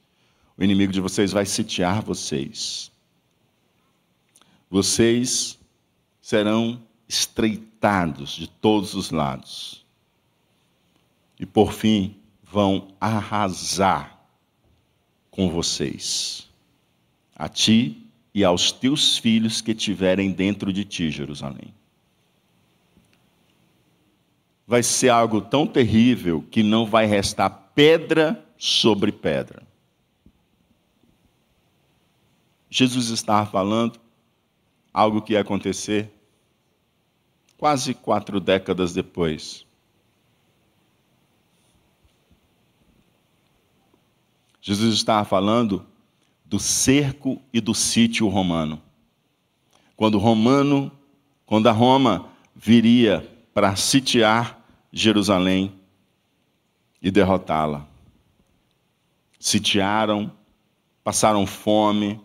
O 0.58 0.62
inimigo 0.62 0.92
de 0.92 1.00
vocês 1.00 1.32
vai 1.32 1.46
sitiar 1.46 2.02
vocês. 2.02 2.90
Vocês 4.70 5.58
serão 6.20 6.82
estreitados 7.08 8.30
de 8.30 8.48
todos 8.48 8.94
os 8.94 9.10
lados. 9.10 9.84
E 11.38 11.46
por 11.46 11.72
fim, 11.72 12.16
vão 12.42 12.88
arrasar 13.00 14.18
com 15.30 15.50
vocês, 15.50 16.48
a 17.34 17.48
ti 17.48 18.02
e 18.34 18.42
aos 18.42 18.72
teus 18.72 19.18
filhos 19.18 19.60
que 19.60 19.74
tiverem 19.74 20.32
dentro 20.32 20.72
de 20.72 20.84
ti, 20.84 21.10
Jerusalém. 21.10 21.74
Vai 24.66 24.82
ser 24.82 25.10
algo 25.10 25.40
tão 25.40 25.66
terrível 25.66 26.44
que 26.50 26.62
não 26.62 26.86
vai 26.86 27.06
restar 27.06 27.50
pedra 27.74 28.42
sobre 28.58 29.12
pedra. 29.12 29.62
Jesus 32.68 33.10
estava 33.10 33.48
falando 33.48 34.00
algo 34.96 35.20
que 35.20 35.34
ia 35.34 35.42
acontecer 35.42 36.10
quase 37.58 37.92
quatro 37.92 38.40
décadas 38.40 38.94
depois. 38.94 39.66
Jesus 44.58 44.94
estava 44.94 45.22
falando 45.26 45.84
do 46.46 46.58
cerco 46.58 47.42
e 47.52 47.60
do 47.60 47.74
sítio 47.74 48.26
romano. 48.26 48.80
Quando 49.94 50.16
romano, 50.16 50.90
quando 51.44 51.68
a 51.68 51.72
Roma 51.72 52.30
viria 52.54 53.20
para 53.52 53.76
sitiar 53.76 54.66
Jerusalém 54.90 55.78
e 57.02 57.10
derrotá-la. 57.10 57.86
Sitiaram, 59.38 60.32
passaram 61.04 61.46
fome, 61.46 62.18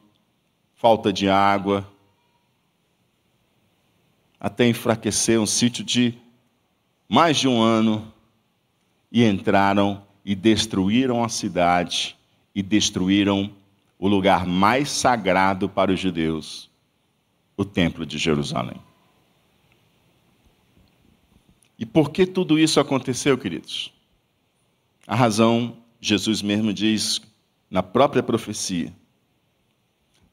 falta 0.74 1.12
de 1.12 1.28
água, 1.28 1.91
até 4.42 4.68
enfraquecer 4.68 5.40
um 5.40 5.46
sítio 5.46 5.84
de 5.84 6.18
mais 7.08 7.38
de 7.38 7.48
um 7.48 7.62
ano, 7.62 8.12
e 9.12 9.24
entraram 9.24 10.02
e 10.24 10.34
destruíram 10.34 11.24
a 11.24 11.30
cidade 11.30 12.18
e 12.56 12.64
destruíram 12.64 13.52
o 14.00 14.08
lugar 14.08 14.48
mais 14.48 14.90
sagrado 14.90 15.70
para 15.70 15.92
os 15.92 16.00
judeus, 16.00 16.70
o 17.56 17.64
Templo 17.64 18.06
de 18.06 18.18
Jerusalém. 18.18 18.82
E 21.78 21.86
por 21.86 22.12
que 22.12 22.26
tudo 22.26 22.58
isso 22.58 22.80
aconteceu, 22.80 23.38
queridos? 23.38 23.94
A 25.06 25.16
razão, 25.16 25.78
Jesus 26.00 26.42
mesmo 26.42 26.74
diz 26.74 27.22
na 27.70 27.84
própria 27.84 28.24
profecia, 28.24 28.94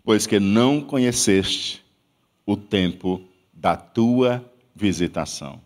pois 0.05 0.27
que 0.27 0.38
não 0.38 0.81
conheceste 0.81 1.85
o 2.47 2.57
tempo 2.57 3.28
da 3.59 3.77
tua 3.77 4.44
visitação. 4.75 5.61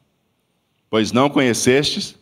Pois 0.88 1.12
não 1.12 1.30
conhecestes 1.30 2.18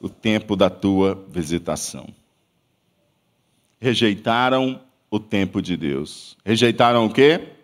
o 0.00 0.08
tempo 0.08 0.54
da 0.54 0.68
tua 0.68 1.14
visitação. 1.28 2.06
Rejeitaram 3.80 4.80
o 5.10 5.18
tempo 5.18 5.62
de 5.62 5.76
Deus. 5.76 6.36
Rejeitaram 6.44 7.06
o 7.06 7.12
quê? 7.12 7.54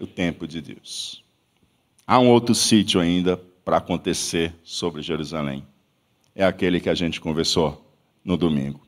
o 0.00 0.06
tempo 0.06 0.46
de 0.46 0.60
Deus. 0.60 1.22
Há 2.06 2.18
um 2.18 2.28
outro 2.28 2.54
sítio 2.54 3.00
ainda 3.00 3.36
para 3.64 3.78
acontecer 3.78 4.54
sobre 4.62 5.02
Jerusalém. 5.02 5.64
É 6.34 6.44
aquele 6.44 6.80
que 6.80 6.88
a 6.88 6.94
gente 6.94 7.20
conversou 7.20 7.84
no 8.24 8.36
domingo. 8.36 8.80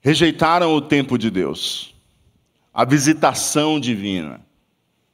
Rejeitaram 0.00 0.72
o 0.74 0.80
tempo 0.80 1.18
de 1.18 1.30
Deus, 1.30 1.94
a 2.72 2.84
visitação 2.84 3.80
divina. 3.80 4.44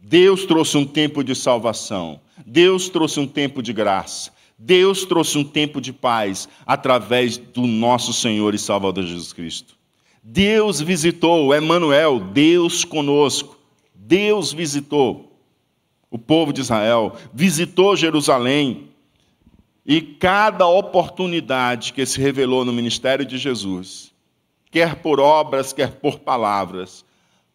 Deus 0.05 0.45
trouxe 0.45 0.77
um 0.77 0.85
tempo 0.85 1.23
de 1.23 1.33
salvação. 1.33 2.21
Deus 2.45 2.89
trouxe 2.89 3.21
um 3.21 3.27
tempo 3.27 3.63
de 3.63 3.73
graça. 3.73 4.33
Deus 4.59 5.05
trouxe 5.05 5.39
um 5.39 5.45
tempo 5.45 5.81
de 5.81 5.93
paz 5.93 6.49
através 6.67 7.37
do 7.37 7.67
nosso 7.69 8.13
Senhor 8.13 8.53
e 8.53 8.59
Salvador 8.59 9.05
Jesus 9.05 9.33
Cristo. 9.33 9.77
Deus 10.21 10.81
visitou, 10.81 11.55
Emmanuel, 11.57 12.19
Deus 12.19 12.85
conosco. 12.85 13.57
Deus 13.95 14.53
visitou 14.53 15.33
o 16.11 16.19
povo 16.19 16.53
de 16.53 16.61
Israel, 16.61 17.15
visitou 17.33 17.97
Jerusalém. 17.97 18.89
E 19.87 20.01
cada 20.01 20.67
oportunidade 20.67 21.93
que 21.93 22.05
se 22.05 22.21
revelou 22.21 22.65
no 22.65 22.73
ministério 22.73 23.25
de 23.25 23.39
Jesus, 23.39 24.13
quer 24.71 24.97
por 24.97 25.19
obras, 25.21 25.73
quer 25.73 25.93
por 25.93 26.19
palavras, 26.19 27.05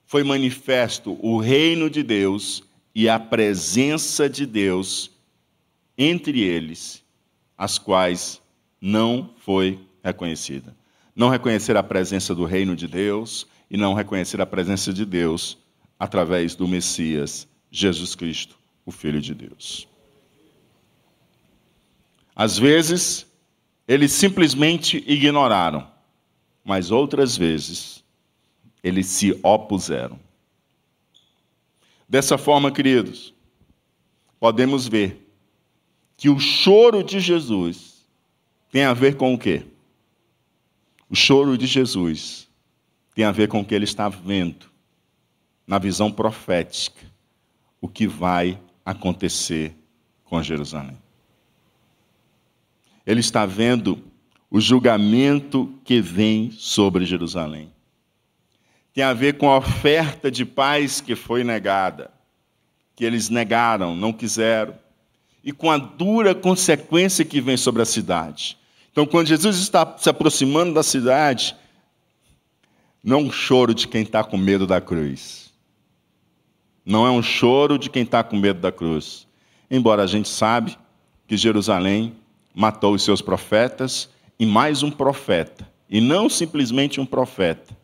foi 0.08 0.24
manifesto 0.24 1.20
o 1.22 1.38
reino 1.38 1.90
de 1.90 2.02
Deus 2.02 2.64
e 2.96 3.10
a 3.10 3.20
presença 3.20 4.30
de 4.30 4.46
Deus 4.46 5.12
entre 5.98 6.42
eles, 6.42 7.04
as 7.58 7.78
quais 7.78 8.42
não 8.80 9.34
foi 9.38 9.78
reconhecida. 10.02 10.74
Não 11.14 11.28
reconhecer 11.28 11.76
a 11.76 11.84
presença 11.84 12.34
do 12.34 12.46
reino 12.46 12.74
de 12.76 12.88
Deus 12.88 13.46
e 13.70 13.76
não 13.76 13.94
reconhecer 13.94 14.40
a 14.40 14.46
presença 14.46 14.94
de 14.94 15.06
Deus 15.06 15.58
através 16.00 16.56
do 16.56 16.68
Messias, 16.68 17.46
Jesus 17.70 18.16
Cristo, 18.16 18.58
o 18.86 18.92
Filho 18.92 19.20
de 19.20 19.36
Deus. 19.36 19.88
Às 22.34 22.58
vezes, 22.58 23.26
eles 23.86 24.14
simplesmente 24.14 25.04
ignoraram, 25.06 25.86
mas 26.64 26.92
outras 26.92 27.36
vezes 27.36 28.04
eles 28.88 29.08
se 29.08 29.38
opuseram. 29.44 30.18
Dessa 32.08 32.38
forma, 32.38 32.72
queridos, 32.72 33.34
podemos 34.40 34.88
ver 34.88 35.28
que 36.16 36.30
o 36.30 36.40
choro 36.40 37.04
de 37.04 37.20
Jesus 37.20 38.08
tem 38.72 38.86
a 38.86 38.94
ver 38.94 39.18
com 39.18 39.34
o 39.34 39.38
quê? 39.38 39.66
O 41.10 41.16
choro 41.16 41.58
de 41.58 41.68
Jesus 41.68 42.48
tem 43.14 43.26
a 43.26 43.32
ver 43.32 43.50
com 43.50 43.60
o 43.60 43.66
que 43.66 43.76
ele 43.76 43.84
está 43.84 44.08
vendo 44.08 44.68
na 45.66 45.78
visão 45.78 46.10
profética, 46.10 47.06
o 47.82 47.90
que 47.90 48.08
vai 48.08 48.60
acontecer 48.86 49.76
com 50.24 50.42
Jerusalém. 50.42 50.98
Ele 53.06 53.20
está 53.20 53.46
vendo 53.46 54.02
o 54.50 54.62
julgamento 54.62 55.74
que 55.84 56.00
vem 56.00 56.52
sobre 56.52 57.06
Jerusalém 57.06 57.72
tem 58.98 59.04
a 59.04 59.14
ver 59.14 59.38
com 59.38 59.48
a 59.48 59.58
oferta 59.58 60.32
de 60.32 60.44
paz 60.44 61.00
que 61.00 61.16
foi 61.16 61.44
negada, 61.44 62.10
que 62.96 63.06
eles 63.06 63.30
negaram, 63.30 63.96
não 63.96 64.12
quiseram, 64.12 64.74
e 65.44 65.52
com 65.52 65.70
a 65.70 65.78
dura 65.78 66.34
consequência 66.34 67.24
que 67.24 67.40
vem 67.40 67.56
sobre 67.58 67.84
a 67.84 67.86
cidade. 67.86 68.58
Então, 68.92 69.06
quando 69.06 69.28
Jesus 69.28 69.58
está 69.58 69.96
se 70.00 70.10
aproximando 70.10 70.74
da 70.74 70.82
cidade, 70.82 71.56
não 73.04 73.20
é 73.20 73.22
um 73.22 73.32
choro 73.32 73.76
de 73.76 73.88
quem 73.88 74.02
está 74.02 74.24
com 74.24 74.36
medo 74.36 74.66
da 74.66 74.82
cruz. 74.82 75.54
Não 76.84 77.06
é 77.06 77.12
um 77.12 77.22
choro 77.22 77.78
de 77.78 77.92
quem 77.92 78.02
está 78.02 78.24
com 78.24 78.36
medo 78.36 78.60
da 78.60 78.72
cruz. 78.72 79.28
Embora 79.70 80.02
a 80.02 80.08
gente 80.08 80.28
sabe 80.28 80.76
que 81.28 81.38
Jerusalém 81.38 82.16
matou 82.52 82.96
os 82.96 83.04
seus 83.04 83.22
profetas 83.22 84.10
e 84.40 84.46
mais 84.48 84.82
um 84.82 84.90
profeta. 84.90 85.70
E 85.88 86.02
não 86.02 86.28
simplesmente 86.28 87.00
um 87.00 87.06
profeta, 87.06 87.78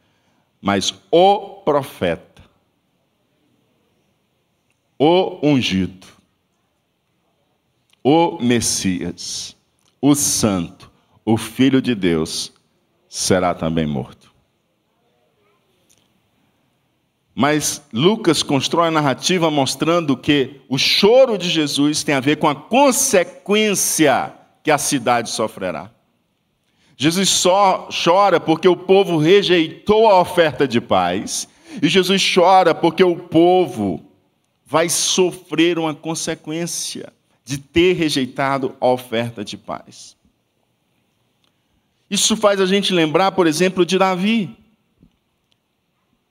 mas 0.63 0.93
o 1.11 1.61
profeta, 1.65 2.41
o 4.97 5.45
ungido, 5.45 6.07
o 8.01 8.41
Messias, 8.41 9.57
o 10.01 10.15
Santo, 10.15 10.89
o 11.25 11.35
Filho 11.35 11.81
de 11.81 11.93
Deus, 11.93 12.53
será 13.09 13.53
também 13.53 13.85
morto. 13.85 14.33
Mas 17.35 17.81
Lucas 17.91 18.41
constrói 18.41 18.87
a 18.87 18.91
narrativa 18.91 19.51
mostrando 19.51 20.15
que 20.15 20.61
o 20.69 20.77
choro 20.77 21.37
de 21.37 21.49
Jesus 21.49 22.05
tem 22.05 22.15
a 22.15 22.21
ver 22.21 22.37
com 22.37 22.47
a 22.47 22.55
consequência 22.55 24.33
que 24.63 24.71
a 24.71 24.77
cidade 24.77 25.29
sofrerá. 25.29 25.91
Jesus 26.95 27.29
só 27.29 27.89
chora 27.89 28.39
porque 28.39 28.67
o 28.67 28.75
povo 28.77 29.17
rejeitou 29.17 30.07
a 30.07 30.21
oferta 30.21 30.67
de 30.67 30.79
paz, 30.79 31.47
e 31.81 31.87
Jesus 31.87 32.23
chora 32.33 32.75
porque 32.75 33.03
o 33.03 33.15
povo 33.15 34.03
vai 34.65 34.89
sofrer 34.89 35.77
uma 35.77 35.93
consequência 35.93 37.11
de 37.45 37.57
ter 37.57 37.93
rejeitado 37.93 38.75
a 38.79 38.87
oferta 38.87 39.43
de 39.43 39.57
paz. 39.57 40.15
Isso 42.09 42.37
faz 42.37 42.61
a 42.61 42.65
gente 42.65 42.93
lembrar, 42.93 43.31
por 43.31 43.47
exemplo, 43.47 43.85
de 43.85 43.97
Davi. 43.97 44.55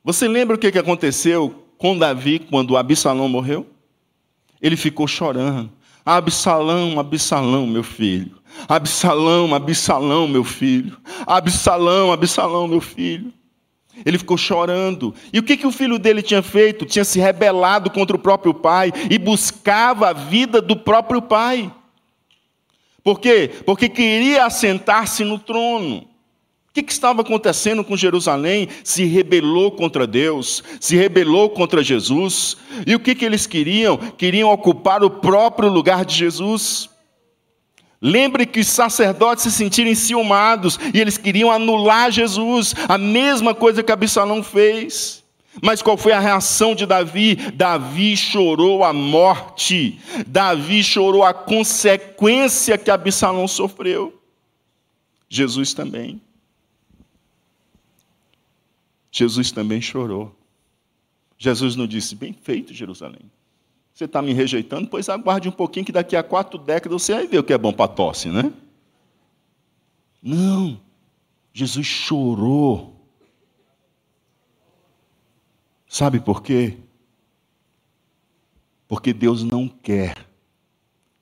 Você 0.04 0.28
lembra 0.28 0.56
o 0.56 0.58
que 0.58 0.78
aconteceu 0.78 1.66
com 1.76 1.98
Davi 1.98 2.38
quando 2.38 2.76
Absalão 2.76 3.28
morreu? 3.28 3.66
Ele 4.60 4.76
ficou 4.76 5.08
chorando. 5.08 5.70
Absalão, 6.04 6.98
Absalão, 6.98 7.66
meu 7.66 7.82
filho. 7.82 8.41
Absalão, 8.68 9.54
Absalão, 9.54 10.28
meu 10.28 10.44
filho. 10.44 10.96
Absalão, 11.26 12.12
Absalão, 12.12 12.68
meu 12.68 12.80
filho. 12.80 13.32
Ele 14.04 14.18
ficou 14.18 14.36
chorando. 14.36 15.14
E 15.32 15.38
o 15.38 15.42
que, 15.42 15.56
que 15.56 15.66
o 15.66 15.72
filho 15.72 15.98
dele 15.98 16.22
tinha 16.22 16.42
feito? 16.42 16.86
Tinha 16.86 17.04
se 17.04 17.20
rebelado 17.20 17.90
contra 17.90 18.16
o 18.16 18.18
próprio 18.18 18.54
pai 18.54 18.92
e 19.10 19.18
buscava 19.18 20.08
a 20.08 20.12
vida 20.12 20.62
do 20.62 20.76
próprio 20.76 21.20
pai. 21.20 21.72
Por 23.04 23.20
quê? 23.20 23.50
Porque 23.66 23.88
queria 23.88 24.46
assentar-se 24.46 25.24
no 25.24 25.38
trono. 25.38 25.98
O 25.98 26.74
que, 26.74 26.82
que, 26.82 26.92
estava 26.92 27.20
acontecendo 27.20 27.84
com 27.84 27.94
Jerusalém? 27.94 28.66
Se 28.82 29.04
rebelou 29.04 29.72
contra 29.72 30.06
Deus, 30.06 30.64
se 30.80 30.96
rebelou 30.96 31.50
contra 31.50 31.82
Jesus. 31.82 32.56
E 32.86 32.94
o 32.94 33.00
que, 33.00 33.14
que 33.14 33.26
eles 33.26 33.46
queriam? 33.46 33.98
Queriam 33.98 34.50
ocupar 34.50 35.04
o 35.04 35.10
próprio 35.10 35.68
lugar 35.68 36.06
de 36.06 36.14
Jesus. 36.14 36.88
Lembre 38.04 38.44
que 38.44 38.58
os 38.58 38.66
sacerdotes 38.66 39.44
se 39.44 39.52
sentiram 39.52 39.88
enciumados 39.88 40.76
e 40.92 41.00
eles 41.00 41.16
queriam 41.16 41.52
anular 41.52 42.10
Jesus, 42.10 42.74
a 42.88 42.98
mesma 42.98 43.54
coisa 43.54 43.80
que 43.80 43.92
Absalão 43.92 44.42
fez. 44.42 45.22
Mas 45.62 45.80
qual 45.80 45.96
foi 45.96 46.10
a 46.10 46.18
reação 46.18 46.74
de 46.74 46.84
Davi? 46.84 47.36
Davi 47.36 48.16
chorou 48.16 48.82
a 48.82 48.92
morte, 48.92 50.00
Davi 50.26 50.82
chorou 50.82 51.22
a 51.22 51.32
consequência 51.32 52.76
que 52.76 52.90
Absalão 52.90 53.46
sofreu. 53.46 54.20
Jesus 55.28 55.72
também. 55.72 56.20
Jesus 59.12 59.52
também 59.52 59.80
chorou. 59.80 60.34
Jesus 61.38 61.76
não 61.76 61.86
disse: 61.86 62.16
Bem 62.16 62.32
feito, 62.32 62.74
Jerusalém. 62.74 63.30
Você 63.94 64.04
está 64.04 64.22
me 64.22 64.32
rejeitando? 64.32 64.88
Pois 64.88 65.08
aguarde 65.08 65.48
um 65.48 65.52
pouquinho, 65.52 65.84
que 65.84 65.92
daqui 65.92 66.16
a 66.16 66.22
quatro 66.22 66.58
décadas 66.58 67.02
você 67.02 67.14
vai 67.14 67.26
ver 67.26 67.38
o 67.38 67.44
que 67.44 67.52
é 67.52 67.58
bom 67.58 67.72
para 67.72 67.88
tosse, 67.88 68.28
né? 68.28 68.52
Não. 70.22 70.80
Jesus 71.52 71.86
chorou. 71.86 72.96
Sabe 75.86 76.20
por 76.20 76.42
quê? 76.42 76.78
Porque 78.88 79.12
Deus 79.12 79.44
não 79.44 79.68
quer 79.68 80.26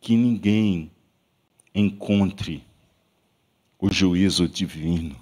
que 0.01 0.17
ninguém 0.17 0.93
encontre 1.75 2.65
o 3.79 3.93
juízo 3.93 4.49
divino. 4.49 5.17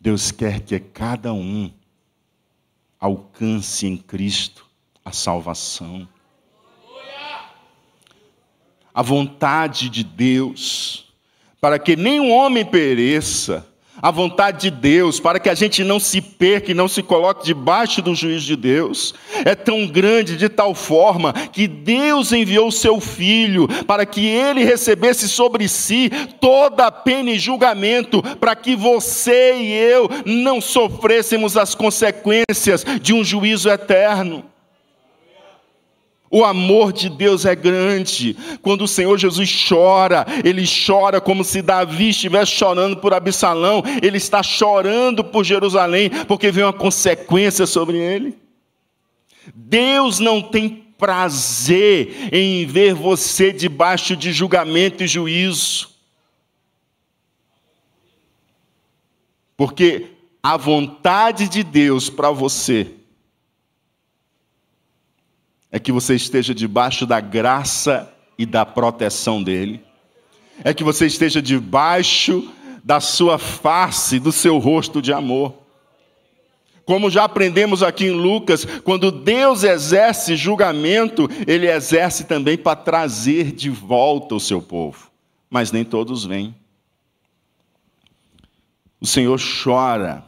Deus 0.00 0.32
quer 0.32 0.60
que 0.60 0.78
cada 0.80 1.32
um 1.32 1.70
alcance 2.98 3.86
em 3.86 3.96
Cristo 3.96 4.67
a 5.08 5.12
salvação. 5.12 6.06
A 8.94 9.02
vontade 9.02 9.88
de 9.88 10.04
Deus, 10.04 11.06
para 11.60 11.78
que 11.78 11.96
nenhum 11.96 12.30
homem 12.30 12.64
pereça, 12.64 13.66
a 14.00 14.10
vontade 14.10 14.62
de 14.62 14.70
Deus, 14.70 15.18
para 15.18 15.40
que 15.40 15.48
a 15.48 15.54
gente 15.54 15.82
não 15.82 15.98
se 15.98 16.20
perca 16.20 16.70
e 16.70 16.74
não 16.74 16.86
se 16.86 17.02
coloque 17.02 17.44
debaixo 17.44 18.00
do 18.00 18.14
juízo 18.14 18.46
de 18.46 18.56
Deus, 18.56 19.14
é 19.44 19.54
tão 19.54 19.86
grande 19.86 20.36
de 20.36 20.48
tal 20.48 20.74
forma 20.74 21.32
que 21.32 21.66
Deus 21.66 22.32
enviou 22.32 22.68
o 22.68 22.72
seu 22.72 23.00
Filho 23.00 23.66
para 23.86 24.06
que 24.06 24.24
ele 24.24 24.64
recebesse 24.64 25.28
sobre 25.28 25.68
si 25.68 26.10
toda 26.40 26.86
a 26.86 26.92
pena 26.92 27.30
e 27.30 27.38
julgamento, 27.38 28.22
para 28.38 28.54
que 28.54 28.76
você 28.76 29.56
e 29.56 29.72
eu 29.72 30.08
não 30.24 30.60
sofrêssemos 30.60 31.56
as 31.56 31.74
consequências 31.74 32.84
de 33.00 33.12
um 33.12 33.24
juízo 33.24 33.68
eterno. 33.68 34.44
O 36.30 36.44
amor 36.44 36.92
de 36.92 37.08
Deus 37.08 37.46
é 37.46 37.54
grande. 37.54 38.36
Quando 38.60 38.82
o 38.82 38.88
Senhor 38.88 39.16
Jesus 39.16 39.66
chora, 39.68 40.26
ele 40.44 40.64
chora 40.66 41.20
como 41.20 41.42
se 41.42 41.62
Davi 41.62 42.10
estivesse 42.10 42.52
chorando 42.52 42.98
por 42.98 43.14
Absalão, 43.14 43.82
ele 44.02 44.18
está 44.18 44.42
chorando 44.42 45.24
por 45.24 45.44
Jerusalém, 45.44 46.10
porque 46.26 46.50
vem 46.50 46.64
uma 46.64 46.72
consequência 46.72 47.66
sobre 47.66 47.96
ele. 47.96 48.36
Deus 49.54 50.18
não 50.18 50.42
tem 50.42 50.84
prazer 50.98 52.28
em 52.32 52.66
ver 52.66 52.92
você 52.92 53.52
debaixo 53.52 54.14
de 54.14 54.32
julgamento 54.32 55.02
e 55.02 55.06
juízo. 55.06 55.96
Porque 59.56 60.08
a 60.42 60.56
vontade 60.56 61.48
de 61.48 61.62
Deus 61.62 62.10
para 62.10 62.30
você 62.30 62.97
é 65.70 65.78
que 65.78 65.92
você 65.92 66.14
esteja 66.14 66.54
debaixo 66.54 67.06
da 67.06 67.20
graça 67.20 68.12
e 68.38 68.46
da 68.46 68.64
proteção 68.64 69.42
dele, 69.42 69.82
é 70.64 70.72
que 70.72 70.82
você 70.82 71.06
esteja 71.06 71.42
debaixo 71.42 72.50
da 72.82 73.00
sua 73.00 73.38
face, 73.38 74.18
do 74.18 74.32
seu 74.32 74.58
rosto 74.58 75.02
de 75.02 75.12
amor. 75.12 75.54
Como 76.84 77.10
já 77.10 77.24
aprendemos 77.24 77.82
aqui 77.82 78.06
em 78.06 78.12
Lucas, 78.12 78.64
quando 78.82 79.12
Deus 79.12 79.62
exerce 79.62 80.36
julgamento, 80.36 81.28
ele 81.46 81.70
exerce 81.70 82.24
também 82.24 82.56
para 82.56 82.76
trazer 82.76 83.52
de 83.52 83.68
volta 83.68 84.34
o 84.34 84.40
seu 84.40 84.62
povo. 84.62 85.10
Mas 85.50 85.70
nem 85.70 85.84
todos 85.84 86.24
vêm. 86.24 86.54
O 88.98 89.06
Senhor 89.06 89.38
chora, 89.38 90.24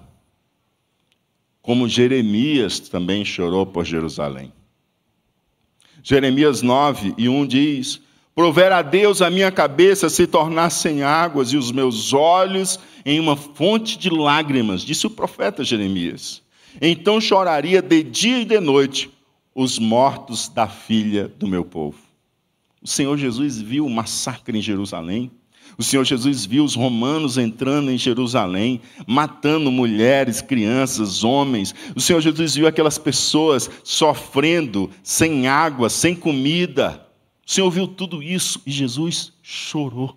como 1.62 1.88
Jeremias 1.88 2.78
também 2.78 3.24
chorou 3.24 3.64
por 3.64 3.84
Jerusalém. 3.84 4.52
Jeremias 6.02 6.62
9 6.62 7.14
e 7.16 7.28
1 7.28 7.46
diz: 7.46 8.00
Prover 8.34 8.72
a 8.72 8.82
Deus 8.82 9.20
a 9.20 9.30
minha 9.30 9.50
cabeça 9.50 10.08
se 10.08 10.26
tornassem 10.26 11.02
águas 11.02 11.52
e 11.52 11.56
os 11.56 11.70
meus 11.70 12.12
olhos 12.12 12.78
em 13.04 13.18
uma 13.18 13.36
fonte 13.36 13.98
de 13.98 14.10
lágrimas, 14.10 14.82
disse 14.82 15.06
o 15.06 15.10
profeta 15.10 15.64
Jeremias. 15.64 16.42
Então 16.80 17.20
choraria 17.20 17.82
de 17.82 18.02
dia 18.02 18.40
e 18.40 18.44
de 18.44 18.60
noite 18.60 19.10
os 19.54 19.78
mortos 19.78 20.48
da 20.48 20.68
filha 20.68 21.28
do 21.38 21.46
meu 21.46 21.64
povo. 21.64 21.98
O 22.82 22.88
Senhor 22.88 23.16
Jesus 23.18 23.60
viu 23.60 23.84
o 23.84 23.90
massacre 23.90 24.56
em 24.56 24.62
Jerusalém, 24.62 25.30
o 25.78 25.82
Senhor 25.82 26.04
Jesus 26.04 26.44
viu 26.44 26.64
os 26.64 26.74
romanos 26.74 27.38
entrando 27.38 27.90
em 27.90 27.98
Jerusalém, 27.98 28.80
matando 29.06 29.70
mulheres, 29.70 30.40
crianças, 30.40 31.24
homens. 31.24 31.74
O 31.94 32.00
Senhor 32.00 32.20
Jesus 32.20 32.54
viu 32.54 32.66
aquelas 32.66 32.98
pessoas 32.98 33.70
sofrendo, 33.82 34.90
sem 35.02 35.48
água, 35.48 35.88
sem 35.88 36.14
comida. 36.14 37.06
O 37.46 37.50
Senhor 37.50 37.70
viu 37.70 37.88
tudo 37.88 38.22
isso 38.22 38.60
e 38.64 38.70
Jesus 38.70 39.32
chorou. 39.42 40.16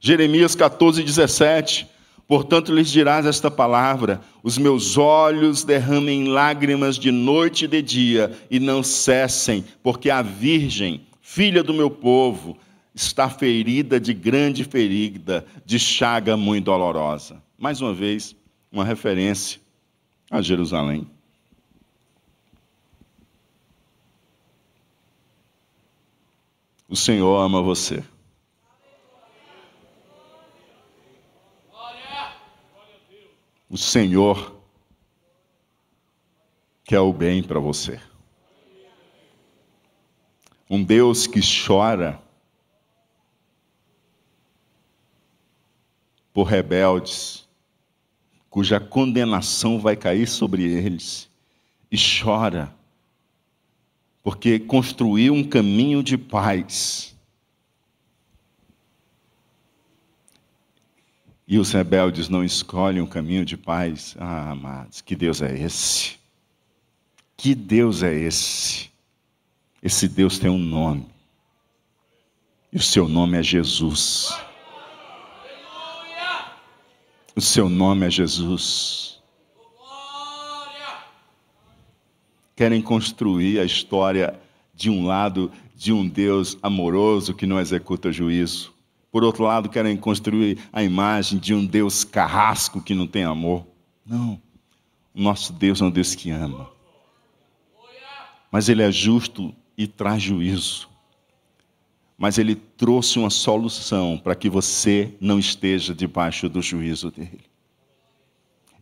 Jeremias 0.00 0.54
14, 0.54 1.02
17. 1.02 1.88
Portanto, 2.28 2.74
lhes 2.74 2.90
dirás 2.90 3.24
esta 3.24 3.50
palavra: 3.50 4.20
os 4.42 4.58
meus 4.58 4.98
olhos 4.98 5.64
derramem 5.64 6.28
lágrimas 6.28 6.96
de 6.96 7.10
noite 7.10 7.64
e 7.64 7.68
de 7.68 7.82
dia, 7.82 8.38
e 8.50 8.60
não 8.60 8.82
cessem, 8.82 9.64
porque 9.82 10.10
a 10.10 10.20
virgem 10.20 11.07
filha 11.28 11.62
do 11.62 11.74
meu 11.74 11.90
povo, 11.90 12.56
está 12.94 13.28
ferida 13.28 14.00
de 14.00 14.14
grande 14.14 14.64
ferida, 14.64 15.44
de 15.62 15.78
chaga 15.78 16.38
muito 16.38 16.64
dolorosa. 16.64 17.42
Mais 17.58 17.82
uma 17.82 17.92
vez, 17.92 18.34
uma 18.72 18.82
referência 18.82 19.60
a 20.30 20.40
Jerusalém. 20.40 21.06
O 26.88 26.96
Senhor 26.96 27.36
ama 27.36 27.60
você. 27.60 28.02
O 33.68 33.76
Senhor 33.76 34.58
quer 36.84 37.00
o 37.00 37.12
bem 37.12 37.42
para 37.42 37.60
você 37.60 38.00
um 40.68 40.82
Deus 40.82 41.26
que 41.26 41.40
chora 41.40 42.20
por 46.32 46.44
rebeldes, 46.44 47.48
cuja 48.50 48.78
condenação 48.78 49.80
vai 49.80 49.96
cair 49.96 50.28
sobre 50.28 50.62
eles, 50.62 51.28
e 51.90 51.96
chora, 51.96 52.72
porque 54.22 54.58
construiu 54.58 55.32
um 55.32 55.42
caminho 55.42 56.02
de 56.02 56.18
paz. 56.18 57.16
E 61.46 61.58
os 61.58 61.72
rebeldes 61.72 62.28
não 62.28 62.44
escolhem 62.44 63.00
um 63.00 63.06
caminho 63.06 63.44
de 63.44 63.56
paz. 63.56 64.14
Ah, 64.18 64.50
amados, 64.50 65.00
que 65.00 65.16
Deus 65.16 65.40
é 65.40 65.58
esse? 65.58 66.18
Que 67.38 67.54
Deus 67.54 68.02
é 68.02 68.14
esse? 68.14 68.90
Esse 69.82 70.08
Deus 70.08 70.38
tem 70.38 70.50
um 70.50 70.58
nome. 70.58 71.06
E 72.72 72.76
o 72.76 72.82
seu 72.82 73.08
nome 73.08 73.38
é 73.38 73.42
Jesus. 73.42 74.36
O 77.34 77.40
seu 77.40 77.68
nome 77.68 78.06
é 78.06 78.10
Jesus. 78.10 79.20
Querem 82.56 82.82
construir 82.82 83.60
a 83.60 83.64
história 83.64 84.38
de 84.74 84.90
um 84.90 85.06
lado 85.06 85.52
de 85.76 85.92
um 85.92 86.08
Deus 86.08 86.58
amoroso 86.60 87.32
que 87.32 87.46
não 87.46 87.60
executa 87.60 88.10
juízo. 88.10 88.74
Por 89.12 89.22
outro 89.22 89.44
lado, 89.44 89.68
querem 89.68 89.96
construir 89.96 90.58
a 90.72 90.82
imagem 90.82 91.38
de 91.38 91.54
um 91.54 91.64
Deus 91.64 92.02
carrasco 92.02 92.82
que 92.82 92.94
não 92.94 93.06
tem 93.06 93.22
amor. 93.22 93.64
Não. 94.04 94.42
O 95.14 95.22
nosso 95.22 95.52
Deus 95.52 95.80
é 95.80 95.84
um 95.84 95.90
Deus 95.90 96.16
que 96.16 96.30
ama. 96.30 96.68
Mas 98.50 98.68
Ele 98.68 98.82
é 98.82 98.90
justo 98.90 99.54
e 99.78 99.86
traz 99.86 100.20
juízo. 100.20 100.88
Mas 102.18 102.36
ele 102.36 102.56
trouxe 102.56 103.16
uma 103.16 103.30
solução 103.30 104.18
para 104.18 104.34
que 104.34 104.50
você 104.50 105.14
não 105.20 105.38
esteja 105.38 105.94
debaixo 105.94 106.48
do 106.48 106.60
juízo 106.60 107.12
dele. 107.12 107.44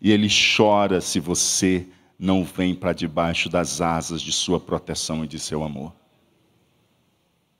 E 0.00 0.10
ele 0.10 0.28
chora 0.56 1.02
se 1.02 1.20
você 1.20 1.86
não 2.18 2.42
vem 2.42 2.74
para 2.74 2.94
debaixo 2.94 3.50
das 3.50 3.82
asas 3.82 4.22
de 4.22 4.32
sua 4.32 4.58
proteção 4.58 5.22
e 5.22 5.28
de 5.28 5.38
seu 5.38 5.62
amor. 5.62 5.92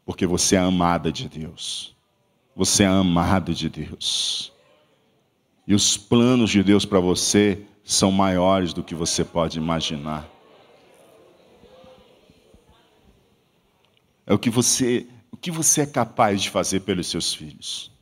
Porque 0.07 0.27
você 0.27 0.57
é 0.57 0.61
amada 0.61 1.13
de 1.13 1.29
Deus. 1.29 1.95
Você 2.55 2.85
é 2.85 2.87
amado 2.87 3.53
de 3.53 3.69
Deus. 3.69 4.51
E 5.67 5.75
os 5.75 5.99
planos 5.99 6.49
de 6.49 6.63
Deus 6.63 6.87
para 6.87 7.01
você 7.01 7.61
são 7.85 8.11
maiores 8.11 8.73
do 8.73 8.83
que 8.83 8.95
você 8.95 9.23
pode 9.23 9.59
imaginar. 9.59 10.27
É 14.27 14.35
o 14.35 14.39
que 14.39 14.51
você, 14.51 15.07
o 15.31 15.37
que 15.37 15.51
você 15.51 15.83
é 15.83 15.87
capaz 15.87 16.43
de 16.43 16.51
fazer 16.51 16.81
pelos 16.81 17.07
seus 17.07 17.33
filhos. 17.33 17.93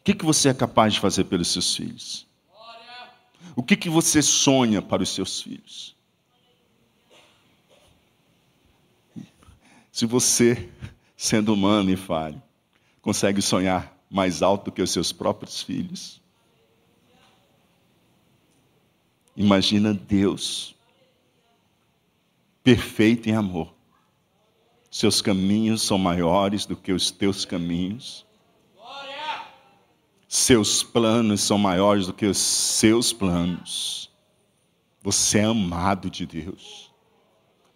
O 0.00 0.04
que, 0.04 0.14
que 0.14 0.24
você 0.24 0.50
é 0.50 0.54
capaz 0.54 0.94
de 0.94 1.00
fazer 1.00 1.24
pelos 1.24 1.48
seus 1.48 1.74
filhos? 1.74 2.26
O 3.56 3.62
que, 3.62 3.76
que 3.76 3.90
você 3.90 4.22
sonha 4.22 4.80
para 4.80 5.02
os 5.02 5.08
seus 5.08 5.42
filhos? 5.42 5.96
Se 9.90 10.06
você, 10.06 10.70
sendo 11.16 11.54
humano 11.54 11.90
e 11.90 11.96
falho, 11.96 12.40
consegue 13.00 13.42
sonhar 13.42 13.96
mais 14.10 14.42
alto 14.42 14.70
que 14.70 14.82
os 14.82 14.90
seus 14.90 15.10
próprios 15.10 15.62
filhos, 15.62 16.20
imagina 19.34 19.92
Deus, 19.92 20.76
perfeito 22.62 23.28
em 23.28 23.32
amor, 23.32 23.75
seus 24.96 25.20
caminhos 25.20 25.82
são 25.82 25.98
maiores 25.98 26.64
do 26.64 26.74
que 26.74 26.90
os 26.90 27.10
teus 27.10 27.44
caminhos. 27.44 28.24
Seus 30.26 30.82
planos 30.82 31.42
são 31.42 31.58
maiores 31.58 32.06
do 32.06 32.14
que 32.14 32.24
os 32.24 32.38
seus 32.38 33.12
planos. 33.12 34.10
Você 35.02 35.40
é 35.40 35.44
amado 35.44 36.08
de 36.08 36.24
Deus. 36.24 36.90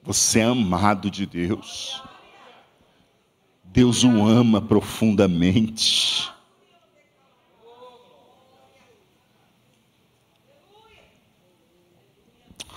Você 0.03 0.41
é 0.41 0.45
amado 0.45 1.11
de 1.11 1.27
Deus. 1.27 2.03
Deus 3.65 4.03
o 4.03 4.27
ama 4.27 4.63
profundamente. 4.63 6.33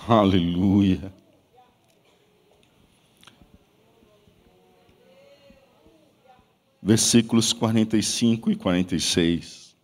Aleluia. 0.06 1.13
Versículos 6.84 7.54
45 7.54 8.50
e 8.50 8.56
46. 8.56 9.74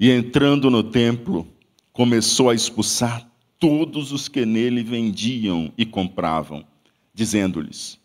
E 0.00 0.10
entrando 0.10 0.68
no 0.68 0.82
templo, 0.82 1.46
começou 1.92 2.50
a 2.50 2.54
expulsar 2.54 3.30
todos 3.56 4.10
os 4.10 4.26
que 4.26 4.44
nele 4.44 4.82
vendiam 4.82 5.72
e 5.78 5.86
compravam, 5.86 6.66
dizendo-lhes: 7.14 8.00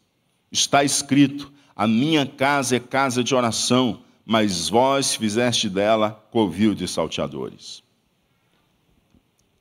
Está 0.51 0.84
escrito: 0.84 1.51
A 1.76 1.88
minha 1.88 2.28
casa 2.28 2.76
é 2.76 2.80
casa 2.80 3.24
de 3.24 3.34
oração, 3.34 4.01
mas 4.24 4.70
vós 4.70 5.16
fizeste 5.16 5.68
dela 5.68 6.11
covil 6.30 6.76
de 6.76 6.88
salteadores. 6.88 7.82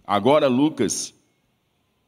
Agora 0.07 0.47
Lucas 0.47 1.14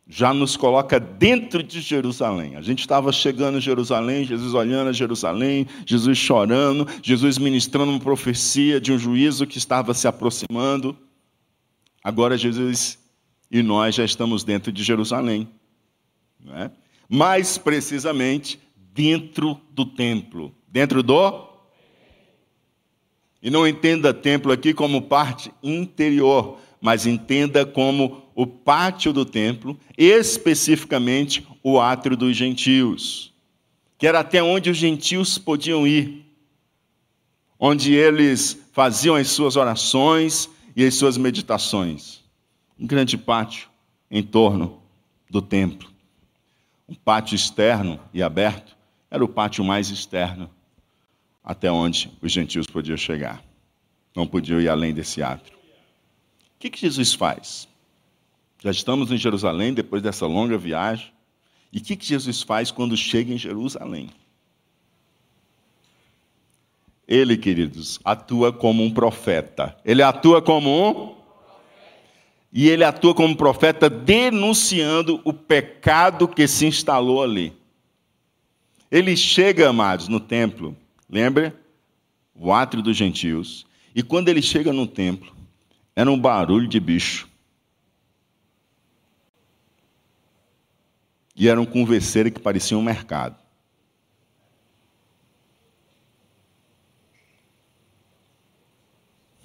já 0.09 0.33
nos 0.33 0.57
coloca 0.57 1.01
dentro 1.01 1.63
de 1.63 1.81
Jerusalém. 1.81 2.55
A 2.57 2.63
gente 2.63 2.81
estava 2.81 3.13
chegando 3.13 3.59
em 3.59 3.61
Jerusalém, 3.61 4.25
Jesus 4.25 4.55
olhando 4.55 4.91
a 4.91 4.93
Jerusalém, 4.93 5.67
Jesus 5.85 6.17
chorando, 6.17 6.87
Jesus 7.03 7.39
ministrando 7.39 7.91
uma 7.91 8.01
profecia 8.01 8.81
de 8.81 8.93
um 8.93 8.99
juízo 8.99 9.47
que 9.47 9.59
estava 9.59 9.93
se 9.93 10.07
aproximando. 10.07 10.97
Agora 12.05 12.39
Jesus 12.39 12.99
e 13.51 13.63
nós 13.63 13.95
já 13.95 14.05
estamos 14.05 14.45
dentro 14.45 14.71
de 14.71 14.83
Jerusalém. 14.83 15.49
É? 16.51 16.71
Mais 17.09 17.59
precisamente, 17.59 18.61
dentro 18.93 19.61
do 19.71 19.85
templo. 19.85 20.55
Dentro 20.69 21.03
do. 21.03 21.49
E 23.43 23.51
não 23.51 23.67
entenda 23.67 24.15
templo 24.15 24.53
aqui 24.53 24.73
como 24.73 25.03
parte 25.03 25.53
interior, 25.63 26.59
mas 26.81 27.07
entenda 27.07 27.65
como 27.65 28.26
o 28.37 28.47
pátio 28.47 29.15
do 29.15 29.25
templo, 29.25 29.81
especificamente 29.97 31.49
o 31.63 31.81
átrio 31.81 32.15
dos 32.15 32.37
gentios, 32.37 33.33
que 33.97 34.07
era 34.07 34.21
até 34.21 34.43
onde 34.43 34.69
os 34.69 34.77
gentios 34.77 35.39
podiam 35.39 35.87
ir, 35.87 36.23
onde 37.59 37.95
eles 37.95 38.69
faziam 38.75 39.17
as 39.17 39.29
suas 39.29 39.57
orações 39.57 40.51
e 40.77 40.85
as 40.85 40.95
suas 40.95 41.17
meditações. 41.17 42.21
Um 42.79 42.87
grande 42.87 43.17
pátio 43.17 43.71
em 44.11 44.23
torno 44.23 44.83
do 45.31 45.41
templo. 45.41 45.89
Um 46.87 46.95
pátio 46.95 47.35
externo 47.35 47.99
e 48.13 48.23
aberto 48.23 48.77
era 49.11 49.25
o 49.25 49.29
pátio 49.29 49.65
mais 49.65 49.89
externo, 49.89 50.51
até 51.43 51.73
onde 51.73 52.13
os 52.21 52.31
gentios 52.31 52.67
podiam 52.67 52.99
chegar. 52.99 53.43
Não 54.15 54.27
podiam 54.27 54.61
ir 54.61 54.69
além 54.69 54.93
desse 54.93 55.23
átrio. 55.23 55.57
O 55.57 56.59
que, 56.59 56.69
que 56.69 56.81
Jesus 56.81 57.15
faz? 57.15 57.67
Já 58.63 58.71
estamos 58.71 59.13
em 59.13 59.17
Jerusalém 59.17 59.75
depois 59.75 60.03
dessa 60.03 60.27
longa 60.27 60.57
viagem. 60.57 61.13
E 61.73 61.79
o 61.79 61.83
que, 61.83 61.97
que 61.97 62.07
Jesus 62.07 62.43
faz 62.43 62.71
quando 62.71 62.97
chega 62.97 63.33
em 63.33 63.39
Jerusalém? 63.39 64.11
Ele, 67.07 67.37
queridos, 67.37 68.01
atua 68.05 68.53
como 68.53 68.83
um 68.83 68.91
profeta. 68.91 69.77
Ele 69.85 70.03
atua 70.03 70.43
como 70.43 70.71
um. 70.71 71.15
E 72.53 72.69
ele 72.69 72.85
atua 72.85 73.15
como 73.15 73.37
profeta 73.37 73.91
denunciando 73.91 75.21
o 75.25 75.33
pecado 75.33 76.27
que 76.27 76.49
se 76.49 76.67
instalou 76.67 77.23
ali. 77.23 77.53
Ele 78.91 79.17
chega, 79.17 79.69
amados, 79.69 80.09
no 80.09 80.19
templo, 80.19 80.77
lembra? 81.09 81.55
O 82.35 82.53
átrio 82.53 82.83
dos 82.83 82.97
gentios. 82.97 83.67
E 83.95 84.03
quando 84.03 84.29
ele 84.29 84.43
chega 84.43 84.73
no 84.73 84.87
templo, 84.87 85.33
era 85.95 86.11
um 86.11 86.19
barulho 86.19 86.67
de 86.67 86.81
bicho. 86.81 87.29
E 91.37 91.49
era 91.49 91.61
um 91.61 91.67
converseiro 91.67 92.33
que 92.33 92.41
parecia 92.41 92.77
um 92.79 92.83
mercado. 92.83 93.37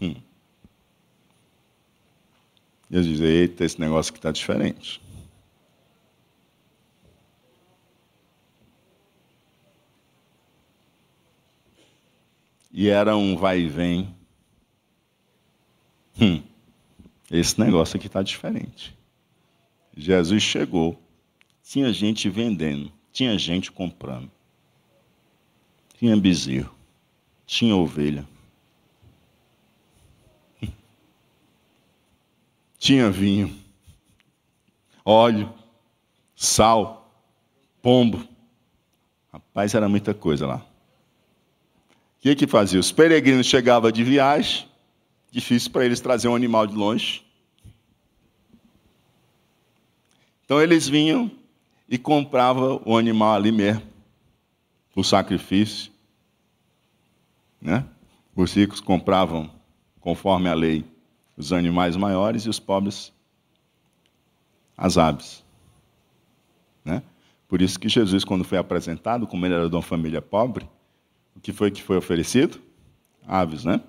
Hum. 0.02 0.16
E 2.90 2.96
eu 2.96 3.02
dizia, 3.04 3.28
eita, 3.28 3.66
esse 3.66 3.80
negócio 3.80 4.14
que 4.14 4.20
está 4.20 4.32
diferente. 4.32 5.02
E 12.72 12.88
era 12.88 13.16
um 13.18 13.36
vai 13.36 13.60
e 13.60 13.68
vem 13.68 14.16
Hum, 16.22 16.44
esse 17.32 17.60
negócio 17.60 17.98
aqui 17.98 18.06
está 18.06 18.22
diferente. 18.22 18.96
Jesus 19.98 20.44
chegou, 20.44 21.01
tinha 21.72 21.94
gente 21.94 22.30
vendendo, 22.30 22.92
tinha 23.14 23.40
gente 23.40 23.72
comprando, 23.72 24.30
tinha 25.98 26.18
bezerro, 26.18 26.76
tinha 27.46 27.74
ovelha, 27.74 28.28
tinha 32.78 33.10
vinho, 33.10 33.58
óleo, 35.06 35.50
sal, 36.36 37.10
pombo. 37.82 38.28
Rapaz, 39.32 39.74
era 39.74 39.88
muita 39.88 40.14
coisa 40.14 40.46
lá. 40.46 40.58
O 40.58 42.20
que 42.20 42.36
que 42.36 42.48
fazia? 42.48 42.82
Os 42.82 42.92
peregrinos 42.92 43.48
chegavam 43.48 43.90
de 43.94 44.04
viagem, 44.04 44.68
difícil 45.32 45.72
para 45.72 45.86
eles 45.86 46.02
trazer 46.02 46.28
um 46.28 46.36
animal 46.36 46.68
de 46.68 46.76
longe. 46.76 47.26
Então 50.44 50.62
eles 50.62 50.90
vinham 50.90 51.40
e 51.92 51.98
compravam 51.98 52.82
o 52.86 52.98
animal 52.98 53.36
ali 53.36 53.52
mesmo, 53.52 53.84
o 54.96 55.04
sacrifício. 55.04 55.92
Né? 57.62 57.86
Os 58.34 58.54
ricos 58.54 58.80
compravam, 58.80 59.52
conforme 60.00 60.48
a 60.48 60.54
lei, 60.54 60.86
os 61.36 61.52
animais 61.52 61.98
maiores 61.98 62.44
e 62.44 62.50
os 62.50 62.60
pobres 62.60 63.12
as 64.78 64.98
aves. 64.98 65.44
Né? 66.84 67.04
Por 67.48 67.62
isso 67.62 67.78
que 67.78 67.90
Jesus, 67.90 68.24
quando 68.24 68.46
foi 68.46 68.58
apresentado, 68.58 69.28
como 69.28 69.46
ele 69.46 69.54
era 69.54 69.70
de 69.70 69.76
uma 69.76 69.82
família 69.82 70.22
pobre, 70.22 70.68
o 71.36 71.42
que 71.42 71.52
foi 71.52 71.70
que 71.70 71.84
foi 71.84 71.98
oferecido? 71.98 72.60
Aves, 73.28 73.66
né? 73.66 73.82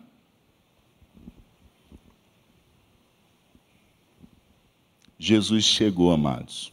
Jesus 5.19 5.65
chegou, 5.65 6.13
amados, 6.13 6.73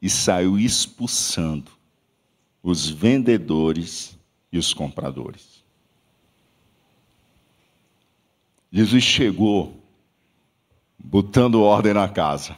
e 0.00 0.08
saiu 0.08 0.58
expulsando 0.58 1.70
os 2.62 2.88
vendedores 2.88 4.18
e 4.52 4.58
os 4.58 4.72
compradores. 4.72 5.64
Jesus 8.70 9.02
chegou 9.02 9.82
botando 10.98 11.62
ordem 11.62 11.94
na 11.94 12.08
casa. 12.08 12.56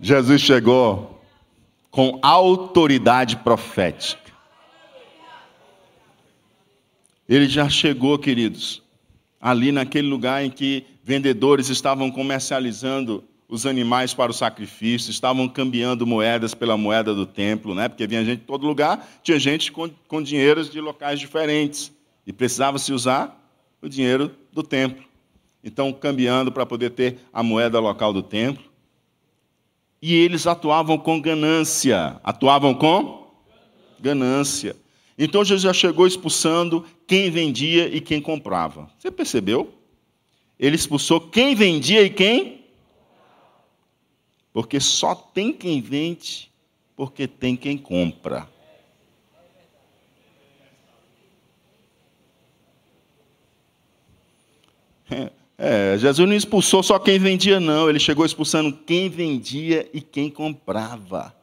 Jesus 0.00 0.40
chegou 0.40 1.22
com 1.90 2.18
autoridade 2.22 3.36
profética. 3.36 4.32
Ele 7.28 7.48
já 7.48 7.68
chegou, 7.68 8.18
queridos, 8.18 8.82
ali 9.40 9.72
naquele 9.72 10.08
lugar 10.08 10.44
em 10.44 10.50
que 10.50 10.84
vendedores 11.02 11.68
estavam 11.68 12.10
comercializando 12.10 13.24
os 13.48 13.64
animais 13.64 14.12
para 14.12 14.30
o 14.30 14.34
sacrifício, 14.34 15.10
estavam 15.10 15.48
cambiando 15.48 16.06
moedas 16.06 16.54
pela 16.54 16.76
moeda 16.76 17.14
do 17.14 17.24
templo, 17.24 17.74
né? 17.74 17.88
porque 17.88 18.06
vinha 18.06 18.24
gente 18.24 18.40
de 18.40 18.46
todo 18.46 18.66
lugar, 18.66 19.08
tinha 19.22 19.38
gente 19.38 19.70
com, 19.70 19.88
com 20.08 20.22
dinheiros 20.22 20.70
de 20.70 20.80
locais 20.80 21.20
diferentes, 21.20 21.92
e 22.26 22.32
precisava 22.32 22.78
se 22.78 22.92
usar 22.92 23.40
o 23.80 23.88
dinheiro 23.88 24.34
do 24.52 24.62
templo. 24.62 25.04
Então, 25.62 25.92
cambiando 25.92 26.50
para 26.50 26.66
poder 26.66 26.90
ter 26.90 27.18
a 27.32 27.42
moeda 27.42 27.78
local 27.78 28.12
do 28.12 28.22
templo. 28.22 28.64
E 30.02 30.14
eles 30.14 30.46
atuavam 30.46 30.98
com 30.98 31.20
ganância. 31.20 32.20
Atuavam 32.22 32.74
com 32.74 33.26
ganância. 33.98 34.76
Então 35.18 35.44
Jesus 35.44 35.62
já 35.62 35.72
chegou 35.72 36.06
expulsando 36.06 36.84
quem 37.06 37.30
vendia 37.30 37.88
e 37.88 38.00
quem 38.00 38.20
comprava. 38.20 38.90
Você 38.98 39.10
percebeu? 39.10 39.72
Ele 40.58 40.76
expulsou 40.76 41.20
quem 41.20 41.54
vendia 41.54 42.02
e 42.02 42.10
quem? 42.10 42.55
Porque 44.56 44.80
só 44.80 45.14
tem 45.14 45.52
quem 45.52 45.82
vende, 45.82 46.50
porque 46.96 47.28
tem 47.28 47.54
quem 47.54 47.76
compra. 47.76 48.48
É, 55.10 55.30
é, 55.58 55.98
Jesus 55.98 56.26
não 56.26 56.34
expulsou 56.34 56.82
só 56.82 56.98
quem 56.98 57.18
vendia, 57.18 57.60
não. 57.60 57.86
Ele 57.90 57.98
chegou 57.98 58.24
expulsando 58.24 58.74
quem 58.74 59.10
vendia 59.10 59.90
e 59.92 60.00
quem 60.00 60.30
comprava. 60.30 61.36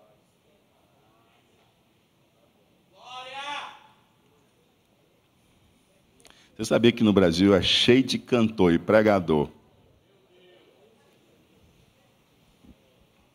Você 6.58 6.66
sabia 6.66 6.92
que 6.92 7.04
no 7.04 7.14
Brasil 7.14 7.54
é 7.54 7.62
cheio 7.62 8.02
de 8.02 8.18
cantor 8.18 8.74
e 8.74 8.80
pregador 8.80 9.52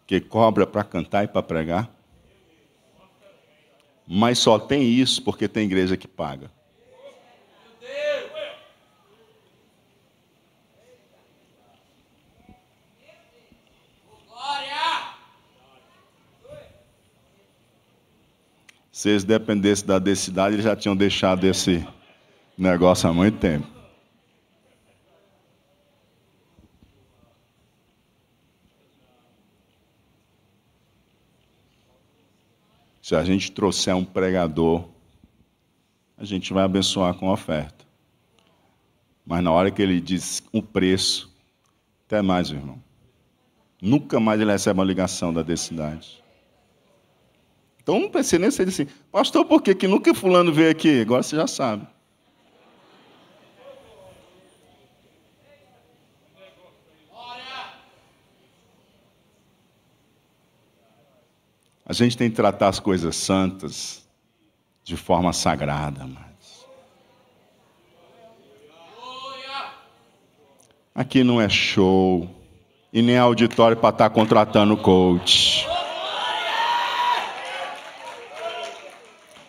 que 0.08 0.22
cobra 0.22 0.66
para 0.66 0.82
cantar 0.82 1.24
e 1.24 1.28
para 1.28 1.42
pregar. 1.42 1.90
Mas 4.06 4.38
só 4.38 4.58
tem 4.58 4.82
isso 4.82 5.22
porque 5.22 5.46
tem 5.46 5.66
igreja 5.66 5.98
que 5.98 6.08
paga. 6.08 6.50
Se 18.90 19.10
eles 19.10 19.22
dependessem 19.22 19.86
da 19.86 19.98
densidade, 19.98 20.54
eles 20.54 20.64
já 20.64 20.74
tinham 20.74 20.96
deixado 20.96 21.44
esse 21.44 21.86
negócio 22.56 23.08
há 23.08 23.12
muito 23.12 23.38
tempo. 23.38 23.77
Se 33.08 33.16
a 33.16 33.24
gente 33.24 33.50
trouxer 33.50 33.96
um 33.96 34.04
pregador, 34.04 34.84
a 36.14 36.26
gente 36.26 36.52
vai 36.52 36.62
abençoar 36.62 37.14
com 37.14 37.30
oferta. 37.30 37.86
Mas 39.24 39.42
na 39.42 39.50
hora 39.50 39.70
que 39.70 39.80
ele 39.80 39.98
diz 39.98 40.42
o 40.52 40.60
preço, 40.60 41.34
até 42.04 42.20
mais, 42.20 42.50
irmão. 42.50 42.78
Nunca 43.80 44.20
mais 44.20 44.38
ele 44.38 44.52
recebe 44.52 44.78
uma 44.78 44.84
ligação 44.84 45.32
da 45.32 45.42
densidade. 45.42 46.22
Então 47.82 47.98
não 47.98 48.10
pensei 48.10 48.38
nem 48.38 48.50
se 48.50 48.60
ele 48.60 48.68
assim, 48.68 48.86
pastor, 49.10 49.46
por 49.46 49.62
que, 49.62 49.74
que 49.74 49.88
nunca 49.88 50.12
fulano 50.12 50.52
veio 50.52 50.70
aqui? 50.70 51.00
Agora 51.00 51.22
você 51.22 51.34
já 51.34 51.46
sabe. 51.46 51.86
A 61.88 61.92
gente 61.94 62.18
tem 62.18 62.28
que 62.28 62.36
tratar 62.36 62.68
as 62.68 62.78
coisas 62.78 63.16
santas 63.16 64.06
de 64.84 64.94
forma 64.94 65.32
sagrada, 65.32 66.02
amados. 66.02 66.66
Aqui 70.94 71.24
não 71.24 71.40
é 71.40 71.48
show 71.48 72.28
e 72.92 73.00
nem 73.00 73.16
auditório 73.16 73.76
para 73.76 73.88
estar 73.88 74.10
tá 74.10 74.14
contratando 74.14 74.76
coach. 74.76 75.66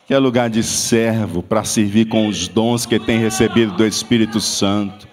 que 0.10 0.14
é 0.16 0.18
lugar 0.18 0.50
de 0.50 0.64
servo 0.64 1.44
para 1.44 1.64
servir 1.64 2.06
com 2.06 2.28
os 2.28 2.48
dons 2.48 2.84
que 2.84 3.00
tem 3.00 3.20
recebido 3.20 3.76
do 3.76 3.86
Espírito 3.86 4.42
Santo, 4.42 5.08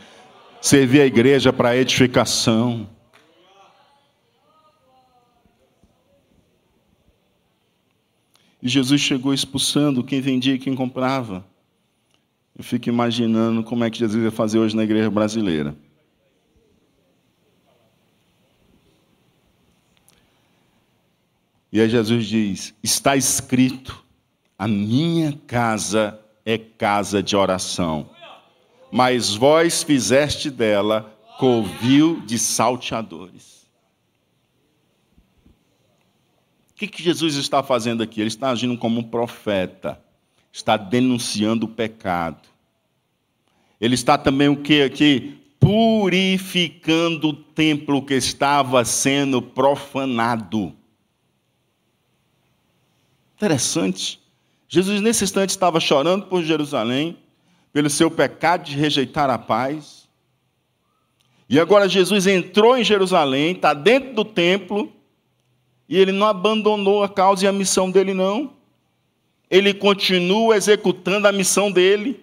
servir 0.59 1.03
a 1.03 1.07
igreja 1.07 1.53
para 1.53 1.77
edificação. 1.77 2.89
E 8.67 8.69
Jesus 8.69 9.01
chegou 9.01 9.33
expulsando 9.33 10.03
quem 10.03 10.21
vendia 10.21 10.55
e 10.55 10.59
quem 10.59 10.75
comprava. 10.75 11.47
Eu 12.59 12.65
fico 12.65 12.89
imaginando 12.89 13.63
como 13.63 13.85
é 13.85 13.91
que 13.91 13.97
Jesus 13.97 14.25
ia 14.25 14.31
fazer 14.33 14.59
hoje 14.59 14.75
na 14.75 14.83
igreja 14.83 15.09
brasileira. 15.09 15.77
E 21.71 21.81
aí 21.81 21.89
Jesus 21.89 22.27
diz: 22.27 22.75
está 22.83 23.17
escrito 23.17 24.05
a 24.59 24.67
minha 24.67 25.33
casa 25.47 26.19
é 26.45 26.59
casa 26.59 27.23
de 27.23 27.37
oração, 27.37 28.11
mas 28.91 29.33
vós 29.33 29.85
fizeste 29.85 30.51
dela 30.51 31.17
covil 31.39 32.21
de 32.23 32.37
salteadores. 32.37 33.56
O 36.77 36.79
que, 36.79 36.87
que 36.87 37.03
Jesus 37.03 37.37
está 37.37 37.63
fazendo 37.63 38.03
aqui? 38.03 38.21
Ele 38.21 38.29
está 38.29 38.51
agindo 38.51 38.77
como 38.77 39.01
um 39.01 39.03
profeta, 39.03 39.99
está 40.53 40.77
denunciando 40.77 41.65
o 41.65 41.71
pecado. 41.71 42.47
Ele 43.81 43.95
está 43.95 44.19
também 44.19 44.51
o 44.51 44.61
que 44.61 44.83
aqui? 44.83 45.41
Purificando 45.59 47.29
o 47.29 47.33
templo 47.33 48.05
que 48.05 48.13
estava 48.13 48.85
sendo 48.85 49.41
profanado. 49.41 50.77
Interessante. 53.37 54.21
Jesus, 54.69 55.01
nesse 55.01 55.25
instante, 55.25 55.49
estava 55.49 55.81
chorando 55.81 56.27
por 56.27 56.43
Jerusalém, 56.43 57.17
pelo 57.73 57.89
seu 57.89 58.11
pecado 58.11 58.65
de 58.65 58.77
rejeitar 58.77 59.31
a 59.31 59.39
paz. 59.39 60.07
E 61.49 61.59
agora 61.59 61.89
Jesus 61.89 62.27
entrou 62.27 62.77
em 62.77 62.85
Jerusalém, 62.85 63.53
está 63.53 63.73
dentro 63.73 64.13
do 64.13 64.27
templo, 64.27 64.95
e 65.89 65.97
ele 65.97 66.13
não 66.13 66.27
abandonou 66.27 67.03
a 67.03 67.09
causa 67.09 67.45
e 67.45 67.49
a 67.49 67.53
missão 67.53 67.91
dele, 67.91 68.13
não. 68.13 68.53
Ele 69.49 69.73
continua 69.73 70.57
executando 70.57 71.29
a 71.29 71.33
missão 71.33 71.71
dele. 71.71 72.21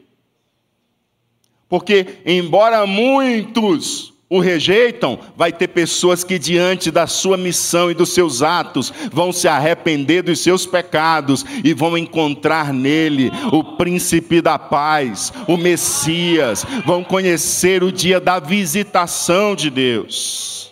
Porque, 1.70 2.18
embora 2.26 2.86
muitos 2.86 4.14
o 4.30 4.39
rejeitam, 4.39 5.20
vai 5.38 5.53
ter 5.53 5.68
pessoas 5.68 6.24
que, 6.24 6.39
diante 6.39 6.89
da 6.89 7.05
sua 7.07 7.38
missão 7.38 7.91
e 7.91 7.93
dos 7.93 8.09
seus 8.09 8.41
atos, 8.41 8.91
vão 9.11 9.32
se 9.32 9.47
arrepender 9.47 10.24
dos 10.24 10.39
seus 10.39 10.66
pecados 10.66 11.45
e 11.64 11.74
vão 11.74 11.97
encontrar 11.97 12.74
nele 12.74 13.32
o 13.51 13.64
príncipe 13.64 14.41
da 14.41 14.57
paz, 14.57 15.32
o 15.47 15.55
Messias, 15.55 16.66
vão 16.86 17.03
conhecer 17.03 17.84
o 17.84 17.91
dia 17.91 18.20
da 18.20 18.39
visitação 18.39 19.55
de 19.55 19.70
Deus. 19.70 20.62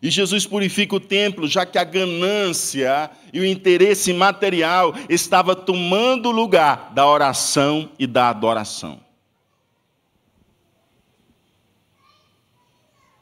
E 0.00 0.10
Jesus 0.10 0.46
purifica 0.46 0.94
o 0.94 1.00
templo, 1.00 1.48
já 1.48 1.66
que 1.66 1.76
a 1.76 1.84
ganância 1.84 3.10
e 3.32 3.40
o 3.40 3.44
interesse 3.44 4.12
material 4.12 4.94
estava 5.08 5.56
tomando 5.56 6.30
lugar 6.30 6.92
da 6.94 7.06
oração 7.06 7.90
e 7.98 8.06
da 8.06 8.28
adoração. 8.28 9.00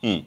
Hum. 0.03 0.24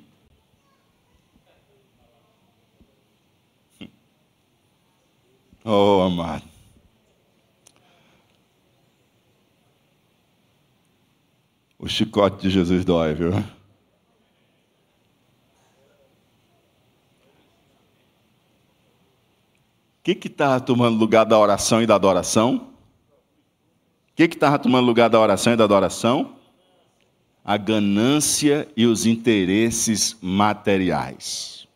Oh, 5.63 6.01
amado. 6.01 6.43
O 11.77 11.87
chicote 11.87 12.41
de 12.41 12.49
Jesus 12.49 12.83
dói, 12.83 13.13
viu? 13.13 13.58
O 20.11 20.15
que 20.15 20.27
estava 20.27 20.59
tomando 20.59 20.97
lugar 20.97 21.25
da 21.25 21.37
oração 21.37 21.81
e 21.81 21.85
da 21.85 21.95
adoração? 21.95 22.69
O 24.11 24.15
que 24.15 24.23
estava 24.23 24.59
tomando 24.59 24.85
lugar 24.85 25.09
da 25.09 25.19
oração 25.19 25.53
e 25.53 25.55
da 25.55 25.63
adoração? 25.63 26.39
a 27.49 27.57
ganância 27.57 28.67
e 28.77 28.85
os 28.85 29.07
interesses 29.07 30.15
materiais. 30.21 31.67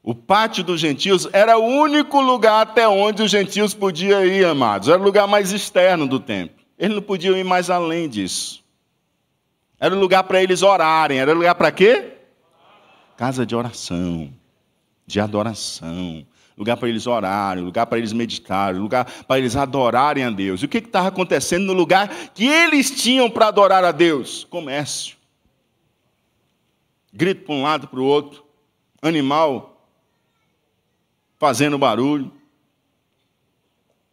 O 0.00 0.14
pátio 0.14 0.62
dos 0.62 0.80
gentios 0.80 1.28
era 1.32 1.58
o 1.58 1.64
único 1.64 2.20
lugar 2.20 2.62
até 2.62 2.86
onde 2.86 3.24
os 3.24 3.30
gentios 3.30 3.74
podiam 3.74 4.24
ir, 4.24 4.44
amados. 4.44 4.88
Era 4.88 5.00
o 5.00 5.04
lugar 5.04 5.26
mais 5.26 5.50
externo 5.50 6.06
do 6.06 6.20
templo. 6.20 6.64
Eles 6.78 6.94
não 6.94 7.02
podiam 7.02 7.36
ir 7.36 7.42
mais 7.42 7.70
além 7.70 8.08
disso. 8.08 8.64
Era 9.80 9.92
o 9.92 9.98
lugar 9.98 10.22
para 10.22 10.40
eles 10.40 10.62
orarem. 10.62 11.18
Era 11.18 11.32
o 11.32 11.34
lugar 11.34 11.56
para 11.56 11.72
quê? 11.72 12.18
Casa 13.16 13.44
de 13.44 13.56
oração, 13.56 14.32
de 15.06 15.20
adoração, 15.20 16.26
lugar 16.56 16.76
para 16.76 16.88
eles 16.88 17.06
orarem, 17.06 17.64
lugar 17.64 17.86
para 17.86 17.98
eles 17.98 18.12
meditarem, 18.12 18.80
lugar 18.80 19.04
para 19.04 19.38
eles 19.38 19.56
adorarem 19.56 20.24
a 20.24 20.30
Deus. 20.30 20.62
E 20.62 20.66
o 20.66 20.68
que 20.68 20.78
estava 20.78 21.08
acontecendo 21.08 21.66
no 21.66 21.72
lugar 21.72 22.08
que 22.34 22.46
eles 22.46 22.90
tinham 22.90 23.30
para 23.30 23.48
adorar 23.48 23.84
a 23.84 23.92
Deus? 23.92 24.44
Comércio. 24.44 25.16
Grito 27.12 27.44
para 27.44 27.54
um 27.54 27.62
lado, 27.62 27.88
para 27.88 28.00
o 28.00 28.04
outro, 28.04 28.44
animal 29.02 29.68
fazendo 31.38 31.76
barulho, 31.76 32.32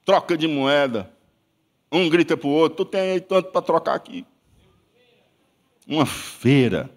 troca 0.04 0.36
de 0.36 0.48
moeda, 0.48 1.14
um 1.92 2.10
grita 2.10 2.36
para 2.36 2.48
o 2.48 2.52
outro, 2.52 2.84
tu 2.84 2.90
tem 2.90 3.12
aí 3.12 3.22
tanto 3.22 3.52
para 3.52 3.62
trocar 3.62 3.94
aqui. 3.94 4.26
Uma 5.88 6.06
feira 6.06 6.90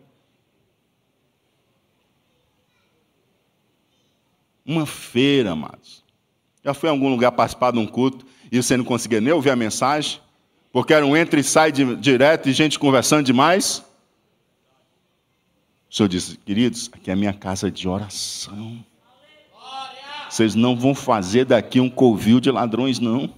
Uma 4.65 4.87
feira, 4.87 5.53
amados. 5.53 6.03
Já 6.65 6.73
foi 6.73 6.89
em 6.89 6.93
algum 6.93 7.09
lugar 7.09 7.33
participar 7.33 7.73
de 7.73 7.79
um 7.79 7.87
culto 7.87 8.25
e 8.51 8.63
você 8.63 8.77
não 8.77 8.85
conseguia 8.85 9.21
nem 9.21 9.33
ouvir 9.33 9.51
a 9.51 9.57
mensagem? 9.57 10.21
Porque 10.73 10.95
era 10.95 11.05
um 11.05 11.17
entra 11.17 11.39
e 11.39 11.45
sai 11.45 11.73
de, 11.73 11.97
direto 11.97 12.49
e 12.49 12.53
gente 12.53 12.79
conversando 12.79 13.27
demais? 13.27 13.85
O 15.91 15.95
Senhor 15.95 16.09
disse, 16.09 16.39
queridos, 16.39 16.89
aqui 16.93 17.11
é 17.11 17.13
a 17.13 17.17
minha 17.17 17.35
casa 17.35 17.71
de 17.71 17.87
oração. 17.87 18.83
Vocês 20.31 20.55
não 20.55 20.75
vão 20.75 20.95
fazer 20.95 21.45
daqui 21.45 21.79
um 21.79 21.91
covil 21.91 22.41
de 22.41 22.51
ladrões, 22.51 22.99
não. 22.99 23.29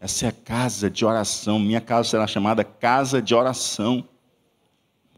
Essa 0.00 0.24
é 0.24 0.28
a 0.30 0.32
casa 0.32 0.88
de 0.88 1.04
oração. 1.04 1.58
Minha 1.58 1.82
casa 1.82 2.08
será 2.08 2.26
chamada 2.26 2.64
casa 2.64 3.20
de 3.20 3.34
oração. 3.34 4.08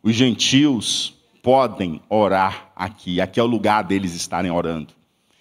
Os 0.03 0.17
gentios 0.17 1.15
podem 1.41 2.03
orar 2.09 2.72
aqui. 2.83 3.21
Aqui 3.21 3.39
é 3.39 3.43
o 3.43 3.47
lugar 3.47 3.83
deles 3.85 4.15
estarem 4.15 4.51
orando. 4.51 4.93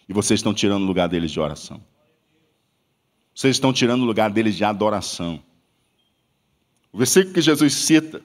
E 0.07 0.13
vocês 0.13 0.39
estão 0.39 0.53
tirando 0.53 0.83
o 0.83 0.85
lugar 0.85 1.09
deles 1.09 1.31
de 1.31 1.39
oração. 1.39 1.81
Vocês 3.33 3.55
estão 3.55 3.73
tirando 3.73 4.01
o 4.01 4.05
lugar 4.05 4.29
deles 4.29 4.55
de 4.55 4.63
adoração. 4.63 5.41
O 6.91 6.97
versículo 6.97 7.33
que 7.33 7.41
Jesus 7.41 7.73
cita 7.73 8.21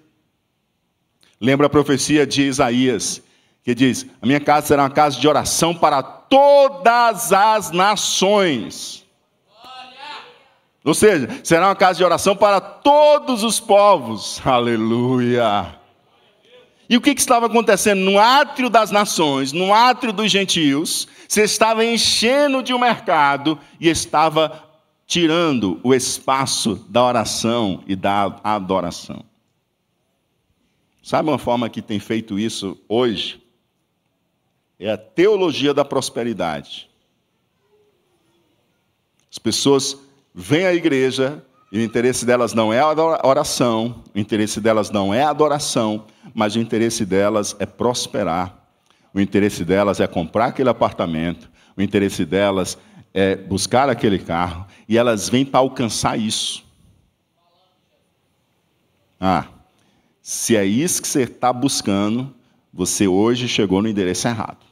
lembra 1.41 1.67
a 1.67 1.71
profecia 1.71 2.27
de 2.27 2.43
Isaías, 2.43 3.23
que 3.63 3.75
diz: 3.75 4.07
A 4.21 4.27
minha 4.27 4.41
casa 4.41 4.67
será 4.67 4.83
uma 4.83 4.91
casa 4.91 5.19
de 5.19 5.27
oração 5.27 5.75
para 5.75 6.03
todas 6.03 7.33
as 7.33 7.71
nações. 7.71 9.07
Ou 10.85 10.95
seja, 10.95 11.29
será 11.43 11.69
uma 11.69 11.77
casa 11.77 11.99
de 11.99 12.05
oração 12.05 12.37
para 12.37 12.61
todos 12.61 13.43
os 13.43 13.59
povos. 13.59 14.41
Aleluia. 14.45 15.76
E 16.89 16.97
o 16.97 17.01
que, 17.01 17.15
que, 17.15 17.21
estava 17.21 17.47
acontecendo? 17.47 18.01
No 18.01 18.19
átrio 18.19 18.71
das 18.71 18.91
nações, 18.91 19.53
no 19.53 19.75
átrio 19.75 20.13
dos 20.13 20.31
gentios, 20.31 21.09
você 21.29 21.43
estava 21.43 21.85
enchendo 21.85 22.63
de 22.63 22.73
um 22.73 22.79
mercado 22.79 23.59
e 23.81 23.89
estava 23.89 24.63
tirando 25.07 25.81
o 25.83 25.95
espaço 25.95 26.77
da 26.89 27.05
oração 27.05 27.83
e 27.87 27.97
da 27.97 28.41
adoração. 28.43 29.25
Sabe 31.03 31.29
uma 31.29 31.39
forma 31.39 31.69
que 31.69 31.81
tem 31.81 32.01
feito 32.01 32.39
isso 32.39 32.77
hoje? 32.89 33.41
É 34.79 34.91
a 34.91 34.99
teologia 34.99 35.73
da 35.73 35.85
prosperidade. 35.85 36.91
As 39.31 39.39
pessoas 39.39 39.97
vêm 40.35 40.67
à 40.67 40.75
igreja 40.75 41.46
e 41.71 41.79
o 41.79 41.83
interesse 41.83 42.25
delas 42.25 42.55
não 42.55 42.73
é 42.73 42.81
a 42.81 42.89
oração, 43.27 44.03
o 44.15 44.19
interesse 44.19 44.61
delas 44.61 44.91
não 44.91 45.13
é 45.13 45.23
a 45.23 45.31
adoração, 45.31 46.07
mas 46.35 46.55
o 46.55 46.61
interesse 46.61 47.05
delas 47.05 47.57
é 47.59 47.67
prosperar. 47.67 48.55
O 49.13 49.21
interesse 49.21 49.65
delas 49.65 49.99
é 49.99 50.07
comprar 50.07 50.47
aquele 50.47 50.69
apartamento, 50.69 51.51
o 51.77 51.83
interesse 51.83 52.25
delas 52.25 52.79
é 53.13 53.35
buscar 53.35 53.89
aquele 53.89 54.19
carro, 54.19 54.67
e 54.89 54.99
elas 54.99 55.29
vêm 55.29 55.45
para 55.45 55.61
alcançar 55.61 56.19
isso. 56.19 56.65
Ah, 59.19 59.47
se 60.21 60.55
é 60.57 60.65
isso 60.65 61.01
que 61.01 61.09
você 61.09 61.23
está 61.23 61.53
buscando, 61.53 62.35
você 62.73 63.09
hoje 63.09 63.49
chegou 63.49 63.81
no 63.81 63.89
endereço 63.89 64.29
errado. 64.29 64.66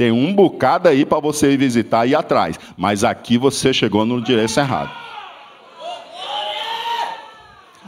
Tem 0.00 0.10
um 0.10 0.32
bocado 0.32 0.88
aí 0.88 1.04
para 1.04 1.20
você 1.20 1.52
ir 1.52 1.58
visitar 1.58 2.06
e 2.06 2.12
ir 2.12 2.14
atrás. 2.14 2.58
Mas 2.74 3.04
aqui 3.04 3.36
você 3.36 3.70
chegou 3.70 4.06
no 4.06 4.18
endereço 4.18 4.58
errado. 4.58 4.90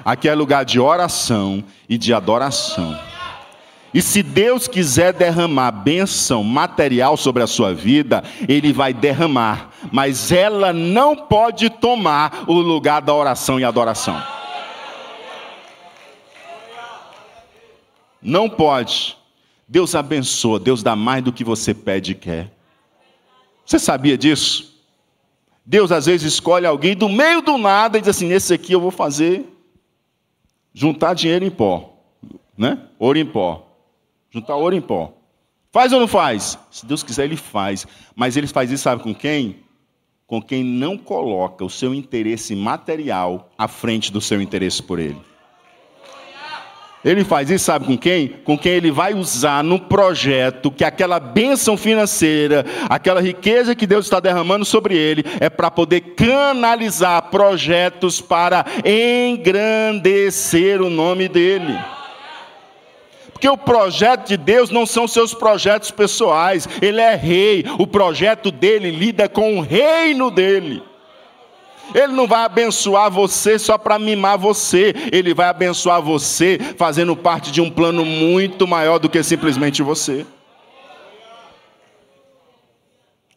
Aqui 0.05 0.29
é 0.29 0.35
lugar 0.35 0.63
de 0.67 0.79
oração 0.79 1.65
e 1.89 1.97
de 1.97 2.13
adoração. 2.13 3.01
E 3.95 4.03
se 4.03 4.23
Deus 4.23 4.69
quiser 4.69 5.15
derramar 5.15 5.71
bênção 5.71 6.45
material 6.45 7.17
sobre 7.17 7.43
a 7.43 7.47
sua 7.47 7.73
vida, 7.73 8.23
Ele 8.47 8.75
vai 8.75 8.93
derramar, 8.93 9.71
mas 9.91 10.31
ela 10.31 10.71
não 10.71 11.17
pode 11.17 11.71
tomar 11.71 12.45
o 12.47 12.53
lugar 12.53 13.01
da 13.01 13.15
oração 13.15 13.59
e 13.59 13.65
adoração. 13.65 14.23
Não 18.21 18.51
pode. 18.51 19.22
Deus 19.73 19.95
abençoa, 19.95 20.61
Deus 20.61 20.83
dá 20.83 20.95
mais 20.95 21.25
do 21.25 21.33
que 21.33 21.43
você 21.43 21.73
pede 21.73 22.13
e 22.13 22.15
quer. 22.15 22.53
Você 23.65 23.79
sabia 23.79 24.19
disso? 24.19 24.79
Deus 25.65 25.91
às 25.91 26.05
vezes 26.05 26.31
escolhe 26.31 26.67
alguém 26.67 26.95
do 26.95 27.09
meio 27.09 27.41
do 27.41 27.57
nada 27.57 27.97
e 27.97 28.03
diz 28.03 28.11
assim: 28.11 28.29
nesse 28.29 28.53
aqui 28.53 28.75
eu 28.75 28.81
vou 28.83 28.91
fazer 28.91 29.47
juntar 30.75 31.15
dinheiro 31.15 31.47
em 31.47 31.51
pó, 31.51 31.97
né? 32.55 32.87
Ouro 32.99 33.19
em 33.19 33.25
pó. 33.25 33.67
Juntar 34.31 34.57
ouro 34.57 34.77
em 34.77 34.81
pó. 34.83 35.15
Faz 35.71 35.91
ou 35.91 36.01
não 36.01 36.07
faz? 36.07 36.59
Se 36.71 36.85
Deus 36.85 37.03
quiser, 37.03 37.25
ele 37.25 37.37
faz. 37.37 37.87
Mas 38.15 38.37
ele 38.37 38.49
faz 38.49 38.71
isso, 38.71 38.83
sabe 38.83 39.03
com 39.03 39.15
quem? 39.15 39.61
Com 40.27 40.43
quem 40.43 40.63
não 40.63 40.99
coloca 40.99 41.65
o 41.65 41.71
seu 41.71 41.95
interesse 41.95 42.55
material 42.55 43.51
à 43.57 43.67
frente 43.67 44.13
do 44.13 44.21
seu 44.21 44.39
interesse 44.43 44.83
por 44.83 44.99
ele. 44.99 45.32
Ele 47.05 47.25
faz 47.25 47.51
isso, 47.51 47.65
sabe 47.65 47.87
com 47.87 47.99
quem? 47.99 48.29
Com 48.29 48.57
quem 48.57 48.73
ele 48.73 48.93
vai 48.93 49.13
usar 49.13 49.65
no 49.65 49.81
projeto 49.81 50.71
que 50.71 50.85
aquela 50.85 51.19
bênção 51.19 51.77
financeira, 51.77 52.65
aquela 52.89 53.21
riqueza 53.21 53.75
que 53.75 53.89
Deus 53.89 54.07
está 54.07 54.21
derramando 54.21 54.65
sobre 54.65 54.97
ele, 54.97 55.25
é 55.41 55.51
para 55.51 55.69
poder 55.69 56.01
canalizar 56.15 57.23
projetos 57.23 58.21
para 58.21 58.65
engrandecer 58.85 60.81
o 60.81 60.89
nome 60.89 61.29
dele. 61.29 61.77
Porque 63.33 63.49
o 63.49 63.59
projeto 63.59 64.29
de 64.29 64.37
Deus 64.37 64.71
não 64.71 64.87
são 64.87 65.09
seus 65.09 65.35
projetos 65.35 65.91
pessoais, 65.91 66.69
ele 66.81 67.01
é 67.01 67.17
rei, 67.17 67.65
o 67.79 67.87
projeto 67.89 68.53
dele 68.53 68.93
lida 68.93 69.29
com 69.29 69.59
o 69.59 69.61
reino 69.61 70.31
dele. 70.31 70.92
Ele 71.95 72.13
não 72.13 72.27
vai 72.27 72.45
abençoar 72.45 73.11
você 73.11 73.59
só 73.59 73.77
para 73.77 73.99
mimar 73.99 74.39
você. 74.39 74.95
Ele 75.13 75.35
vai 75.35 75.49
abençoar 75.49 76.01
você 76.03 76.59
fazendo 76.77 77.17
parte 77.17 77.51
de 77.51 77.61
um 77.61 77.71
plano 77.71 78.05
muito 78.05 78.67
maior 78.67 78.99
do 78.99 79.09
que 79.09 79.23
simplesmente 79.23 79.83
você. 79.83 80.27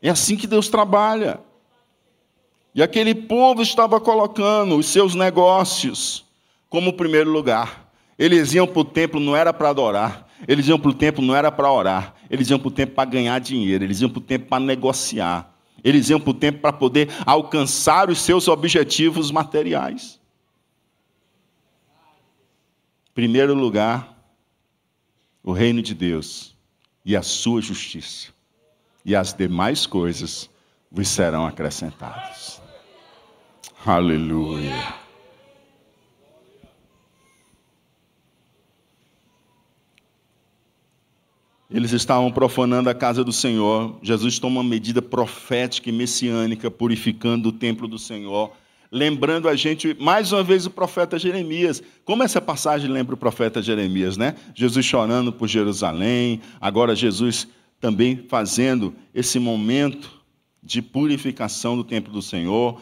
É 0.02 0.10
assim 0.10 0.36
que 0.36 0.48
Deus 0.48 0.68
trabalha. 0.68 1.40
E 2.76 2.84
aquele 2.84 3.16
povo 3.16 3.62
estava 3.62 4.00
colocando 4.00 4.76
os 4.76 4.88
seus 4.88 5.16
negócios 5.16 6.26
como 6.70 6.94
primeiro 6.94 7.32
lugar. 7.32 7.90
Eles 8.20 8.54
iam 8.54 8.68
para 8.68 8.80
o 8.82 8.86
templo 8.86 9.20
não 9.20 9.36
era 9.36 9.54
para 9.54 9.70
adorar, 9.70 10.28
eles 10.48 10.68
iam 10.68 10.80
para 10.80 10.90
o 10.90 10.94
templo 10.94 11.24
não 11.24 11.36
era 11.36 11.52
para 11.52 11.72
orar, 11.72 12.14
eles 12.30 12.50
iam 12.50 12.60
para 12.60 12.68
o 12.68 12.72
templo 12.72 12.96
para 12.96 13.10
ganhar 13.10 13.40
dinheiro, 13.40 13.84
eles 13.84 14.00
iam 14.02 14.10
para 14.10 14.20
o 14.20 14.22
templo 14.22 14.48
para 14.48 14.60
negociar. 14.64 15.55
Eles 15.86 16.10
iam 16.10 16.20
para 16.20 16.32
o 16.32 16.34
templo 16.34 16.62
para 16.62 16.74
poder 16.74 17.10
alcançar 17.28 18.10
os 18.10 18.20
seus 18.20 18.48
objetivos 18.48 19.30
materiais. 19.30 20.20
Primeiro 23.14 23.54
lugar, 23.54 24.18
o 25.44 25.52
reino 25.52 25.84
de 25.84 25.94
Deus 25.94 26.56
e 27.06 27.16
a 27.16 27.22
sua 27.22 27.62
justiça. 27.62 28.34
E 29.06 29.16
as 29.16 29.32
demais 29.32 29.86
coisas 29.86 30.50
vos 30.92 31.08
serão 31.08 31.46
acrescentadas. 31.46 32.60
Aleluia. 33.86 35.05
Eles 41.70 41.92
estavam 41.92 42.32
profanando 42.32 42.90
a 42.90 42.94
casa 42.94 43.24
do 43.24 43.32
Senhor. 43.32 43.98
Jesus 44.02 44.38
toma 44.38 44.62
uma 44.62 44.70
medida 44.70 45.02
profética 45.02 45.90
e 45.90 45.94
messiânica, 45.94 46.70
purificando 46.70 47.50
o 47.50 47.52
templo 47.52 47.88
do 47.88 47.98
Senhor, 47.98 48.52
lembrando 48.92 49.50
a 49.50 49.56
gente, 49.56 49.96
mais 50.00 50.32
uma 50.32 50.44
vez, 50.44 50.66
o 50.66 50.70
profeta 50.70 51.18
Jeremias. 51.18 51.82
Como 52.04 52.24
essa 52.24 52.40
passagem 52.40 52.90
lembra 52.90 53.16
o 53.16 53.18
profeta 53.18 53.62
Jeremias, 53.62 54.16
né? 54.16 54.36
Jesus 54.54 54.86
chorando 54.86 55.34
por 55.34 55.48
Jerusalém, 55.48 56.40
agora 56.62 56.96
Jesus 56.96 57.48
também 57.82 58.26
fazendo 58.30 58.94
esse 59.14 59.40
momento 59.40 60.12
de 60.62 60.82
purificação 60.82 61.76
do 61.76 61.84
templo 61.84 62.14
do 62.14 62.22
Senhor. 62.22 62.80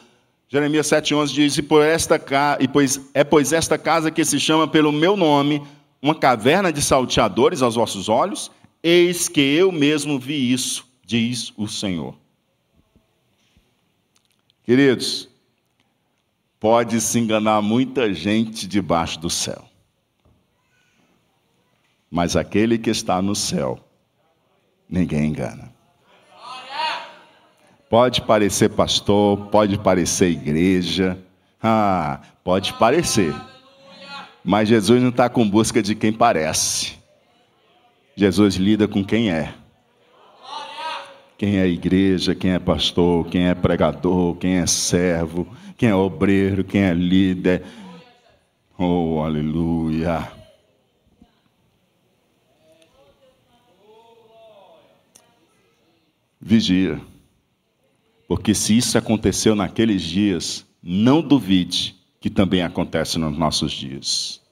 Jeremias 0.47 0.87
7,11 0.87 1.27
diz: 1.33 1.57
e, 1.57 1.63
por 1.63 1.81
esta, 1.83 2.21
e 2.59 2.67
pois, 2.67 3.09
é 3.13 3.23
pois 3.23 3.53
esta 3.53 3.77
casa 3.77 4.11
que 4.11 4.23
se 4.23 4.39
chama 4.39 4.67
pelo 4.67 4.91
meu 4.91 5.17
nome, 5.17 5.63
uma 6.01 6.13
caverna 6.13 6.71
de 6.71 6.81
salteadores 6.81 7.61
aos 7.61 7.75
vossos 7.75 8.07
olhos, 8.07 8.51
Eis 8.83 9.29
que 9.29 9.39
eu 9.39 9.71
mesmo 9.71 10.19
vi 10.19 10.51
isso, 10.51 10.85
diz 11.05 11.53
o 11.55 11.69
Senhor. 11.69 12.17
Queridos, 14.65 15.29
pode 16.59 16.99
se 16.99 17.17
enganar 17.17 17.61
muita 17.61 18.13
gente 18.13 18.67
debaixo 18.67 19.19
do 19.19 19.29
céu. 19.29 19.63
Mas 22.11 22.35
aquele 22.35 22.77
que 22.77 22.89
está 22.89 23.21
no 23.21 23.33
céu, 23.35 23.79
ninguém 24.89 25.27
engana. 25.27 25.73
Pode 27.89 28.21
parecer 28.21 28.69
pastor, 28.69 29.47
pode 29.47 29.77
parecer 29.77 30.29
igreja, 30.29 31.17
ah, 31.61 32.19
pode 32.43 32.73
parecer. 32.73 33.33
Mas 34.43 34.67
Jesus 34.67 35.01
não 35.01 35.09
está 35.09 35.29
com 35.29 35.49
busca 35.49 35.81
de 35.81 35.95
quem 35.95 36.11
parece. 36.11 37.02
Jesus 38.15 38.55
lida 38.55 38.87
com 38.87 39.03
quem 39.03 39.31
é. 39.31 39.53
Quem 41.37 41.57
é 41.57 41.67
igreja, 41.67 42.35
quem 42.35 42.51
é 42.51 42.59
pastor, 42.59 43.27
quem 43.27 43.47
é 43.47 43.55
pregador, 43.55 44.35
quem 44.35 44.57
é 44.57 44.67
servo, 44.67 45.47
quem 45.77 45.89
é 45.89 45.95
obreiro, 45.95 46.63
quem 46.63 46.83
é 46.83 46.93
líder. 46.93 47.63
Oh, 48.77 49.21
aleluia. 49.21 50.31
Vigia. 56.39 57.01
Porque 58.27 58.53
se 58.53 58.77
isso 58.77 58.97
aconteceu 58.97 59.55
naqueles 59.55 60.01
dias, 60.01 60.65
não 60.81 61.21
duvide 61.21 61.95
que 62.19 62.29
também 62.29 62.61
acontece 62.61 63.17
nos 63.17 63.37
nossos 63.37 63.71
dias. 63.71 64.42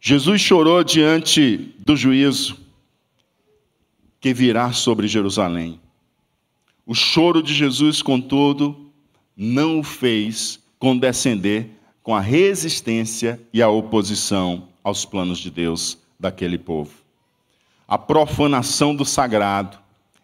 Jesus 0.00 0.40
chorou 0.40 0.84
diante 0.84 1.74
do 1.78 1.96
juízo 1.96 2.58
que 4.20 4.32
virá 4.34 4.72
sobre 4.72 5.08
Jerusalém. 5.08 5.80
O 6.84 6.94
choro 6.94 7.42
de 7.42 7.52
Jesus, 7.52 8.02
contudo, 8.02 8.90
não 9.36 9.80
o 9.80 9.82
fez 9.82 10.60
condescender 10.78 11.70
com 12.02 12.14
a 12.14 12.20
resistência 12.20 13.40
e 13.52 13.60
a 13.60 13.68
oposição 13.68 14.68
aos 14.82 15.04
planos 15.04 15.38
de 15.38 15.50
Deus 15.50 15.98
daquele 16.18 16.58
povo. 16.58 16.92
A 17.88 17.98
profanação 17.98 18.94
do 18.94 19.04
sagrado 19.04 19.78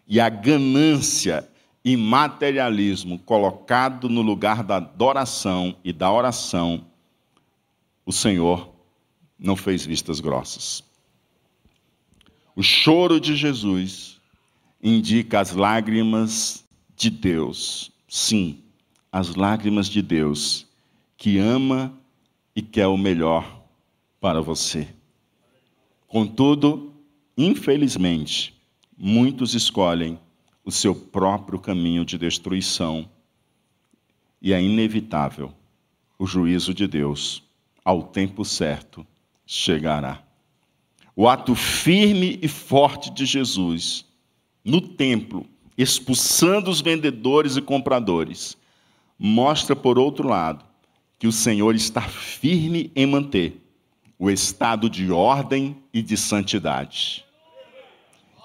e 0.07 0.19
a 0.19 0.29
ganância 0.29 1.47
e 1.83 1.97
materialismo 1.97 3.19
colocado 3.19 4.07
no 4.07 4.21
lugar 4.21 4.63
da 4.63 4.77
adoração 4.77 5.75
e 5.83 5.91
da 5.91 6.11
oração, 6.11 6.85
o 8.05 8.11
Senhor 8.11 8.72
não 9.43 9.57
fez 9.57 9.85
vistas 9.85 10.21
grossas. 10.21 10.81
O 12.55 12.63
choro 12.63 13.19
de 13.19 13.35
Jesus 13.35 14.21
indica 14.81 15.41
as 15.41 15.51
lágrimas 15.51 16.63
de 16.95 17.09
Deus. 17.09 17.91
Sim, 18.07 18.63
as 19.11 19.35
lágrimas 19.35 19.87
de 19.87 20.01
Deus, 20.01 20.65
que 21.17 21.37
ama 21.37 21.93
e 22.55 22.61
quer 22.61 22.87
o 22.87 22.97
melhor 22.97 23.63
para 24.21 24.41
você. 24.41 24.87
Contudo, 26.07 26.93
infelizmente, 27.37 28.55
muitos 28.97 29.53
escolhem 29.53 30.17
o 30.63 30.71
seu 30.71 30.95
próprio 30.95 31.59
caminho 31.59 32.05
de 32.05 32.17
destruição 32.17 33.09
e 34.41 34.53
é 34.53 34.61
inevitável 34.61 35.53
o 36.17 36.25
juízo 36.25 36.73
de 36.73 36.87
Deus, 36.87 37.43
ao 37.83 38.03
tempo 38.03 38.45
certo, 38.45 39.05
chegará. 39.45 40.21
O 41.15 41.27
ato 41.27 41.53
firme 41.53 42.39
e 42.41 42.47
forte 42.47 43.11
de 43.11 43.25
Jesus 43.25 44.05
no 44.63 44.81
templo, 44.81 45.45
expulsando 45.77 46.71
os 46.71 46.81
vendedores 46.81 47.57
e 47.57 47.61
compradores, 47.61 48.57
mostra, 49.19 49.75
por 49.75 49.99
outro 49.99 50.27
lado, 50.27 50.65
que 51.19 51.27
o 51.27 51.31
Senhor 51.31 51.75
está 51.75 52.01
firme 52.01 52.91
em 52.95 53.05
manter 53.05 53.61
o 54.17 54.29
estado 54.29 54.89
de 54.89 55.11
ordem 55.11 55.77
e 55.93 56.01
de 56.01 56.17
santidade. 56.17 57.25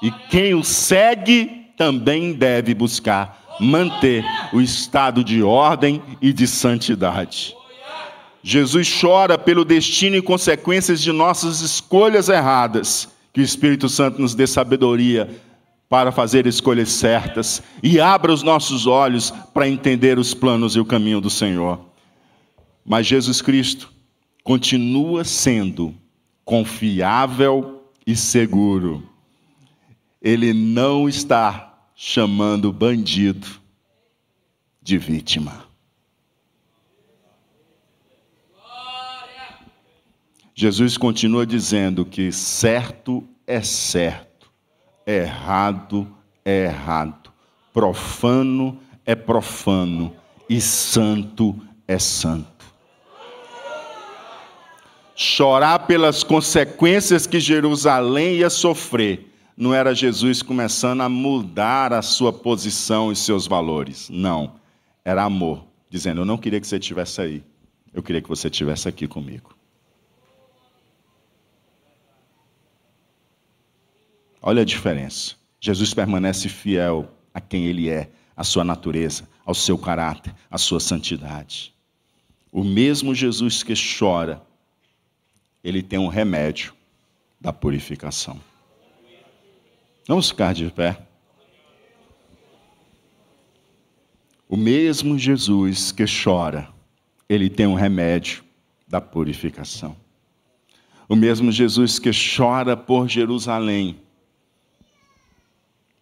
E 0.02 0.10
quem 0.30 0.54
o 0.54 0.64
segue 0.64 1.66
também 1.76 2.32
deve 2.32 2.74
buscar 2.74 3.56
manter 3.60 4.24
o 4.52 4.60
estado 4.60 5.24
de 5.24 5.42
ordem 5.42 6.02
e 6.20 6.32
de 6.32 6.46
santidade. 6.46 7.54
Jesus 8.50 8.98
chora 8.98 9.36
pelo 9.36 9.62
destino 9.62 10.16
e 10.16 10.22
consequências 10.22 11.02
de 11.02 11.12
nossas 11.12 11.60
escolhas 11.60 12.30
erradas. 12.30 13.06
Que 13.30 13.42
o 13.42 13.44
Espírito 13.44 13.90
Santo 13.90 14.22
nos 14.22 14.34
dê 14.34 14.46
sabedoria 14.46 15.28
para 15.86 16.10
fazer 16.10 16.46
escolhas 16.46 16.88
certas 16.88 17.62
e 17.82 18.00
abra 18.00 18.32
os 18.32 18.42
nossos 18.42 18.86
olhos 18.86 19.30
para 19.52 19.68
entender 19.68 20.18
os 20.18 20.32
planos 20.32 20.74
e 20.76 20.80
o 20.80 20.84
caminho 20.86 21.20
do 21.20 21.28
Senhor. 21.28 21.78
Mas 22.86 23.06
Jesus 23.06 23.42
Cristo 23.42 23.92
continua 24.42 25.24
sendo 25.24 25.94
confiável 26.42 27.82
e 28.06 28.16
seguro. 28.16 29.06
Ele 30.22 30.54
não 30.54 31.06
está 31.06 31.82
chamando 31.94 32.72
bandido 32.72 33.46
de 34.80 34.96
vítima. 34.96 35.67
Jesus 40.60 40.96
continua 40.96 41.46
dizendo 41.46 42.04
que 42.04 42.32
certo 42.32 43.22
é 43.46 43.62
certo, 43.62 44.50
errado 45.06 46.12
é 46.44 46.64
errado, 46.64 47.30
profano 47.72 48.76
é 49.06 49.14
profano 49.14 50.12
e 50.50 50.60
santo 50.60 51.54
é 51.86 51.96
santo. 51.96 52.66
Chorar 55.14 55.86
pelas 55.86 56.24
consequências 56.24 57.24
que 57.24 57.38
Jerusalém 57.38 58.38
ia 58.38 58.50
sofrer, 58.50 59.32
não 59.56 59.72
era 59.72 59.94
Jesus 59.94 60.42
começando 60.42 61.02
a 61.02 61.08
mudar 61.08 61.92
a 61.92 62.02
sua 62.02 62.32
posição 62.32 63.12
e 63.12 63.16
seus 63.16 63.46
valores. 63.46 64.10
Não. 64.10 64.54
Era 65.04 65.22
amor, 65.22 65.64
dizendo: 65.88 66.22
Eu 66.22 66.24
não 66.24 66.36
queria 66.36 66.60
que 66.60 66.66
você 66.66 66.78
estivesse 66.78 67.20
aí, 67.20 67.44
eu 67.94 68.02
queria 68.02 68.20
que 68.20 68.28
você 68.28 68.48
estivesse 68.48 68.88
aqui 68.88 69.06
comigo. 69.06 69.57
Olha 74.40 74.62
a 74.62 74.64
diferença. 74.64 75.34
Jesus 75.60 75.92
permanece 75.92 76.48
fiel 76.48 77.10
a 77.34 77.40
quem 77.40 77.66
ele 77.66 77.88
é, 77.88 78.10
à 78.36 78.44
sua 78.44 78.64
natureza, 78.64 79.28
ao 79.44 79.54
seu 79.54 79.76
caráter, 79.76 80.34
à 80.50 80.56
sua 80.56 80.80
santidade. 80.80 81.74
O 82.52 82.62
mesmo 82.62 83.14
Jesus 83.14 83.62
que 83.62 83.74
chora, 83.98 84.40
ele 85.62 85.82
tem 85.82 85.98
um 85.98 86.08
remédio 86.08 86.72
da 87.40 87.52
purificação. 87.52 88.40
Vamos 90.06 90.30
ficar 90.30 90.54
de 90.54 90.70
pé. 90.70 90.96
O 94.48 94.56
mesmo 94.56 95.18
Jesus 95.18 95.92
que 95.92 96.04
chora, 96.06 96.68
ele 97.28 97.50
tem 97.50 97.66
um 97.66 97.74
remédio 97.74 98.42
da 98.86 99.00
purificação. 99.00 99.94
O 101.06 101.14
mesmo 101.14 101.52
Jesus 101.52 101.98
que 101.98 102.10
chora 102.10 102.74
por 102.76 103.06
Jerusalém, 103.08 104.00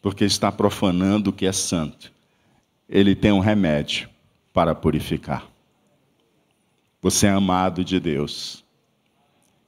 porque 0.06 0.24
está 0.24 0.52
profanando 0.52 1.30
o 1.30 1.32
que 1.32 1.46
é 1.46 1.52
santo. 1.52 2.12
Ele 2.88 3.12
tem 3.12 3.32
um 3.32 3.40
remédio 3.40 4.08
para 4.52 4.72
purificar. 4.72 5.44
Você 7.02 7.26
é 7.26 7.30
amado 7.30 7.84
de 7.84 7.98
Deus. 7.98 8.64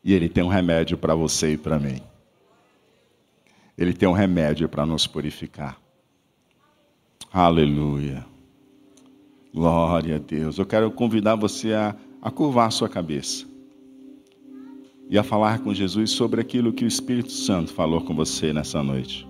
E 0.04 0.14
Ele 0.14 0.28
tem 0.28 0.44
um 0.44 0.48
remédio 0.48 0.96
para 0.96 1.12
você 1.12 1.54
e 1.54 1.58
para 1.58 1.76
mim. 1.80 2.00
Ele 3.76 3.92
tem 3.92 4.08
um 4.08 4.12
remédio 4.12 4.68
para 4.68 4.86
nos 4.86 5.08
purificar. 5.08 5.76
Aleluia. 7.32 8.24
Glória 9.52 10.14
a 10.14 10.18
Deus. 10.20 10.56
Eu 10.56 10.66
quero 10.66 10.88
convidar 10.92 11.34
você 11.34 11.74
a, 11.74 11.96
a 12.22 12.30
curvar 12.30 12.68
a 12.68 12.70
sua 12.70 12.88
cabeça 12.88 13.44
e 15.10 15.18
a 15.18 15.24
falar 15.24 15.58
com 15.58 15.74
Jesus 15.74 16.12
sobre 16.12 16.40
aquilo 16.40 16.72
que 16.72 16.84
o 16.84 16.88
Espírito 16.88 17.32
Santo 17.32 17.74
falou 17.74 18.02
com 18.02 18.14
você 18.14 18.52
nessa 18.52 18.84
noite. 18.84 19.27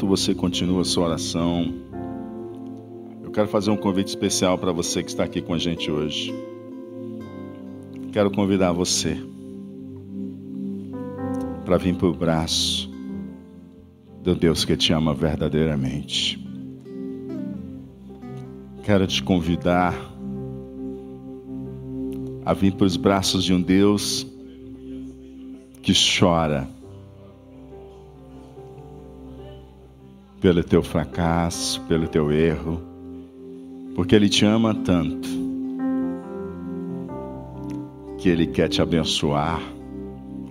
Enquanto 0.00 0.06
você 0.06 0.34
continua 0.34 0.80
a 0.80 0.84
sua 0.84 1.08
oração, 1.08 1.74
eu 3.22 3.30
quero 3.30 3.48
fazer 3.48 3.70
um 3.70 3.76
convite 3.76 4.08
especial 4.08 4.56
para 4.56 4.72
você 4.72 5.02
que 5.02 5.10
está 5.10 5.24
aqui 5.24 5.42
com 5.42 5.52
a 5.52 5.58
gente 5.58 5.90
hoje. 5.90 6.34
Quero 8.10 8.30
convidar 8.30 8.72
você 8.72 9.18
para 11.66 11.76
vir 11.76 11.94
para 11.96 12.08
o 12.08 12.14
braço 12.14 12.90
do 14.22 14.34
Deus 14.34 14.64
que 14.64 14.74
te 14.74 14.90
ama 14.92 15.12
verdadeiramente. 15.12 16.42
Quero 18.82 19.06
te 19.06 19.22
convidar 19.22 19.94
a 22.46 22.54
vir 22.54 22.72
para 22.72 22.86
os 22.86 22.96
braços 22.96 23.44
de 23.44 23.52
um 23.52 23.60
Deus 23.60 24.26
que 25.82 25.92
chora 25.92 26.66
pelo 30.40 30.64
teu 30.64 30.82
fracasso, 30.82 31.80
pelo 31.82 32.08
teu 32.08 32.32
erro, 32.32 32.80
porque 33.94 34.14
Ele 34.14 34.28
te 34.28 34.44
ama 34.44 34.74
tanto 34.74 35.28
que 38.16 38.28
Ele 38.28 38.46
quer 38.46 38.68
te 38.68 38.80
abençoar, 38.80 39.60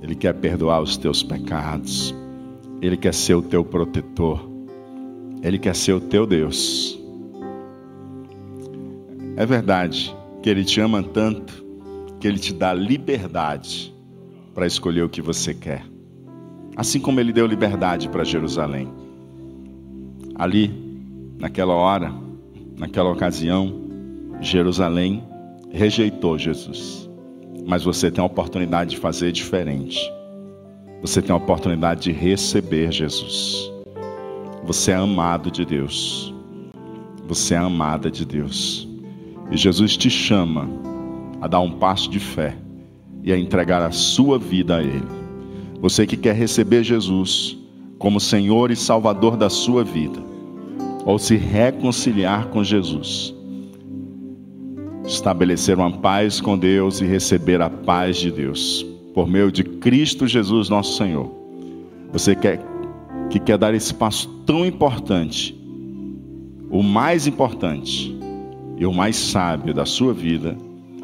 Ele 0.02 0.14
quer 0.14 0.34
perdoar 0.34 0.82
os 0.82 0.96
teus 0.96 1.24
pecados, 1.24 2.14
Ele 2.82 2.96
quer 2.96 3.14
ser 3.14 3.34
o 3.36 3.42
teu 3.42 3.66
protetor, 3.66 4.48
Ele 5.42 5.58
quer 5.58 5.76
ser 5.76 5.94
o 5.94 6.00
teu 6.00 6.28
Deus. 6.28 7.00
É 9.36 9.46
verdade 9.46 10.16
que 10.44 10.50
Ele 10.50 10.64
te 10.64 10.80
ama 10.80 11.02
tanto 11.02 11.66
que 12.20 12.28
Ele 12.28 12.38
te 12.38 12.54
dá 12.54 12.74
liberdade 12.74 13.96
para 14.54 14.68
escolher 14.68 15.04
o 15.04 15.10
que 15.10 15.22
você 15.22 15.54
quer. 15.54 15.84
Assim 16.76 17.00
como 17.00 17.20
Ele 17.20 17.34
deu 17.34 17.48
liberdade 17.48 18.10
para 18.10 18.24
Jerusalém. 18.24 18.99
Ali, 20.40 20.72
naquela 21.38 21.74
hora, 21.74 22.14
naquela 22.78 23.12
ocasião, 23.12 23.74
Jerusalém 24.40 25.22
rejeitou 25.70 26.40
Jesus. 26.40 27.10
Mas 27.68 27.84
você 27.84 28.10
tem 28.10 28.24
a 28.24 28.26
oportunidade 28.26 28.92
de 28.92 28.98
fazer 28.98 29.34
diferente. 29.34 30.00
Você 31.02 31.22
tem 31.22 31.34
a 31.34 31.36
oportunidade 31.36 32.04
de 32.04 32.14
receber 32.14 32.90
Jesus. 32.90 33.70
Você 34.64 34.92
é 34.92 34.96
amado 34.96 35.52
de 35.52 35.66
Deus. 35.66 36.34
Você 37.28 37.54
é 37.54 37.58
amada 37.58 38.10
de 38.10 38.26
Deus. 38.26 38.88
E 39.52 39.58
Jesus 39.58 39.98
te 39.98 40.10
chama 40.10 40.70
a 41.42 41.50
dar 41.50 41.60
um 41.60 41.72
passo 41.72 42.10
de 42.10 42.20
fé 42.20 42.58
e 43.26 43.34
a 43.34 43.38
entregar 43.38 43.82
a 43.82 43.92
sua 43.92 44.40
vida 44.40 44.78
a 44.78 44.82
Ele. 44.82 45.04
Você 45.82 46.08
que 46.08 46.16
quer 46.16 46.34
receber 46.34 46.82
Jesus 46.82 47.59
como 48.00 48.20
Senhor 48.20 48.72
e 48.72 48.76
Salvador 48.78 49.36
da 49.36 49.50
sua 49.50 49.84
vida, 49.84 50.20
ou 51.06 51.20
se 51.20 51.36
reconciliar 51.36 52.48
com 52.48 52.64
Jesus, 52.64 53.36
estabelecer 55.06 55.78
uma 55.78 55.92
paz 55.92 56.40
com 56.40 56.58
Deus 56.58 57.02
e 57.02 57.06
receber 57.06 57.62
a 57.62 57.70
paz 57.70 58.18
de 58.18 58.32
Deus 58.32 58.86
por 59.14 59.28
meio 59.28 59.52
de 59.52 59.64
Cristo 59.64 60.26
Jesus, 60.26 60.70
nosso 60.70 60.96
Senhor. 60.98 61.30
Você 62.14 62.36
quer 62.36 62.66
que 63.30 63.40
quer 63.40 63.58
dar 63.58 63.74
esse 63.74 63.94
passo 63.94 64.30
tão 64.46 64.66
importante, 64.66 65.60
o 66.72 66.82
mais 66.82 67.28
importante 67.28 68.18
e 68.78 68.86
o 68.86 68.94
mais 68.94 69.18
sábio 69.18 69.74
da 69.74 69.86
sua 69.86 70.14
vida, 70.14 70.58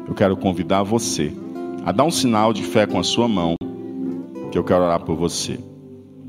eu 0.08 0.14
quero 0.14 0.36
convidar 0.36 0.82
você 0.82 1.32
a 1.84 1.92
dar 1.92 2.04
um 2.04 2.10
sinal 2.10 2.52
de 2.52 2.62
fé 2.62 2.86
com 2.86 2.98
a 2.98 3.02
sua 3.02 3.28
mão, 3.28 3.54
que 4.50 4.56
eu 4.56 4.64
quero 4.64 4.82
orar 4.82 5.00
por 5.00 5.14
você. 5.14 5.58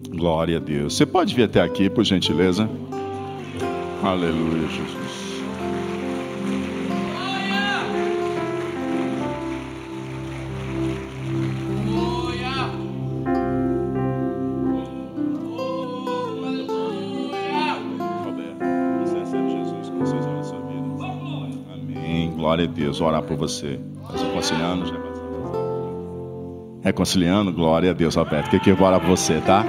Glória 0.10 0.58
a 0.58 0.60
Deus. 0.60 0.96
Você 0.96 1.06
pode 1.06 1.36
vir 1.36 1.44
até 1.44 1.62
aqui, 1.62 1.90
por 1.90 2.04
gentileza? 2.04 2.70
Aleluia, 4.04 4.68
Jesus. 4.68 5.28
Glória 22.48 22.64
a 22.64 22.68
Deus, 22.68 23.02
orar 23.02 23.24
por 23.24 23.36
você. 23.36 23.78
Está 24.10 24.26
reconciliando, 24.26 24.86
reconciliando, 26.88 27.52
glória 27.52 27.92
a 27.92 27.94
Deus, 27.94 28.16
Roberto. 28.16 28.50
Que 28.50 28.60
que 28.60 28.70
eu 28.72 28.76
vou 28.76 28.88
orar 28.88 29.00
por 29.00 29.10
você, 29.10 29.42
tá? 29.42 29.66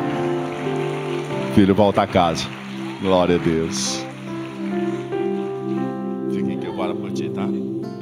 Filho, 1.54 1.74
volta 1.74 2.02
a 2.02 2.06
casa. 2.06 2.46
Glória 3.02 3.36
a 3.36 3.38
Deus. 3.38 4.04
Fica 6.32 6.52
aqui, 6.52 6.66
eu 6.66 6.72
vou 6.72 6.84
orar 6.84 6.96
por 6.96 7.10
ti, 7.12 7.28
tá? 7.30 7.48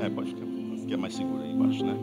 É, 0.01 0.11
pode 0.11 0.31
ficar, 0.31 0.47
ficar 0.81 0.97
mais 0.99 1.15
seguro 1.15 1.43
aí 1.43 1.53
embaixo, 1.53 1.85
né? 1.85 1.97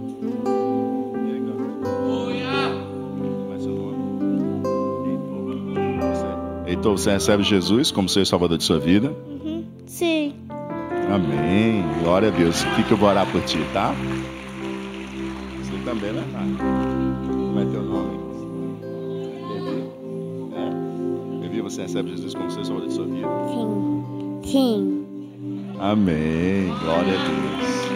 Heitor, 6.66 6.98
você 6.98 7.12
recebe 7.12 7.44
Jesus 7.44 7.92
como 7.92 8.10
seu 8.10 8.26
Salvador 8.26 8.58
de 8.58 8.64
sua 8.64 8.80
vida? 8.80 9.10
Uhum. 9.10 9.64
Sim. 9.86 10.34
Amém. 11.14 11.84
Glória 12.02 12.30
a 12.30 12.32
Deus. 12.32 12.64
Fica 12.64 12.84
que 12.84 12.92
eu 12.94 12.98
vou 12.98 13.10
orar 13.10 13.28
por 13.32 13.42
ti, 13.44 13.60
tá? 13.72 13.94
Você 15.62 15.78
também, 15.86 16.14
né? 16.14 16.93
Como 17.54 17.68
é 17.68 17.72
teu 17.72 17.84
nome? 17.84 18.18
Levi. 19.54 19.84
É? 20.56 21.44
Levi, 21.44 21.62
você 21.62 21.84
recebe 21.84 22.10
Jesus 22.10 22.34
como 22.34 22.50
seu 22.50 22.66
Salvador 22.66 22.90
de 22.90 22.96
sua 22.96 23.06
vida? 23.06 23.28
Sim. 23.48 24.40
Sim. 24.44 25.06
Amém. 25.80 26.74
Glória 26.84 27.14
a 27.14 27.18
Deus. 27.28 27.94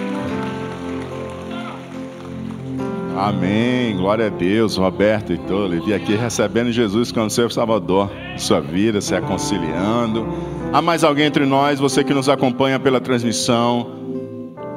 Amém. 3.18 3.98
Glória 3.98 4.28
a 4.28 4.30
Deus. 4.30 4.76
Roberto 4.78 5.34
e 5.34 5.40
todo, 5.40 5.72
Levi 5.72 5.92
aqui 5.92 6.16
recebendo 6.16 6.72
Jesus 6.72 7.12
como 7.12 7.28
seu 7.28 7.50
Salvador 7.50 8.12
de 8.36 8.42
sua 8.44 8.62
vida, 8.62 9.02
se 9.02 9.16
reconciliando. 9.16 10.28
Há 10.72 10.84
mais 10.84 11.04
alguém 11.04 11.26
entre 11.26 11.48
nós, 11.48 11.80
você 11.80 12.04
que 12.04 12.14
nos 12.14 12.30
acompanha 12.30 12.80
pela 12.80 13.02
transmissão 13.02 13.88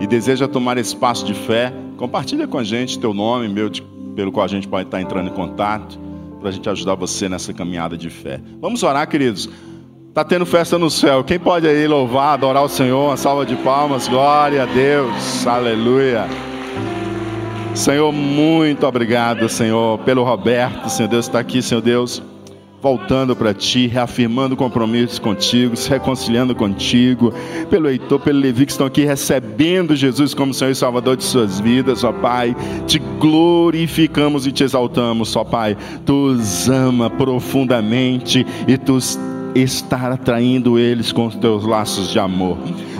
e 0.00 0.06
deseja 0.06 0.48
tomar 0.48 0.78
esse 0.78 0.96
passo 0.96 1.26
de 1.26 1.34
fé, 1.34 1.70
compartilha 1.98 2.48
com 2.48 2.56
a 2.56 2.64
gente 2.64 2.98
teu 2.98 3.12
nome, 3.12 3.46
meu, 3.46 3.68
de, 3.68 3.89
pelo 4.14 4.32
qual 4.32 4.44
a 4.44 4.48
gente 4.48 4.68
pode 4.68 4.88
estar 4.88 5.00
entrando 5.00 5.28
em 5.28 5.32
contato, 5.32 5.98
para 6.38 6.48
a 6.48 6.52
gente 6.52 6.68
ajudar 6.68 6.94
você 6.94 7.28
nessa 7.28 7.52
caminhada 7.52 7.96
de 7.96 8.08
fé. 8.08 8.40
Vamos 8.61 8.82
orar, 8.82 9.06
queridos. 9.08 9.48
Está 10.08 10.24
tendo 10.24 10.44
festa 10.46 10.78
no 10.78 10.90
céu. 10.90 11.22
Quem 11.22 11.38
pode 11.38 11.68
aí 11.68 11.86
louvar, 11.86 12.34
adorar 12.34 12.64
o 12.64 12.68
Senhor? 12.68 13.11
Uma 13.11 13.16
salva 13.16 13.46
de 13.46 13.54
palmas. 13.56 14.08
Glória 14.08 14.64
a 14.64 14.66
Deus. 14.66 15.46
Aleluia. 15.46 16.26
Senhor, 17.74 18.11
muito 18.11 18.86
obrigado, 18.86 19.48
Senhor, 19.48 19.98
pelo 19.98 20.24
Roberto. 20.24 20.88
Senhor 20.88 21.08
Deus 21.08 21.26
está 21.26 21.38
aqui, 21.38 21.62
Senhor 21.62 21.80
Deus 21.80 22.22
voltando 22.82 23.36
para 23.36 23.52
ti, 23.52 23.86
reafirmando 23.86 24.56
compromissos 24.56 25.18
contigo, 25.18 25.76
se 25.76 25.88
reconciliando 25.90 26.54
contigo, 26.54 27.32
pelo 27.68 27.88
Heitor, 27.88 28.20
pelo 28.20 28.38
Levi 28.38 28.66
que 28.66 28.72
estão 28.72 28.86
aqui 28.86 29.04
recebendo 29.04 29.94
Jesus 29.94 30.32
como 30.32 30.54
Senhor 30.54 30.70
e 30.70 30.74
Salvador 30.74 31.16
de 31.16 31.24
suas 31.24 31.60
vidas, 31.60 32.04
ó 32.04 32.12
Pai. 32.12 32.56
Te 32.86 32.98
glorificamos 32.98 34.46
e 34.46 34.52
te 34.52 34.64
exaltamos, 34.64 35.36
ó 35.36 35.44
Pai. 35.44 35.76
Tu 36.06 36.12
os 36.12 36.68
ama 36.68 37.10
profundamente 37.10 38.46
e 38.66 38.78
tu 38.78 38.98
estar 39.54 40.12
atraindo 40.12 40.78
eles 40.78 41.12
com 41.12 41.26
os 41.26 41.34
teus 41.34 41.64
laços 41.64 42.10
de 42.10 42.18
amor. 42.18 42.56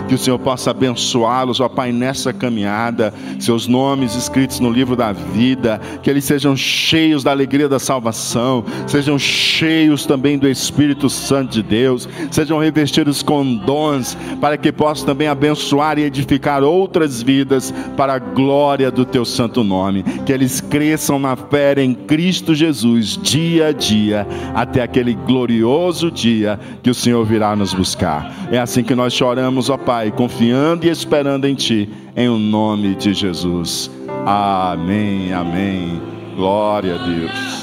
Que 0.07 0.15
o 0.15 0.17
Senhor 0.17 0.37
possa 0.39 0.71
abençoá-los, 0.71 1.59
ó 1.59 1.69
Pai, 1.69 1.91
nessa 1.91 2.33
caminhada, 2.33 3.13
seus 3.39 3.67
nomes 3.67 4.15
escritos 4.15 4.59
no 4.59 4.69
livro 4.69 4.95
da 4.95 5.11
vida, 5.11 5.79
que 6.03 6.09
eles 6.09 6.25
sejam 6.25 6.55
cheios 6.55 7.23
da 7.23 7.31
alegria 7.31 7.69
da 7.69 7.79
salvação, 7.79 8.63
sejam 8.87 9.17
cheios 9.17 10.05
também 10.05 10.37
do 10.37 10.47
Espírito 10.47 11.09
Santo 11.09 11.51
de 11.51 11.63
Deus, 11.63 12.07
sejam 12.29 12.59
revestidos 12.59 13.23
com 13.23 13.55
dons, 13.55 14.17
para 14.39 14.57
que 14.57 14.71
possam 14.71 15.05
também 15.05 15.27
abençoar 15.27 15.97
e 15.97 16.03
edificar 16.03 16.63
outras 16.63 17.21
vidas 17.21 17.73
para 17.95 18.13
a 18.13 18.19
glória 18.19 18.91
do 18.91 19.05
teu 19.05 19.23
santo 19.23 19.63
nome. 19.63 20.03
Que 20.25 20.33
eles 20.33 20.59
cresçam 20.59 21.17
na 21.17 21.35
fé 21.35 21.71
em 21.77 21.93
Cristo 21.93 22.53
Jesus, 22.53 23.17
dia 23.21 23.67
a 23.67 23.71
dia, 23.71 24.27
até 24.53 24.81
aquele 24.81 25.13
glorioso 25.13 26.11
dia 26.11 26.59
que 26.83 26.89
o 26.89 26.93
Senhor 26.93 27.23
virá 27.25 27.55
nos 27.55 27.73
buscar. 27.73 28.31
É 28.51 28.59
assim 28.59 28.83
que 28.83 28.95
nós 28.95 29.13
choramos, 29.13 29.69
ó 29.69 29.77
Pai, 29.91 30.09
confiando 30.09 30.85
e 30.85 30.89
esperando 30.89 31.45
em 31.45 31.53
Ti, 31.53 31.89
em 32.15 32.29
o 32.29 32.37
nome 32.37 32.95
de 32.95 33.13
Jesus. 33.13 33.91
Amém, 34.25 35.33
amém. 35.33 36.01
Glória 36.33 36.95
a 36.95 36.97
Deus. 36.97 37.60